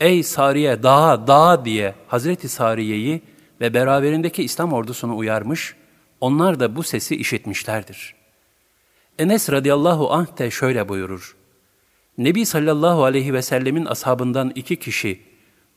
"Ey 0.00 0.22
Sariye 0.22 0.82
dağa 0.82 1.26
dağa" 1.26 1.64
diye 1.64 1.94
Hazreti 2.08 2.48
Sariye'yi 2.48 3.22
ve 3.60 3.74
beraberindeki 3.74 4.42
İslam 4.42 4.72
ordusunu 4.72 5.16
uyarmış, 5.16 5.76
onlar 6.22 6.60
da 6.60 6.76
bu 6.76 6.82
sesi 6.82 7.16
işitmişlerdir. 7.16 8.14
Enes 9.18 9.50
radıyallahu 9.50 10.12
anh 10.12 10.38
de 10.38 10.50
şöyle 10.50 10.88
buyurur. 10.88 11.36
Nebi 12.18 12.46
sallallahu 12.46 13.04
aleyhi 13.04 13.34
ve 13.34 13.42
sellemin 13.42 13.84
ashabından 13.86 14.52
iki 14.54 14.76
kişi, 14.76 15.20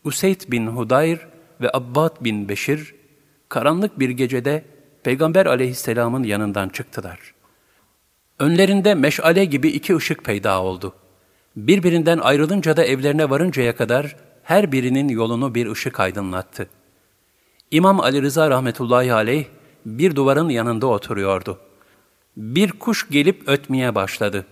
Useyd 0.03 0.41
bin 0.47 0.67
Hudayr 0.67 1.19
ve 1.61 1.69
Abbad 1.73 2.23
bin 2.23 2.49
Beşir, 2.49 2.95
karanlık 3.49 3.99
bir 3.99 4.09
gecede 4.09 4.65
Peygamber 5.03 5.45
aleyhisselamın 5.45 6.23
yanından 6.23 6.69
çıktılar. 6.69 7.19
Önlerinde 8.39 8.93
meşale 8.93 9.45
gibi 9.45 9.67
iki 9.67 9.95
ışık 9.95 10.23
peyda 10.23 10.61
oldu. 10.61 10.93
Birbirinden 11.55 12.17
ayrılınca 12.17 12.77
da 12.77 12.83
evlerine 12.85 13.29
varıncaya 13.29 13.75
kadar 13.75 14.15
her 14.43 14.71
birinin 14.71 15.09
yolunu 15.09 15.55
bir 15.55 15.71
ışık 15.71 15.99
aydınlattı. 15.99 16.69
İmam 17.71 17.99
Ali 17.99 18.21
Rıza 18.21 18.49
rahmetullahi 18.49 19.13
aleyh 19.13 19.45
bir 19.85 20.15
duvarın 20.15 20.49
yanında 20.49 20.87
oturuyordu. 20.87 21.59
Bir 22.37 22.71
kuş 22.71 23.09
gelip 23.09 23.43
ötmeye 23.47 23.95
başladı. 23.95 24.45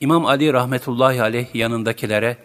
İmam 0.00 0.26
Ali 0.26 0.52
rahmetullahi 0.52 1.22
aleyh 1.22 1.54
yanındakilere, 1.54 2.36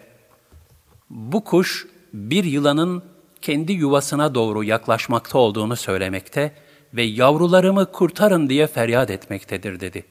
bu 1.10 1.44
kuş 1.44 1.86
bir 2.12 2.44
yılanın 2.44 3.02
kendi 3.42 3.72
yuvasına 3.72 4.34
doğru 4.34 4.64
yaklaşmakta 4.64 5.38
olduğunu 5.38 5.76
söylemekte 5.76 6.54
ve 6.94 7.02
yavrularımı 7.02 7.92
kurtarın 7.92 8.48
diye 8.48 8.66
feryat 8.66 9.10
etmektedir 9.10 9.80
dedi. 9.80 10.04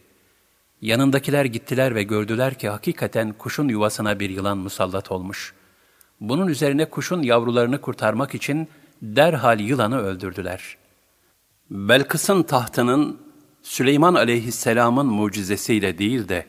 Yanındakiler 0.82 1.46
gittiler 1.46 1.96
ve 1.96 2.04
gördüler 2.04 2.54
ki 2.54 2.70
hakikaten 2.70 3.34
kuşun 3.34 3.68
yuvasına 3.68 4.20
bir 4.20 4.30
yılan 4.30 4.58
musallat 4.58 5.12
olmuş. 5.12 5.54
Bunun 6.22 6.48
üzerine 6.48 6.86
kuşun 6.86 7.22
yavrularını 7.22 7.82
kurtarmak 7.82 8.36
için 8.36 8.68
derhal 9.02 9.60
yılanı 9.60 10.02
öldürdüler. 10.02 10.78
Belkıs'ın 11.72 12.44
tahtının 12.44 13.22
Süleyman 13.62 14.14
aleyhisselamın 14.14 15.06
mucizesiyle 15.06 15.98
değil 15.98 16.30
de 16.30 16.46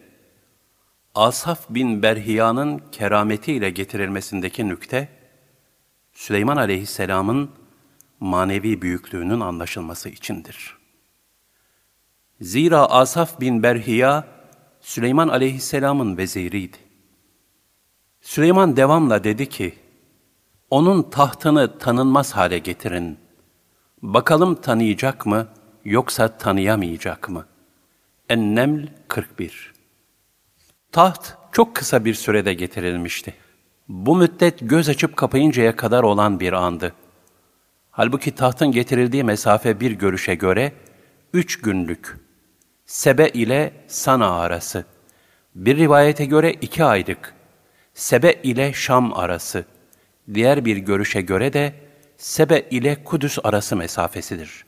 Asaf 1.15 1.71
bin 1.71 2.03
Berhiya'nın 2.03 2.83
kerametiyle 2.93 3.71
getirilmesindeki 3.71 4.69
nükte, 4.69 5.09
Süleyman 6.13 6.57
aleyhisselamın 6.57 7.51
manevi 8.21 8.83
büyüklüğünün 8.83 9.41
anlaşılması 9.41 10.09
içindir. 10.09 10.77
Zira 12.41 12.87
Asaf 12.87 13.41
bin 13.41 13.63
Berhiya, 13.63 14.29
Süleyman 14.81 15.29
aleyhisselamın 15.29 16.17
veziriydi. 16.17 16.77
Süleyman 18.21 18.77
devamla 18.77 19.25
dedi 19.25 19.49
ki, 19.49 19.75
onun 20.71 21.11
tahtını 21.11 21.79
tanınmaz 21.79 22.33
hale 22.33 22.59
getirin. 22.59 23.22
Bakalım 24.03 24.55
tanıyacak 24.55 25.27
mı 25.27 25.49
yoksa 25.85 26.29
tanıyamayacak 26.39 27.29
mı? 27.29 27.47
Enneml 28.29 28.87
41 29.09 29.73
Taht 30.93 31.37
çok 31.53 31.77
kısa 31.77 32.05
bir 32.05 32.15
sürede 32.15 32.55
getirilmişti. 32.55 33.35
Bu 33.89 34.17
müddet 34.17 34.59
göz 34.61 34.89
açıp 34.89 35.17
kapayıncaya 35.17 35.77
kadar 35.77 36.03
olan 36.03 36.41
bir 36.41 36.53
andı. 36.53 36.93
Halbuki 37.91 38.35
tahtın 38.35 38.73
getirildiği 38.73 39.25
mesafe 39.25 39.81
bir 39.81 39.91
görüşe 39.91 40.35
göre 40.35 40.73
üç 41.33 41.61
günlük. 41.61 42.17
Sebe 42.87 43.29
ile 43.29 43.73
Sana 43.87 44.31
arası. 44.31 44.85
Bir 45.55 45.77
rivayete 45.77 46.25
göre 46.25 46.53
iki 46.53 46.85
aylık. 46.85 47.35
Sebe 47.95 48.33
ile 48.33 48.73
Şam 48.73 49.13
arası. 49.13 49.65
Diğer 50.35 50.65
bir 50.65 50.77
görüşe 50.77 51.21
göre 51.21 51.53
de 51.53 51.92
Sebe 52.23 52.69
ile 52.71 53.05
Kudüs 53.05 53.39
arası 53.45 53.77
mesafesidir. 53.77 54.65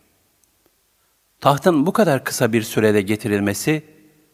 Tahtın 1.40 1.86
bu 1.86 1.92
kadar 1.92 2.24
kısa 2.24 2.52
bir 2.52 2.62
sürede 2.62 3.02
getirilmesi 3.02 3.82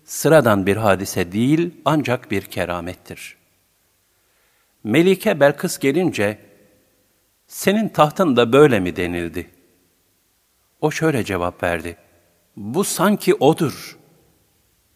sıradan 0.04 0.66
bir 0.66 0.76
hadise 0.76 1.32
değil 1.32 1.74
ancak 1.84 2.30
bir 2.30 2.42
keramettir. 2.42 3.36
Melike 4.84 5.40
Belkıs 5.40 5.78
gelince, 5.78 6.38
senin 7.46 7.88
tahtın 7.88 8.36
da 8.36 8.52
böyle 8.52 8.80
mi 8.80 8.96
denildi? 8.96 9.50
O 10.80 10.90
şöyle 10.90 11.24
cevap 11.24 11.62
verdi, 11.62 11.96
bu 12.56 12.84
sanki 12.84 13.34
odur. 13.34 13.98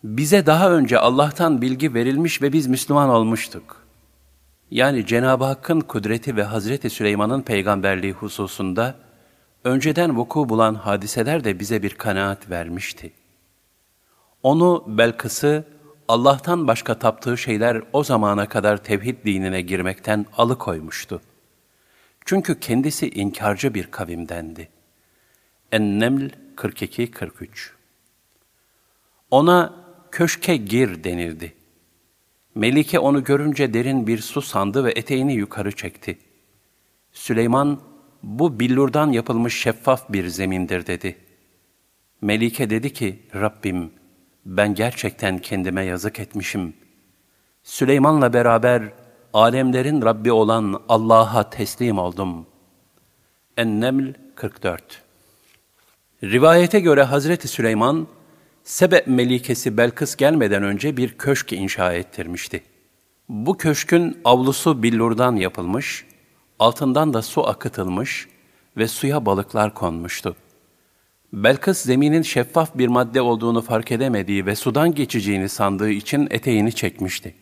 Bize 0.05 0.47
daha 0.47 0.71
önce 0.71 0.99
Allah'tan 0.99 1.63
bilgi 1.63 1.95
verilmiş 1.95 2.43
ve 2.43 2.53
biz 2.53 2.67
Müslüman 2.67 3.09
olmuştuk. 3.09 3.84
Yani 4.75 5.07
Cenab-ı 5.07 5.45
Hakk'ın 5.45 5.81
kudreti 5.81 6.37
ve 6.37 6.43
Hazreti 6.43 6.91
Süleyman'ın 6.91 7.43
peygamberliği 7.43 8.13
hususunda 8.13 8.95
önceden 9.65 10.17
vuku 10.17 10.49
bulan 10.49 10.75
hadiseler 10.75 11.45
de 11.45 11.61
bize 11.61 11.83
bir 11.83 11.95
kanaat 11.95 12.51
vermişti. 12.51 13.13
Onu 14.43 14.85
Belkıs'ı 14.87 15.65
Allah'tan 16.09 16.69
başka 16.69 16.99
taptığı 16.99 17.39
şeyler 17.39 17.83
o 17.93 18.05
zamana 18.05 18.49
kadar 18.49 18.85
tevhid 18.85 19.25
dinine 19.25 19.61
girmekten 19.61 20.27
alıkoymuştu. 20.37 21.21
Çünkü 22.25 22.61
kendisi 22.61 23.09
inkarcı 23.11 23.75
bir 23.75 23.91
kavimdendi. 23.91 24.69
Enneml 25.73 26.31
42-43 26.57 27.71
Ona 29.31 29.75
köşke 30.11 30.57
gir 30.57 31.05
denildi. 31.05 31.64
Melike 32.55 32.99
onu 32.99 33.25
görünce 33.25 33.75
derin 33.75 34.07
bir 34.07 34.19
su 34.19 34.43
sandı 34.43 34.85
ve 34.85 34.93
eteğini 34.93 35.35
yukarı 35.35 35.73
çekti. 35.73 36.19
Süleyman, 37.13 37.81
bu 38.23 38.61
billurdan 38.61 39.13
yapılmış 39.13 39.61
şeffaf 39.61 40.13
bir 40.13 40.29
zemindir 40.29 40.87
dedi. 40.87 41.17
Melike 42.21 42.71
dedi 42.71 42.93
ki, 42.93 43.23
Rabbim, 43.35 43.91
ben 44.47 44.75
gerçekten 44.75 45.39
kendime 45.39 45.85
yazık 45.85 46.21
etmişim. 46.21 46.75
Süleyman'la 47.63 48.33
beraber 48.33 48.83
alemlerin 49.33 50.03
Rabbi 50.03 50.33
olan 50.33 50.83
Allah'a 50.89 51.51
teslim 51.51 51.99
oldum. 51.99 52.47
Enneml 53.57 54.15
44 54.35 55.03
Rivayete 56.23 56.81
göre 56.81 57.03
Hazreti 57.03 57.49
Süleyman, 57.49 58.07
Sebe 58.65 59.05
melikesi 59.07 59.77
Belkıs 59.77 60.17
gelmeden 60.17 60.63
önce 60.63 60.97
bir 60.97 61.19
köşk 61.19 61.53
inşa 61.53 61.93
ettirmişti. 61.93 62.63
Bu 63.29 63.57
köşkün 63.57 64.19
avlusu 64.25 64.83
billurdan 64.83 65.37
yapılmış, 65.37 66.07
altından 66.59 67.15
da 67.15 67.23
su 67.23 67.47
akıtılmış 67.47 68.29
ve 68.77 68.89
suya 68.89 69.27
balıklar 69.27 69.75
konmuştu. 69.75 70.37
Belkıs 71.33 71.79
zeminin 71.79 72.23
şeffaf 72.23 72.79
bir 72.79 72.89
madde 72.89 73.21
olduğunu 73.21 73.63
fark 73.63 73.93
edemediği 73.93 74.47
ve 74.47 74.57
sudan 74.57 74.95
geçeceğini 74.95 75.49
sandığı 75.49 75.91
için 75.91 76.29
eteğini 76.31 76.73
çekmişti. 76.73 77.35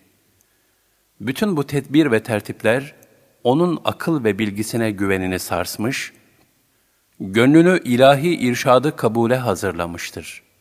Bütün 1.21 1.57
bu 1.57 1.67
tedbir 1.67 2.11
ve 2.11 2.23
tertipler 2.23 2.95
onun 3.45 3.81
akıl 3.85 4.25
ve 4.25 4.39
bilgisine 4.39 4.91
güvenini 4.91 5.39
sarsmış, 5.39 6.13
gönlünü 7.21 7.81
ilahi 7.85 8.35
irşadı 8.35 8.97
kabule 8.97 9.37
hazırlamıştır. 9.37 10.52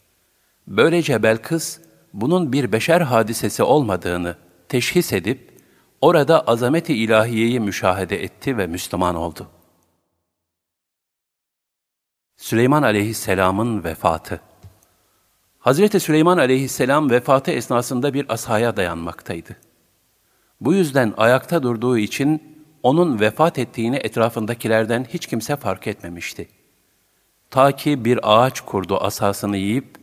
Böylece 0.67 1.23
Belkıs, 1.23 1.79
bunun 2.13 2.53
bir 2.53 2.71
beşer 2.71 3.01
hadisesi 3.01 3.63
olmadığını 3.63 4.35
teşhis 4.69 5.13
edip, 5.13 5.51
orada 6.01 6.41
azameti 6.41 6.93
ilahiyeyi 6.93 7.59
müşahede 7.59 8.23
etti 8.23 8.57
ve 8.57 8.67
Müslüman 8.67 9.15
oldu.'' 9.15 9.61
Süleyman 12.41 12.83
aleyhisselamın 12.83 13.83
vefatı 13.83 14.41
Hazreti 15.59 15.99
Süleyman 15.99 16.37
aleyhisselam 16.37 17.09
vefatı 17.09 17.51
esnasında 17.51 18.13
bir 18.13 18.25
asaya 18.29 18.77
dayanmaktaydı. 18.77 19.55
Bu 20.61 20.73
yüzden 20.73 21.13
ayakta 21.17 21.63
durduğu 21.63 21.97
için 21.97 22.57
onun 22.83 23.19
vefat 23.19 23.59
ettiğini 23.59 23.95
etrafındakilerden 23.95 25.05
hiç 25.13 25.27
kimse 25.27 25.55
fark 25.55 25.87
etmemişti. 25.87 26.47
Ta 27.49 27.71
ki 27.71 28.05
bir 28.05 28.19
ağaç 28.23 28.61
kurdu 28.61 28.97
asasını 28.97 29.57
yiyip, 29.57 29.97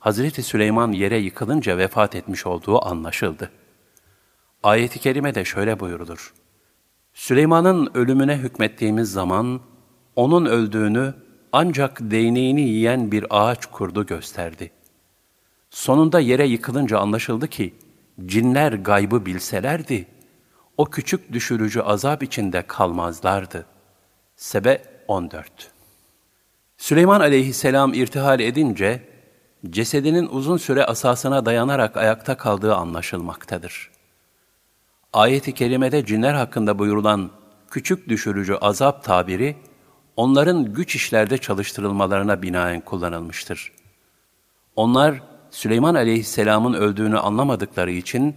Hazreti 0.00 0.42
Süleyman 0.42 0.92
yere 0.92 1.18
yıkılınca 1.18 1.78
vefat 1.78 2.14
etmiş 2.14 2.46
olduğu 2.46 2.86
anlaşıldı. 2.86 3.50
Ayet-i 4.62 4.98
Kerime 4.98 5.34
de 5.34 5.44
şöyle 5.44 5.80
buyurulur. 5.80 6.34
Süleyman'ın 7.14 7.90
ölümüne 7.94 8.36
hükmettiğimiz 8.36 9.12
zaman, 9.12 9.60
onun 10.16 10.46
öldüğünü 10.46 11.14
ancak 11.52 11.98
değneğini 12.00 12.60
yiyen 12.60 13.12
bir 13.12 13.26
ağaç 13.30 13.66
kurdu 13.66 14.06
gösterdi. 14.06 14.70
Sonunda 15.70 16.20
yere 16.20 16.46
yıkılınca 16.46 16.98
anlaşıldı 16.98 17.48
ki, 17.48 17.74
cinler 18.26 18.72
gaybı 18.72 19.26
bilselerdi, 19.26 20.06
o 20.76 20.84
küçük 20.84 21.32
düşürücü 21.32 21.80
azap 21.80 22.22
içinde 22.22 22.62
kalmazlardı. 22.62 23.66
Sebe 24.36 24.82
14 25.08 25.70
Süleyman 26.78 27.20
aleyhisselam 27.20 27.94
irtihal 27.94 28.40
edince, 28.40 29.09
cesedinin 29.70 30.26
uzun 30.26 30.56
süre 30.56 30.84
asasına 30.84 31.46
dayanarak 31.46 31.96
ayakta 31.96 32.36
kaldığı 32.36 32.74
anlaşılmaktadır. 32.74 33.90
Ayet-i 35.12 35.54
kerimede 35.54 36.06
cinler 36.06 36.34
hakkında 36.34 36.78
buyurulan 36.78 37.30
küçük 37.70 38.08
düşürücü 38.08 38.54
azap 38.54 39.04
tabiri, 39.04 39.56
onların 40.16 40.74
güç 40.74 40.96
işlerde 40.96 41.38
çalıştırılmalarına 41.38 42.42
binaen 42.42 42.80
kullanılmıştır. 42.80 43.72
Onlar, 44.76 45.22
Süleyman 45.50 45.94
aleyhisselamın 45.94 46.74
öldüğünü 46.74 47.18
anlamadıkları 47.18 47.90
için, 47.90 48.36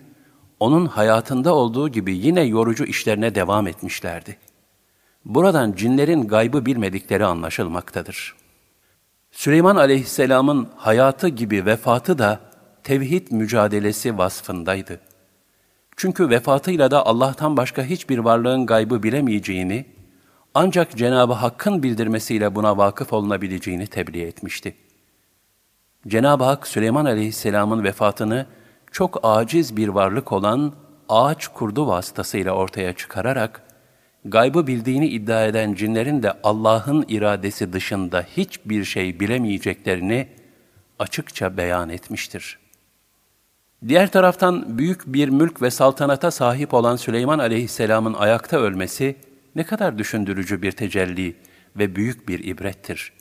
onun 0.60 0.86
hayatında 0.86 1.56
olduğu 1.56 1.90
gibi 1.90 2.18
yine 2.18 2.42
yorucu 2.42 2.84
işlerine 2.84 3.36
devam 3.36 3.68
etmişlerdi. 3.68 4.38
Buradan 5.26 5.74
cinlerin 5.74 6.28
gaybı 6.28 6.66
bilmedikleri 6.66 7.26
anlaşılmaktadır. 7.26 8.43
Süleyman 9.34 9.76
aleyhisselamın 9.76 10.68
hayatı 10.76 11.28
gibi 11.28 11.66
vefatı 11.66 12.18
da 12.18 12.40
tevhid 12.84 13.32
mücadelesi 13.32 14.18
vasfındaydı. 14.18 15.00
Çünkü 15.96 16.30
vefatıyla 16.30 16.92
da 16.92 17.06
Allah'tan 17.06 17.58
başka 17.58 17.84
hiçbir 17.84 18.18
varlığın 18.18 18.66
gaybı 18.66 19.04
bilemeyeceğini, 19.04 19.86
ancak 20.54 20.98
Cenab-ı 20.98 21.34
Hakk'ın 21.34 21.84
bildirmesiyle 21.84 22.56
buna 22.56 22.78
vakıf 22.78 23.14
olunabileceğini 23.14 23.88
tebliğ 23.88 24.22
etmişti. 24.22 24.76
Cenab-ı 26.08 26.44
Hak 26.44 26.68
Süleyman 26.68 27.06
Aleyhisselam'ın 27.06 27.84
vefatını 27.84 28.46
çok 28.92 29.20
aciz 29.24 29.78
bir 29.78 29.88
varlık 29.88 30.32
olan 30.32 30.74
ağaç 31.10 31.48
kurdu 31.48 31.88
vasıtasıyla 31.88 32.52
ortaya 32.52 32.94
çıkararak, 32.94 33.63
gaybı 34.26 34.68
bildiğini 34.68 35.08
iddia 35.08 35.46
eden 35.46 35.74
cinlerin 35.74 36.24
de 36.24 36.34
Allah'ın 36.44 37.06
iradesi 37.08 37.74
dışında 37.74 38.26
hiçbir 38.38 38.84
şey 38.86 39.20
bilemeyeceklerini 39.20 40.28
açıkça 41.00 41.58
beyan 41.58 41.90
etmiştir. 41.90 42.60
Diğer 43.88 44.12
taraftan 44.12 44.78
büyük 44.78 45.14
bir 45.14 45.30
mülk 45.30 45.62
ve 45.62 45.72
saltanata 45.72 46.32
sahip 46.32 46.74
olan 46.74 46.96
Süleyman 46.96 47.40
aleyhisselamın 47.40 48.14
ayakta 48.14 48.58
ölmesi 48.58 49.16
ne 49.56 49.64
kadar 49.64 49.98
düşündürücü 49.98 50.62
bir 50.62 50.72
tecelli 50.72 51.36
ve 51.78 51.96
büyük 51.96 52.30
bir 52.30 52.44
ibrettir. 52.44 53.14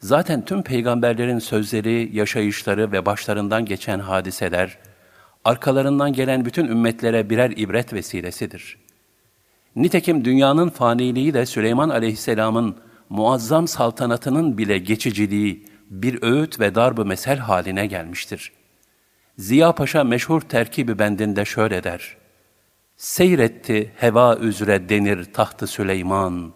Zaten 0.00 0.44
tüm 0.44 0.62
peygamberlerin 0.62 1.38
sözleri, 1.38 2.10
yaşayışları 2.12 2.92
ve 2.92 3.06
başlarından 3.06 3.64
geçen 3.64 3.98
hadiseler, 3.98 4.78
arkalarından 5.44 6.12
gelen 6.12 6.44
bütün 6.44 6.66
ümmetlere 6.66 7.30
birer 7.30 7.50
ibret 7.50 7.92
vesilesidir. 7.92 8.85
Nitekim 9.76 10.24
dünyanın 10.24 10.68
faniliği 10.68 11.34
de 11.34 11.46
Süleyman 11.46 11.88
aleyhisselamın 11.88 12.76
muazzam 13.08 13.68
saltanatının 13.68 14.58
bile 14.58 14.78
geçiciliği 14.78 15.64
bir 15.90 16.22
öğüt 16.22 16.60
ve 16.60 16.74
darb 16.74 17.06
mesel 17.06 17.38
haline 17.38 17.86
gelmiştir. 17.86 18.52
Ziya 19.38 19.72
Paşa 19.72 20.04
meşhur 20.04 20.40
terkibi 20.40 20.98
bendinde 20.98 21.44
şöyle 21.44 21.84
der. 21.84 22.16
Seyretti 22.96 23.92
heva 23.96 24.36
üzere 24.36 24.88
denir 24.88 25.32
tahtı 25.32 25.66
Süleyman, 25.66 26.52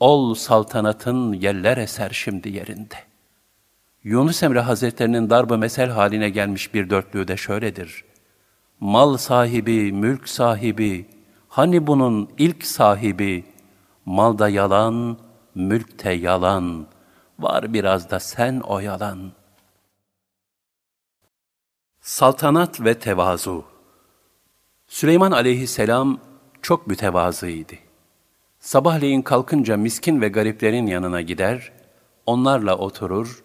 ol 0.00 0.34
saltanatın 0.34 1.32
yeller 1.32 1.76
eser 1.76 2.10
şimdi 2.10 2.48
yerinde. 2.48 2.94
Yunus 4.04 4.42
Emre 4.42 4.60
Hazretlerinin 4.60 5.30
darbe 5.30 5.56
mesel 5.56 5.90
haline 5.90 6.30
gelmiş 6.30 6.74
bir 6.74 6.90
dörtlüğü 6.90 7.28
de 7.28 7.36
şöyledir. 7.36 8.04
Mal 8.80 9.16
sahibi, 9.16 9.92
mülk 9.92 10.28
sahibi, 10.28 11.06
hani 11.52 11.86
bunun 11.86 12.28
ilk 12.38 12.66
sahibi, 12.66 13.44
malda 14.06 14.48
yalan, 14.48 15.18
mülkte 15.54 16.12
yalan, 16.12 16.86
var 17.38 17.72
biraz 17.72 18.10
da 18.10 18.20
sen 18.20 18.60
o 18.60 18.78
yalan. 18.78 19.32
Saltanat 22.00 22.80
ve 22.80 22.98
tevazu 22.98 23.64
Süleyman 24.86 25.32
aleyhisselam 25.32 26.20
çok 26.62 26.86
mütevazıydı. 26.86 27.74
Sabahleyin 28.58 29.22
kalkınca 29.22 29.76
miskin 29.76 30.20
ve 30.20 30.28
gariplerin 30.28 30.86
yanına 30.86 31.20
gider, 31.20 31.72
onlarla 32.26 32.78
oturur, 32.78 33.44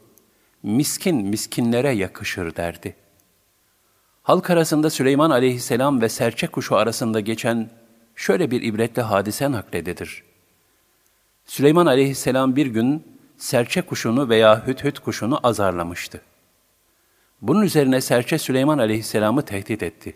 miskin 0.63 1.15
miskinlere 1.15 1.91
yakışır 1.91 2.55
derdi. 2.55 2.95
Halk 4.23 4.49
arasında 4.49 4.89
Süleyman 4.89 5.29
aleyhisselam 5.29 6.01
ve 6.01 6.09
serçe 6.09 6.47
kuşu 6.47 6.75
arasında 6.75 7.19
geçen 7.19 7.69
şöyle 8.18 8.51
bir 8.51 8.61
ibretli 8.61 9.01
hadise 9.01 9.51
naklededir. 9.51 10.24
Süleyman 11.45 11.86
aleyhisselam 11.86 12.55
bir 12.55 12.65
gün 12.65 13.18
serçe 13.38 13.82
kuşunu 13.82 14.30
veya 14.30 14.68
hüt 14.68 14.84
hüt 14.84 14.99
kuşunu 14.99 15.39
azarlamıştı. 15.43 16.22
Bunun 17.41 17.61
üzerine 17.61 18.01
serçe 18.01 18.38
Süleyman 18.38 18.78
aleyhisselamı 18.78 19.45
tehdit 19.45 19.84
etti. 19.84 20.15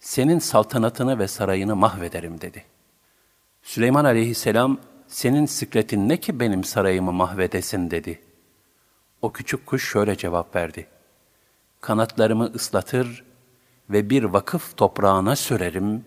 Senin 0.00 0.38
saltanatını 0.38 1.18
ve 1.18 1.28
sarayını 1.28 1.76
mahvederim 1.76 2.40
dedi. 2.40 2.64
Süleyman 3.62 4.04
aleyhisselam, 4.04 4.78
senin 5.08 5.46
sıkletin 5.46 6.08
ne 6.08 6.20
ki 6.20 6.40
benim 6.40 6.64
sarayımı 6.64 7.12
mahvedesin 7.12 7.90
dedi. 7.90 8.20
O 9.22 9.32
küçük 9.32 9.66
kuş 9.66 9.90
şöyle 9.90 10.16
cevap 10.16 10.56
verdi. 10.56 10.86
Kanatlarımı 11.80 12.52
ıslatır 12.54 13.24
ve 13.90 14.10
bir 14.10 14.24
vakıf 14.24 14.76
toprağına 14.76 15.36
sürerim. 15.36 16.04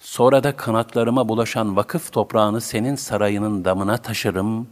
Sonra 0.00 0.42
da 0.42 0.56
kanatlarıma 0.56 1.28
bulaşan 1.28 1.76
vakıf 1.76 2.12
toprağını 2.12 2.60
senin 2.60 2.94
sarayının 2.94 3.64
damına 3.64 3.96
taşırım. 3.96 4.68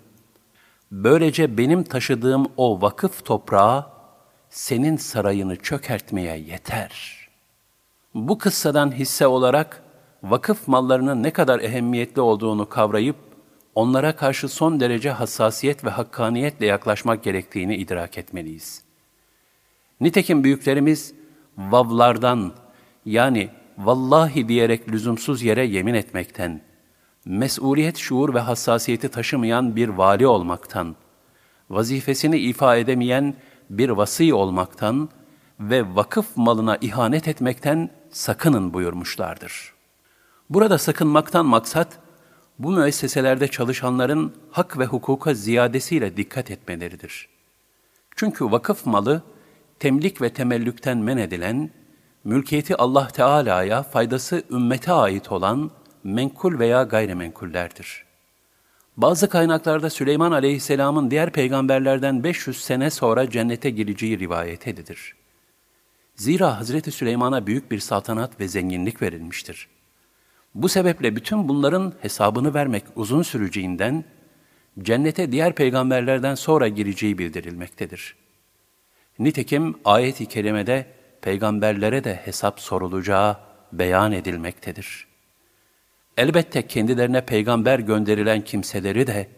Böylece 0.93 1.59
benim 1.59 1.83
taşıdığım 1.83 2.47
o 2.57 2.83
vakıf 2.83 3.25
toprağı 3.25 3.87
senin 4.51 4.97
sarayını 4.97 5.57
çökertmeye 5.57 6.39
yeter. 6.39 7.19
Bu 8.15 8.39
kıssadan 8.39 8.93
hisse 8.93 9.27
olarak 9.27 9.83
vakıf 10.23 10.69
mallarının 10.69 11.23
ne 11.23 11.31
kadar 11.31 11.61
ehemmiyetli 11.61 12.21
olduğunu 12.21 12.69
kavrayıp 12.69 13.17
onlara 13.75 14.17
karşı 14.17 14.49
son 14.49 14.81
derece 14.81 15.11
hassasiyet 15.11 15.85
ve 15.85 15.91
hakkaniyetle 15.91 16.67
yaklaşmak 16.67 17.25
gerektiğini 17.25 17.77
idrak 17.77 18.19
etmeliyiz. 18.19 18.83
Nitekim 20.01 20.45
büyüklerimiz 20.45 21.15
vavlardan 21.59 22.53
yani 23.05 23.51
vallahi 23.79 24.49
diyerek 24.49 24.89
lüzumsuz 24.93 25.43
yere 25.43 25.67
yemin 25.67 25.95
etmekten, 25.95 26.61
mesuliyet 27.25 27.97
şuur 27.97 28.35
ve 28.35 28.41
hassasiyeti 28.41 29.09
taşımayan 29.09 29.77
bir 29.77 29.89
vali 29.89 30.27
olmaktan, 30.27 30.97
vazifesini 31.71 32.39
ifa 32.39 32.77
edemeyen 32.77 33.35
bir 33.71 33.89
vasi 33.89 34.35
olmaktan 34.35 35.09
ve 35.61 35.95
vakıf 35.95 36.37
malına 36.37 36.77
ihanet 36.81 37.29
etmekten 37.29 37.91
sakının 38.11 38.75
buyurmuşlardır. 38.75 39.73
Burada 40.51 40.79
sakınmaktan 40.79 41.47
maksat, 41.47 41.99
bu 42.59 42.71
müesseselerde 42.71 43.49
çalışanların 43.49 44.35
hak 44.51 44.79
ve 44.79 44.87
hukuka 44.87 45.35
ziyadesiyle 45.35 46.17
dikkat 46.17 46.51
etmeleridir. 46.51 47.29
Çünkü 48.17 48.45
vakıf 48.45 48.87
malı, 48.87 49.23
temlik 49.79 50.23
ve 50.23 50.33
temellükten 50.33 50.99
men 50.99 51.17
edilen, 51.17 51.71
mülkiyeti 52.29 52.77
Allah 52.77 53.09
Teala'ya, 53.09 53.83
faydası 53.83 54.43
ümmete 54.51 54.93
ait 54.93 55.33
olan 55.33 55.71
menkul 56.05 56.59
veya 56.59 56.83
gayrimenkullerdir. 56.83 58.05
Bazı 58.97 59.29
kaynaklarda 59.29 59.91
Süleyman 59.91 60.33
Aleyhisselam'ın 60.33 61.11
diğer 61.11 61.33
peygamberlerden 61.33 62.25
500 62.25 62.65
sene 62.65 62.91
sonra 62.91 63.31
cennete 63.31 63.71
gireceği 63.71 64.19
rivayet 64.19 64.69
edilir. 64.69 65.15
Zira 66.17 66.59
Hazreti 66.59 66.93
Süleyman'a 66.93 67.47
büyük 67.47 67.71
bir 67.71 67.79
saltanat 67.79 68.41
ve 68.41 68.49
zenginlik 68.49 69.03
verilmiştir. 69.03 69.69
Bu 70.55 70.69
sebeple 70.69 71.17
bütün 71.17 71.49
bunların 71.49 71.93
hesabını 72.01 72.55
vermek 72.55 72.85
uzun 72.97 73.23
süreceğinden, 73.23 74.05
cennete 74.83 75.33
diğer 75.33 75.55
peygamberlerden 75.55 76.35
sonra 76.35 76.69
gireceği 76.69 77.19
bildirilmektedir. 77.19 78.17
Nitekim 79.19 79.75
ayet-i 79.85 80.27
kerimede 80.27 80.98
peygamberlere 81.23 82.05
de 82.05 82.15
hesap 82.15 82.61
sorulacağı 82.61 83.37
beyan 83.73 84.13
edilmektedir. 84.13 85.07
Elbette 86.17 86.67
kendilerine 86.67 87.21
peygamber 87.27 87.79
gönderilen 87.79 88.41
kimseleri 88.41 89.07
de, 89.07 89.29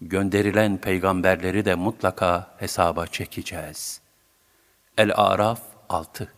gönderilen 0.00 0.78
peygamberleri 0.78 1.64
de 1.64 1.74
mutlaka 1.74 2.54
hesaba 2.58 3.06
çekeceğiz. 3.06 4.00
El-Araf 4.98 5.60
6 5.88 6.32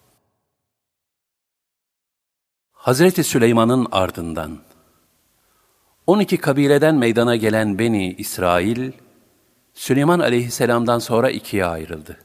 Hazreti 2.72 3.24
Süleyman'ın 3.24 3.86
ardından 3.92 4.58
12 6.06 6.36
kabileden 6.36 6.94
meydana 6.94 7.36
gelen 7.36 7.78
Beni 7.78 8.12
İsrail, 8.12 8.92
Süleyman 9.74 10.20
aleyhisselamdan 10.20 10.98
sonra 10.98 11.30
ikiye 11.30 11.64
ayrıldı. 11.64 12.16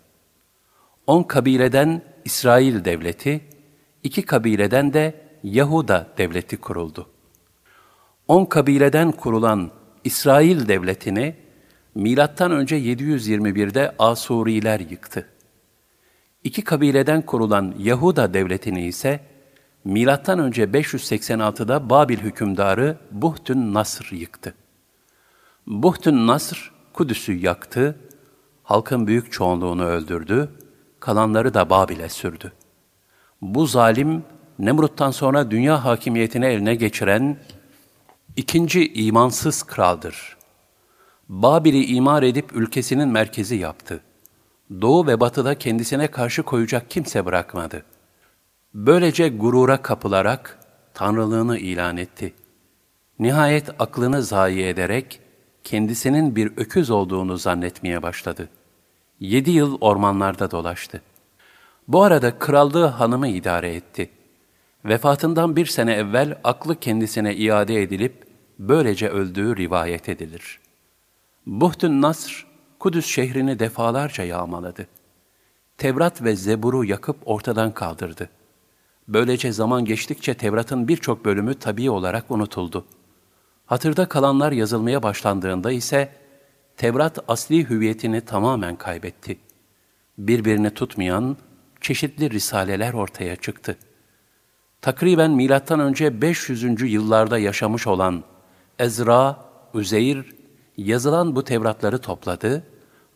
10 1.07 1.23
kabileden 1.23 2.01
İsrail 2.25 2.85
devleti, 2.85 3.41
iki 4.03 4.21
kabileden 4.21 4.93
de 4.93 5.25
Yahuda 5.43 6.07
devleti 6.17 6.57
kuruldu. 6.57 7.09
10 8.27 8.45
kabileden 8.45 9.11
kurulan 9.11 9.71
İsrail 10.03 10.67
devletini 10.67 11.35
milattan 11.95 12.51
önce 12.51 12.75
721'de 12.79 13.95
Asuriler 13.99 14.79
yıktı. 14.79 15.29
İki 16.43 16.63
kabileden 16.63 17.21
kurulan 17.21 17.75
Yahuda 17.79 18.33
devletini 18.33 18.87
ise 18.87 19.19
milattan 19.83 20.39
önce 20.39 20.63
586'da 20.63 21.89
Babil 21.89 22.17
hükümdarı 22.17 22.97
Buhtün 23.11 23.73
Nasr 23.73 24.13
yıktı. 24.13 24.53
Buhtün 25.67 26.27
Nasr 26.27 26.71
Kudüs'ü 26.93 27.33
yaktı, 27.33 27.99
halkın 28.63 29.07
büyük 29.07 29.31
çoğunluğunu 29.31 29.85
öldürdü, 29.85 30.49
kalanları 31.05 31.53
da 31.53 31.69
Babil'e 31.69 32.09
sürdü. 32.09 32.53
Bu 33.41 33.65
zalim 33.67 34.23
Nemrut'tan 34.59 35.11
sonra 35.11 35.51
dünya 35.51 35.85
hakimiyetini 35.85 36.45
eline 36.45 36.75
geçiren 36.75 37.37
ikinci 38.35 38.93
imansız 38.93 39.63
kraldır. 39.63 40.37
Babil'i 41.29 41.85
imar 41.85 42.23
edip 42.23 42.55
ülkesinin 42.55 43.07
merkezi 43.07 43.55
yaptı. 43.55 43.99
Doğu 44.81 45.07
ve 45.07 45.19
batıda 45.19 45.57
kendisine 45.57 46.07
karşı 46.07 46.43
koyacak 46.43 46.89
kimse 46.89 47.25
bırakmadı. 47.25 47.85
Böylece 48.73 49.29
gurura 49.29 49.81
kapılarak 49.81 50.59
tanrılığını 50.93 51.57
ilan 51.57 51.97
etti. 51.97 52.33
Nihayet 53.19 53.69
aklını 53.79 54.23
zayi 54.23 54.63
ederek 54.63 55.19
kendisinin 55.63 56.35
bir 56.35 56.51
öküz 56.57 56.89
olduğunu 56.89 57.37
zannetmeye 57.37 58.03
başladı. 58.03 58.49
Yedi 59.19 59.51
yıl 59.51 59.77
ormanlarda 59.81 60.51
dolaştı. 60.51 61.01
Bu 61.87 62.03
arada 62.03 62.39
krallığı 62.39 62.85
hanımı 62.85 63.27
idare 63.27 63.75
etti. 63.75 64.09
Vefatından 64.85 65.55
bir 65.55 65.65
sene 65.65 65.93
evvel 65.93 66.37
aklı 66.43 66.79
kendisine 66.79 67.35
iade 67.35 67.81
edilip 67.81 68.27
böylece 68.59 69.09
öldüğü 69.09 69.57
rivayet 69.57 70.09
edilir. 70.09 70.59
Buhtun 71.45 72.01
Nasr, 72.01 72.45
Kudüs 72.79 73.05
şehrini 73.05 73.59
defalarca 73.59 74.23
yağmaladı. 74.23 74.87
Tevrat 75.77 76.23
ve 76.23 76.35
Zebur'u 76.35 76.85
yakıp 76.85 77.17
ortadan 77.25 77.71
kaldırdı. 77.71 78.29
Böylece 79.07 79.51
zaman 79.51 79.85
geçtikçe 79.85 80.33
Tevrat'ın 80.33 80.87
birçok 80.87 81.25
bölümü 81.25 81.53
tabii 81.53 81.89
olarak 81.89 82.31
unutuldu. 82.31 82.85
Hatırda 83.65 84.05
kalanlar 84.05 84.51
yazılmaya 84.51 85.03
başlandığında 85.03 85.71
ise 85.71 86.24
Tevrat 86.77 87.19
asli 87.27 87.69
hüviyetini 87.69 88.21
tamamen 88.21 88.75
kaybetti. 88.75 89.37
Birbirini 90.17 90.69
tutmayan 90.69 91.37
çeşitli 91.81 92.31
risaleler 92.31 92.93
ortaya 92.93 93.35
çıktı. 93.35 93.77
Takriben 94.81 95.31
milattan 95.31 95.79
önce 95.79 96.21
500. 96.21 96.91
yıllarda 96.91 97.37
yaşamış 97.37 97.87
olan 97.87 98.23
Ezra, 98.79 99.37
Üzeyr 99.73 100.25
yazılan 100.77 101.35
bu 101.35 101.43
Tevratları 101.43 101.97
topladı, 101.97 102.63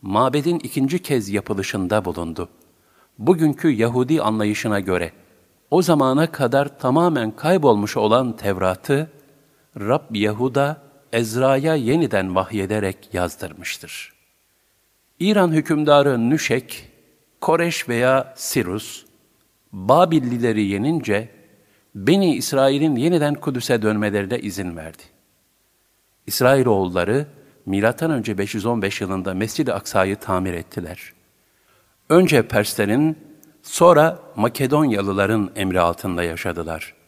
mabedin 0.01 0.59
ikinci 0.59 1.01
kez 1.01 1.29
yapılışında 1.29 2.05
bulundu. 2.05 2.49
Bugünkü 3.17 3.69
Yahudi 3.69 4.21
anlayışına 4.21 4.79
göre 4.79 5.11
o 5.71 5.81
zamana 5.81 6.31
kadar 6.31 6.79
tamamen 6.79 7.31
kaybolmuş 7.31 7.97
olan 7.97 8.35
Tevrat'ı 8.37 9.09
Rab 9.79 10.15
Yahuda 10.15 10.88
Ezra'ya 11.13 11.75
yeniden 11.75 12.35
vahyederek 12.35 13.13
yazdırmıştır. 13.13 14.13
İran 15.19 15.51
hükümdarı 15.51 16.29
Nüşek, 16.29 16.89
Koreş 17.41 17.89
veya 17.89 18.33
Sirus, 18.37 19.05
Babillileri 19.71 20.65
yenince 20.65 21.29
Beni 21.95 22.35
İsrail'in 22.35 22.95
yeniden 22.95 23.35
Kudüs'e 23.35 23.81
dönmelerine 23.81 24.39
izin 24.39 24.77
verdi. 24.77 25.03
İsrailoğulları 26.27 27.27
M.Ö. 27.65 28.37
515 28.37 29.01
yılında 29.01 29.33
Mescid-i 29.33 29.73
Aksa'yı 29.73 30.15
tamir 30.15 30.53
ettiler. 30.53 31.13
Önce 32.09 32.47
Perslerin, 32.47 33.17
sonra 33.63 34.19
Makedonyalıların 34.35 35.51
emri 35.55 35.79
altında 35.79 36.23
yaşadılar. 36.23 36.98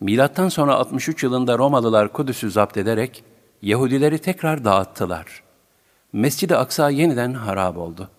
Milattan 0.00 0.48
sonra 0.48 0.74
63 0.74 1.22
yılında 1.22 1.58
Romalılar 1.58 2.12
Kudüs'ü 2.12 2.50
zapt 2.50 2.76
ederek 2.76 3.24
Yahudileri 3.62 4.18
tekrar 4.18 4.64
dağıttılar. 4.64 5.42
Mescid-i 6.12 6.56
Aksa 6.56 6.90
yeniden 6.90 7.34
harap 7.34 7.76
oldu. 7.76 8.10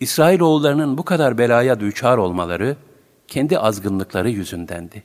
İsrailoğullarının 0.00 0.98
bu 0.98 1.04
kadar 1.04 1.38
belaya 1.38 1.80
düçar 1.80 2.18
olmaları 2.18 2.76
kendi 3.28 3.58
azgınlıkları 3.58 4.30
yüzündendi. 4.30 5.02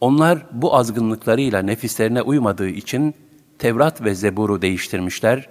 Onlar 0.00 0.46
bu 0.52 0.76
azgınlıklarıyla 0.76 1.62
nefislerine 1.62 2.22
uymadığı 2.22 2.68
için 2.68 3.14
Tevrat 3.58 4.04
ve 4.04 4.14
Zebur'u 4.14 4.62
değiştirmişler, 4.62 5.48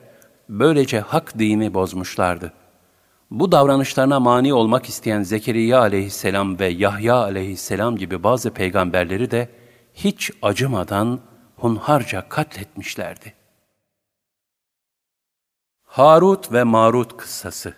böylece 0.49 0.99
hak 0.99 1.39
dini 1.39 1.74
bozmuşlardı. 1.74 2.53
Bu 3.34 3.52
davranışlarına 3.52 4.20
mani 4.20 4.54
olmak 4.54 4.86
isteyen 4.86 5.24
Zekeriya 5.24 5.80
aleyhisselam 5.80 6.60
ve 6.60 6.68
Yahya 6.68 7.16
aleyhisselam 7.16 7.98
gibi 7.98 8.24
bazı 8.24 8.52
peygamberleri 8.52 9.32
de 9.32 9.50
hiç 9.94 10.32
acımadan 10.42 11.20
hunharca 11.56 12.30
katletmişlerdi. 12.30 13.34
Harut 15.84 16.52
ve 16.52 16.64
Marut 16.64 17.18
kıssası 17.18 17.74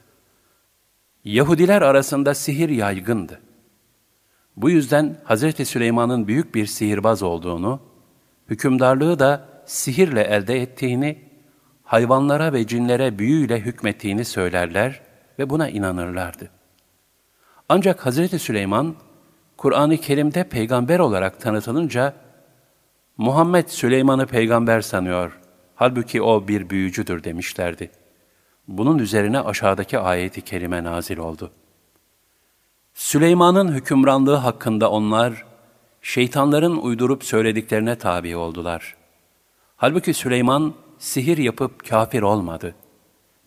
Yahudiler 1.24 1.82
arasında 1.82 2.34
sihir 2.34 2.70
yaygındı. 2.70 3.42
Bu 4.56 4.70
yüzden 4.70 5.18
Hz. 5.30 5.68
Süleyman'ın 5.68 6.28
büyük 6.28 6.56
bir 6.56 6.66
sihirbaz 6.66 7.24
olduğunu, 7.24 7.80
hükümdarlığı 8.50 9.20
da 9.20 9.50
sihirle 9.66 10.22
elde 10.22 10.62
ettiğini, 10.62 11.30
hayvanlara 11.84 12.54
ve 12.54 12.68
cinlere 12.68 13.20
büyüyle 13.20 13.60
hükmettiğini 13.60 14.26
söylerler 14.26 15.05
ve 15.40 15.50
buna 15.50 15.70
inanırlardı. 15.70 16.50
Ancak 17.70 18.06
Hz. 18.06 18.42
Süleyman, 18.42 18.96
Kur'an-ı 19.58 19.98
Kerim'de 19.98 20.44
peygamber 20.50 21.00
olarak 21.00 21.42
tanıtılınca, 21.42 22.14
Muhammed 23.18 23.68
Süleyman'ı 23.68 24.26
peygamber 24.26 24.82
sanıyor, 24.82 25.40
halbuki 25.76 26.22
o 26.22 26.48
bir 26.48 26.70
büyücüdür 26.70 27.24
demişlerdi. 27.24 27.92
Bunun 28.68 28.98
üzerine 28.98 29.40
aşağıdaki 29.40 30.00
ayeti 30.00 30.42
kerime 30.42 30.84
nazil 30.84 31.18
oldu. 31.18 31.52
Süleyman'ın 32.94 33.74
hükümranlığı 33.74 34.36
hakkında 34.36 34.92
onlar, 34.92 35.46
şeytanların 36.02 36.78
uydurup 36.78 37.24
söylediklerine 37.24 37.96
tabi 37.96 38.36
oldular. 38.36 38.96
Halbuki 39.78 40.14
Süleyman 40.14 40.74
sihir 41.00 41.38
yapıp 41.38 41.90
kafir 41.90 42.22
olmadı. 42.22 42.76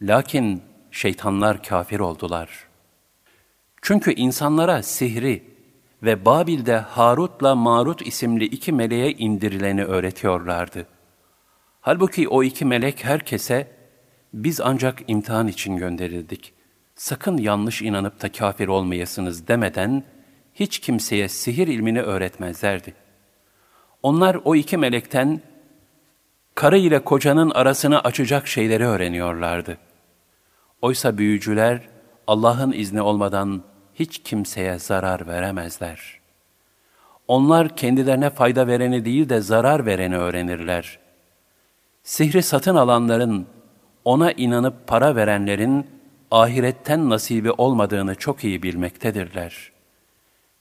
Lakin 0.03 0.63
şeytanlar 0.91 1.63
kafir 1.63 2.01
oldular. 2.01 2.69
Çünkü 3.83 4.13
insanlara 4.13 4.83
sihri 4.83 5.45
ve 6.03 6.25
Babil'de 6.25 6.77
Harut'la 6.77 7.55
Marut 7.55 8.07
isimli 8.07 8.45
iki 8.45 8.73
meleğe 8.73 9.13
indirileni 9.13 9.85
öğretiyorlardı. 9.85 10.87
Halbuki 11.81 12.29
o 12.29 12.43
iki 12.43 12.65
melek 12.65 13.05
herkese, 13.05 13.69
biz 14.35 14.61
ancak 14.61 15.03
imtihan 15.07 15.49
için 15.49 15.77
gönderildik. 15.77 16.53
Sakın 16.95 17.39
yanlış 17.39 17.83
inanıp 17.83 18.23
da 18.23 18.33
kafir 18.33 18.69
olmayasınız 18.69 19.49
demeden, 19.49 20.05
hiç 20.55 20.79
kimseye 20.79 21.29
sihir 21.29 21.69
ilmini 21.69 22.03
öğretmezlerdi. 22.03 22.95
Onlar 24.03 24.39
o 24.45 24.55
iki 24.55 24.77
melekten, 24.77 25.41
karı 26.55 26.79
ile 26.79 27.05
kocanın 27.05 27.51
arasını 27.51 28.01
açacak 28.01 28.47
şeyleri 28.47 28.87
öğreniyorlardı. 28.87 29.79
Oysa 30.83 31.19
büyücüler 31.19 31.81
Allah'ın 32.27 32.73
izni 32.73 33.03
olmadan 33.03 33.63
hiç 33.95 34.23
kimseye 34.23 34.79
zarar 34.79 35.27
veremezler. 35.27 36.21
Onlar 37.29 37.77
kendilerine 37.77 38.31
fayda 38.31 38.67
vereni 38.67 39.05
değil 39.05 39.29
de 39.29 39.41
zarar 39.41 39.87
vereni 39.87 40.17
öğrenirler. 40.17 40.99
Sihri 42.03 42.43
satın 42.43 42.77
alanların, 42.77 43.47
ona 44.05 44.33
inanıp 44.33 44.87
para 44.87 45.17
verenlerin 45.17 45.87
ahiretten 46.31 47.11
nasibi 47.11 47.51
olmadığını 47.51 48.15
çok 48.15 48.45
iyi 48.45 48.63
bilmektedirler. 48.63 49.73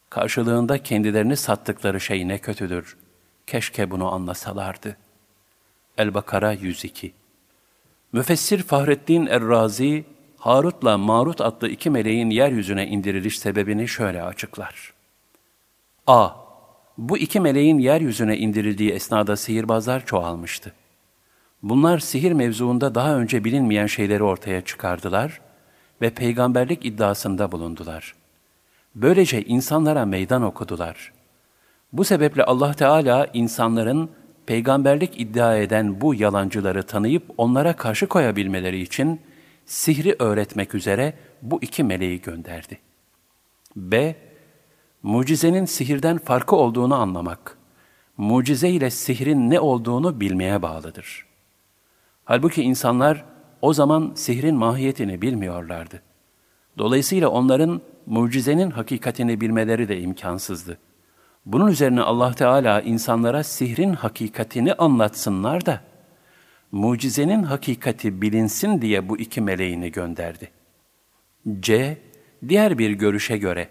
Karşılığında 0.09 0.83
kendilerini 0.83 1.37
sattıkları 1.37 2.01
şey 2.01 2.27
ne 2.27 2.37
kötüdür. 2.37 2.97
Keşke 3.47 3.91
bunu 3.91 4.11
anlasalardı.'' 4.11 5.07
El-Bakara 5.97 6.51
102 6.51 7.13
Müfessir 8.13 8.63
Fahrettin 8.63 9.25
Errazi, 9.25 10.05
Harut'la 10.37 10.97
Marut 10.97 11.41
adlı 11.41 11.69
iki 11.69 11.89
meleğin 11.89 12.29
yeryüzüne 12.29 12.87
indiriliş 12.87 13.39
sebebini 13.39 13.87
şöyle 13.87 14.23
açıklar. 14.23 14.93
A. 16.07 16.29
bu 16.97 17.17
iki 17.17 17.39
meleğin 17.39 17.79
yeryüzüne 17.79 18.37
indirildiği 18.37 18.91
esnada 18.91 19.35
sihirbazlar 19.35 20.05
çoğalmıştı. 20.05 20.73
Bunlar 21.63 21.99
sihir 21.99 22.31
mevzuunda 22.31 22.95
daha 22.95 23.15
önce 23.15 23.43
bilinmeyen 23.43 23.87
şeyleri 23.87 24.23
ortaya 24.23 24.61
çıkardılar 24.61 25.41
ve 26.01 26.09
peygamberlik 26.09 26.85
iddiasında 26.85 27.51
bulundular. 27.51 28.15
Böylece 28.95 29.43
insanlara 29.43 30.05
meydan 30.05 30.43
okudular. 30.43 31.13
Bu 31.93 32.03
sebeple 32.03 32.43
Allah 32.43 32.73
Teala 32.73 33.27
insanların 33.33 34.09
peygamberlik 34.47 35.19
iddia 35.19 35.57
eden 35.57 36.01
bu 36.01 36.15
yalancıları 36.15 36.83
tanıyıp 36.83 37.23
onlara 37.37 37.75
karşı 37.75 38.07
koyabilmeleri 38.07 38.81
için 38.81 39.21
sihri 39.65 40.15
öğretmek 40.19 40.75
üzere 40.75 41.13
bu 41.41 41.59
iki 41.61 41.83
meleği 41.83 42.21
gönderdi. 42.21 42.79
B. 43.75 44.15
Mucizenin 45.03 45.65
sihirden 45.65 46.17
farkı 46.17 46.55
olduğunu 46.55 46.95
anlamak, 46.95 47.57
mucize 48.17 48.69
ile 48.69 48.89
sihrin 48.89 49.49
ne 49.49 49.59
olduğunu 49.59 50.19
bilmeye 50.19 50.61
bağlıdır. 50.61 51.25
Halbuki 52.25 52.63
insanlar 52.63 53.25
o 53.61 53.73
zaman 53.73 54.11
sihrin 54.15 54.55
mahiyetini 54.55 55.21
bilmiyorlardı. 55.21 56.01
Dolayısıyla 56.77 57.29
onların 57.29 57.81
mucizenin 58.05 58.71
hakikatini 58.71 59.41
bilmeleri 59.41 59.89
de 59.89 59.99
imkansızdı. 59.99 60.77
Bunun 61.47 61.67
üzerine 61.67 62.01
Allah 62.01 62.33
Teala 62.33 62.81
insanlara 62.81 63.43
sihrin 63.43 63.93
hakikatini 63.93 64.73
anlatsınlar 64.73 65.65
da, 65.65 65.81
mucizenin 66.71 67.43
hakikati 67.43 68.21
bilinsin 68.21 68.81
diye 68.81 69.09
bu 69.09 69.17
iki 69.17 69.41
meleğini 69.41 69.91
gönderdi. 69.91 70.51
C. 71.59 71.97
Diğer 72.47 72.77
bir 72.77 72.91
görüşe 72.91 73.37
göre, 73.37 73.69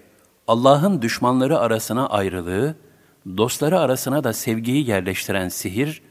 Allah'ın 0.48 1.02
düşmanları 1.02 1.58
arasına 1.58 2.08
ayrılığı, 2.08 2.76
dostları 3.36 3.80
arasına 3.80 4.24
da 4.24 4.32
sevgiyi 4.32 4.88
yerleştiren 4.88 5.48
sihir, 5.48 6.02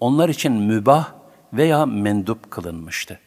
onlar 0.00 0.28
için 0.28 0.52
mübah 0.52 1.12
veya 1.52 1.86
mendup 1.86 2.50
kılınmıştı. 2.50 3.20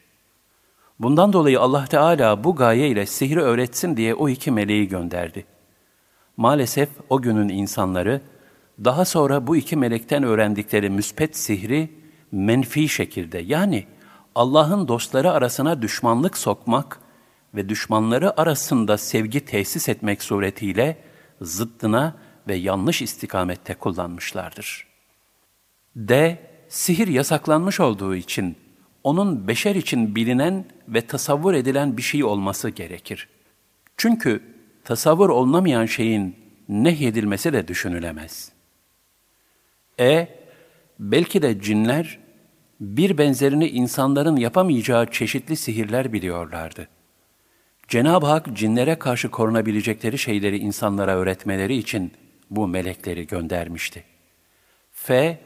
Bundan 0.98 1.32
dolayı 1.32 1.60
Allah 1.60 1.84
Teala 1.84 2.44
bu 2.44 2.56
gaye 2.56 2.88
ile 2.88 3.06
sihri 3.06 3.40
öğretsin 3.40 3.96
diye 3.96 4.14
o 4.14 4.28
iki 4.28 4.50
meleği 4.50 4.88
gönderdi. 4.88 5.57
Maalesef 6.38 6.88
o 7.08 7.22
günün 7.22 7.48
insanları, 7.48 8.20
daha 8.84 9.04
sonra 9.04 9.46
bu 9.46 9.56
iki 9.56 9.76
melekten 9.76 10.22
öğrendikleri 10.22 10.90
müspet 10.90 11.36
sihri 11.36 11.92
menfi 12.32 12.88
şekilde 12.88 13.38
yani 13.38 13.86
Allah'ın 14.34 14.88
dostları 14.88 15.32
arasına 15.32 15.82
düşmanlık 15.82 16.38
sokmak 16.38 17.00
ve 17.54 17.68
düşmanları 17.68 18.40
arasında 18.40 18.98
sevgi 18.98 19.40
tesis 19.40 19.88
etmek 19.88 20.22
suretiyle 20.22 20.96
zıddına 21.40 22.16
ve 22.48 22.54
yanlış 22.54 23.02
istikamette 23.02 23.74
kullanmışlardır. 23.74 24.86
D. 25.96 26.38
Sihir 26.68 27.08
yasaklanmış 27.08 27.80
olduğu 27.80 28.14
için 28.14 28.56
onun 29.04 29.48
beşer 29.48 29.74
için 29.74 30.14
bilinen 30.14 30.64
ve 30.88 31.00
tasavvur 31.00 31.54
edilen 31.54 31.96
bir 31.96 32.02
şey 32.02 32.24
olması 32.24 32.68
gerekir. 32.68 33.28
Çünkü 33.96 34.57
tasavvur 34.88 35.28
olunamayan 35.28 35.86
şeyin 35.86 36.36
nehyedilmesi 36.68 37.52
de 37.52 37.68
düşünülemez. 37.68 38.52
E. 40.00 40.28
Belki 40.98 41.42
de 41.42 41.60
cinler 41.60 42.18
bir 42.80 43.18
benzerini 43.18 43.68
insanların 43.68 44.36
yapamayacağı 44.36 45.10
çeşitli 45.10 45.56
sihirler 45.56 46.12
biliyorlardı. 46.12 46.88
Cenab-ı 47.88 48.26
Hak 48.26 48.56
cinlere 48.56 48.98
karşı 48.98 49.30
korunabilecekleri 49.30 50.18
şeyleri 50.18 50.58
insanlara 50.58 51.16
öğretmeleri 51.16 51.76
için 51.76 52.12
bu 52.50 52.68
melekleri 52.68 53.26
göndermişti. 53.26 54.04
F. 54.92 55.38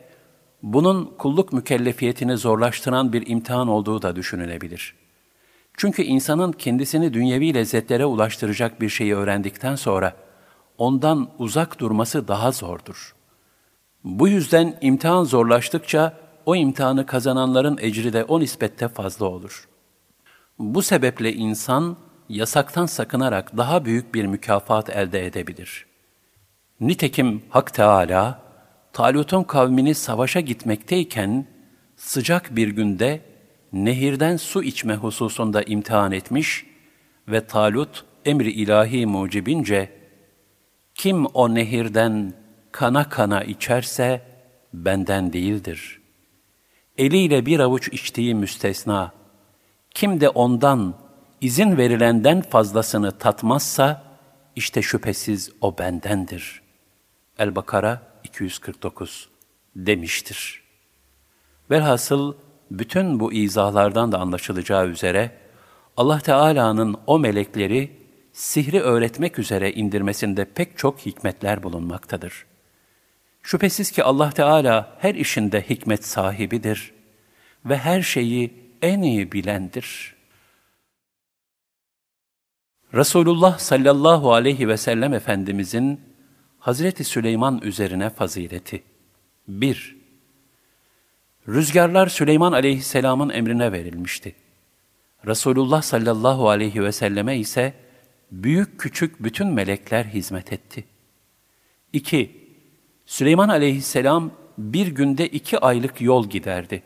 Bunun 0.62 1.14
kulluk 1.18 1.52
mükellefiyetini 1.52 2.36
zorlaştıran 2.36 3.12
bir 3.12 3.26
imtihan 3.26 3.68
olduğu 3.68 4.02
da 4.02 4.16
düşünülebilir. 4.16 5.01
Çünkü 5.76 6.02
insanın 6.02 6.52
kendisini 6.52 7.14
dünyevi 7.14 7.54
lezzetlere 7.54 8.04
ulaştıracak 8.04 8.80
bir 8.80 8.88
şeyi 8.88 9.14
öğrendikten 9.14 9.76
sonra 9.76 10.16
ondan 10.78 11.28
uzak 11.38 11.80
durması 11.80 12.28
daha 12.28 12.52
zordur. 12.52 13.14
Bu 14.04 14.28
yüzden 14.28 14.78
imtihan 14.80 15.24
zorlaştıkça 15.24 16.18
o 16.46 16.56
imtihanı 16.56 17.06
kazananların 17.06 17.78
ecri 17.80 18.12
de 18.12 18.24
o 18.24 18.40
nispette 18.40 18.88
fazla 18.88 19.26
olur. 19.26 19.68
Bu 20.58 20.82
sebeple 20.82 21.32
insan 21.32 21.96
yasaktan 22.28 22.86
sakınarak 22.86 23.56
daha 23.56 23.84
büyük 23.84 24.14
bir 24.14 24.24
mükafat 24.24 24.90
elde 24.90 25.26
edebilir. 25.26 25.86
Nitekim 26.80 27.42
Hak 27.48 27.74
Teala, 27.74 28.42
Talut'un 28.92 29.42
kavmini 29.42 29.94
savaşa 29.94 30.40
gitmekteyken, 30.40 31.46
sıcak 31.96 32.56
bir 32.56 32.68
günde 32.68 33.20
nehirden 33.72 34.36
su 34.36 34.62
içme 34.62 34.94
hususunda 34.94 35.62
imtihan 35.62 36.12
etmiş 36.12 36.66
ve 37.28 37.46
Talut 37.46 38.04
emri 38.24 38.50
ilahi 38.50 39.06
mucibince, 39.06 39.92
kim 40.94 41.26
o 41.26 41.54
nehirden 41.54 42.32
kana 42.72 43.08
kana 43.08 43.44
içerse 43.44 44.22
benden 44.74 45.32
değildir. 45.32 46.00
Eliyle 46.98 47.46
bir 47.46 47.60
avuç 47.60 47.88
içtiği 47.88 48.34
müstesna, 48.34 49.12
kim 49.90 50.20
de 50.20 50.28
ondan 50.28 50.94
izin 51.40 51.76
verilenden 51.76 52.42
fazlasını 52.42 53.18
tatmazsa, 53.18 54.04
işte 54.56 54.82
şüphesiz 54.82 55.50
o 55.60 55.78
bendendir. 55.78 56.62
El-Bakara 57.38 58.02
249 58.24 59.28
demiştir. 59.76 60.62
Velhasıl 61.70 62.34
bütün 62.78 63.20
bu 63.20 63.32
izahlardan 63.32 64.12
da 64.12 64.18
anlaşılacağı 64.18 64.88
üzere, 64.88 65.30
Allah 65.96 66.18
Teala'nın 66.18 66.96
o 67.06 67.18
melekleri 67.18 67.90
sihri 68.32 68.80
öğretmek 68.80 69.38
üzere 69.38 69.72
indirmesinde 69.72 70.44
pek 70.44 70.78
çok 70.78 70.98
hikmetler 70.98 71.62
bulunmaktadır. 71.62 72.46
Şüphesiz 73.42 73.90
ki 73.90 74.04
Allah 74.04 74.30
Teala 74.30 74.96
her 74.98 75.14
işinde 75.14 75.62
hikmet 75.70 76.06
sahibidir 76.06 76.92
ve 77.64 77.78
her 77.78 78.02
şeyi 78.02 78.52
en 78.82 79.02
iyi 79.02 79.32
bilendir.'' 79.32 80.22
Resulullah 82.94 83.58
sallallahu 83.58 84.32
aleyhi 84.32 84.68
ve 84.68 84.76
sellem 84.76 85.14
Efendimizin 85.14 86.00
Hazreti 86.58 87.04
Süleyman 87.04 87.60
üzerine 87.62 88.10
fazileti. 88.10 88.82
1. 89.48 90.01
Rüzgarlar 91.48 92.06
Süleyman 92.06 92.52
aleyhisselamın 92.52 93.30
emrine 93.30 93.72
verilmişti. 93.72 94.34
Resulullah 95.26 95.82
sallallahu 95.82 96.48
aleyhi 96.48 96.82
ve 96.82 96.92
selleme 96.92 97.38
ise 97.38 97.74
büyük 98.32 98.80
küçük 98.80 99.22
bütün 99.22 99.46
melekler 99.46 100.04
hizmet 100.04 100.52
etti. 100.52 100.84
2. 101.92 102.42
Süleyman 103.06 103.48
aleyhisselam 103.48 104.30
bir 104.58 104.86
günde 104.86 105.28
iki 105.28 105.58
aylık 105.58 106.00
yol 106.00 106.28
giderdi. 106.28 106.82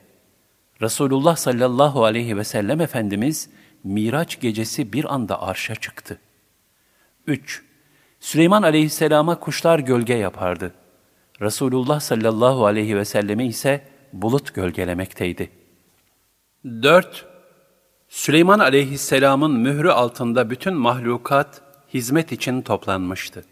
Resulullah 0.83 1.37
sallallahu 1.37 2.05
aleyhi 2.05 2.37
ve 2.37 2.45
sellem 2.45 2.81
Efendimiz, 2.81 3.51
Miraç 3.85 4.41
gecesi 4.41 4.93
bir 4.93 5.15
anda 5.15 5.43
arşa 5.43 5.75
çıktı. 5.75 6.19
3. 7.27 7.63
Süleyman 8.21 8.63
aleyhisselama 8.63 9.41
kuşlar 9.41 9.79
gölge 9.79 10.15
yapardı. 10.15 10.73
Resulullah 11.41 12.01
sallallahu 12.01 12.67
aleyhi 12.67 12.97
ve 12.97 13.05
selleme 13.05 13.47
ise 13.47 13.96
bulut 14.13 14.55
gölgelemekteydi. 14.55 15.51
4. 16.65 17.27
Süleyman 18.09 18.59
aleyhisselamın 18.59 19.53
mührü 19.53 19.91
altında 19.91 20.51
bütün 20.51 20.75
mahlukat 20.75 21.63
hizmet 21.95 22.33
için 22.33 22.63
toplanmıştı. 22.63 23.45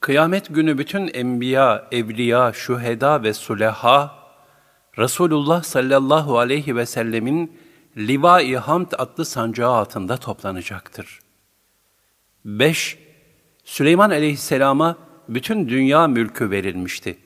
Kıyamet 0.00 0.54
günü 0.54 0.78
bütün 0.78 1.08
enbiya, 1.08 1.88
evliya, 1.92 2.52
şuheda 2.52 3.22
ve 3.22 3.32
suleha, 3.32 4.20
Resulullah 4.98 5.62
sallallahu 5.62 6.38
aleyhi 6.38 6.76
ve 6.76 6.86
sellemin 6.86 7.58
Liva-i 7.96 8.56
Hamd 8.56 8.92
adlı 8.98 9.24
sancağı 9.24 9.70
altında 9.70 10.16
toplanacaktır. 10.16 11.20
5. 12.44 12.98
Süleyman 13.64 14.10
aleyhisselama 14.10 14.96
bütün 15.28 15.68
dünya 15.68 16.06
mülkü 16.06 16.50
verilmişti. 16.50 17.18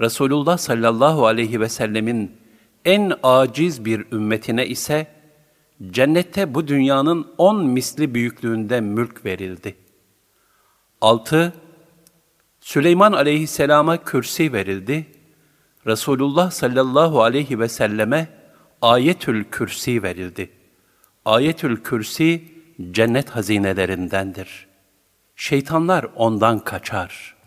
Resulullah 0.00 0.58
sallallahu 0.58 1.26
aleyhi 1.26 1.60
ve 1.60 1.68
sellemin 1.68 2.36
en 2.84 3.12
aciz 3.22 3.84
bir 3.84 4.12
ümmetine 4.12 4.66
ise 4.66 5.06
cennette 5.90 6.54
bu 6.54 6.68
dünyanın 6.68 7.32
on 7.38 7.66
misli 7.66 8.14
büyüklüğünde 8.14 8.80
mülk 8.80 9.24
verildi. 9.24 9.76
6. 11.00 11.52
Süleyman 12.60 13.12
aleyhisselama 13.12 14.04
kürsi 14.04 14.52
verildi. 14.52 15.06
Resulullah 15.86 16.50
sallallahu 16.50 17.22
aleyhi 17.22 17.58
ve 17.58 17.68
selleme 17.68 18.28
Ayetül 18.82 19.44
Kürsi 19.44 20.02
verildi. 20.02 20.50
Ayetül 21.24 21.76
Kürsi 21.76 22.44
cennet 22.90 23.30
hazinelerindendir. 23.30 24.66
Şeytanlar 25.36 26.06
ondan 26.16 26.58
kaçar.'' 26.58 27.41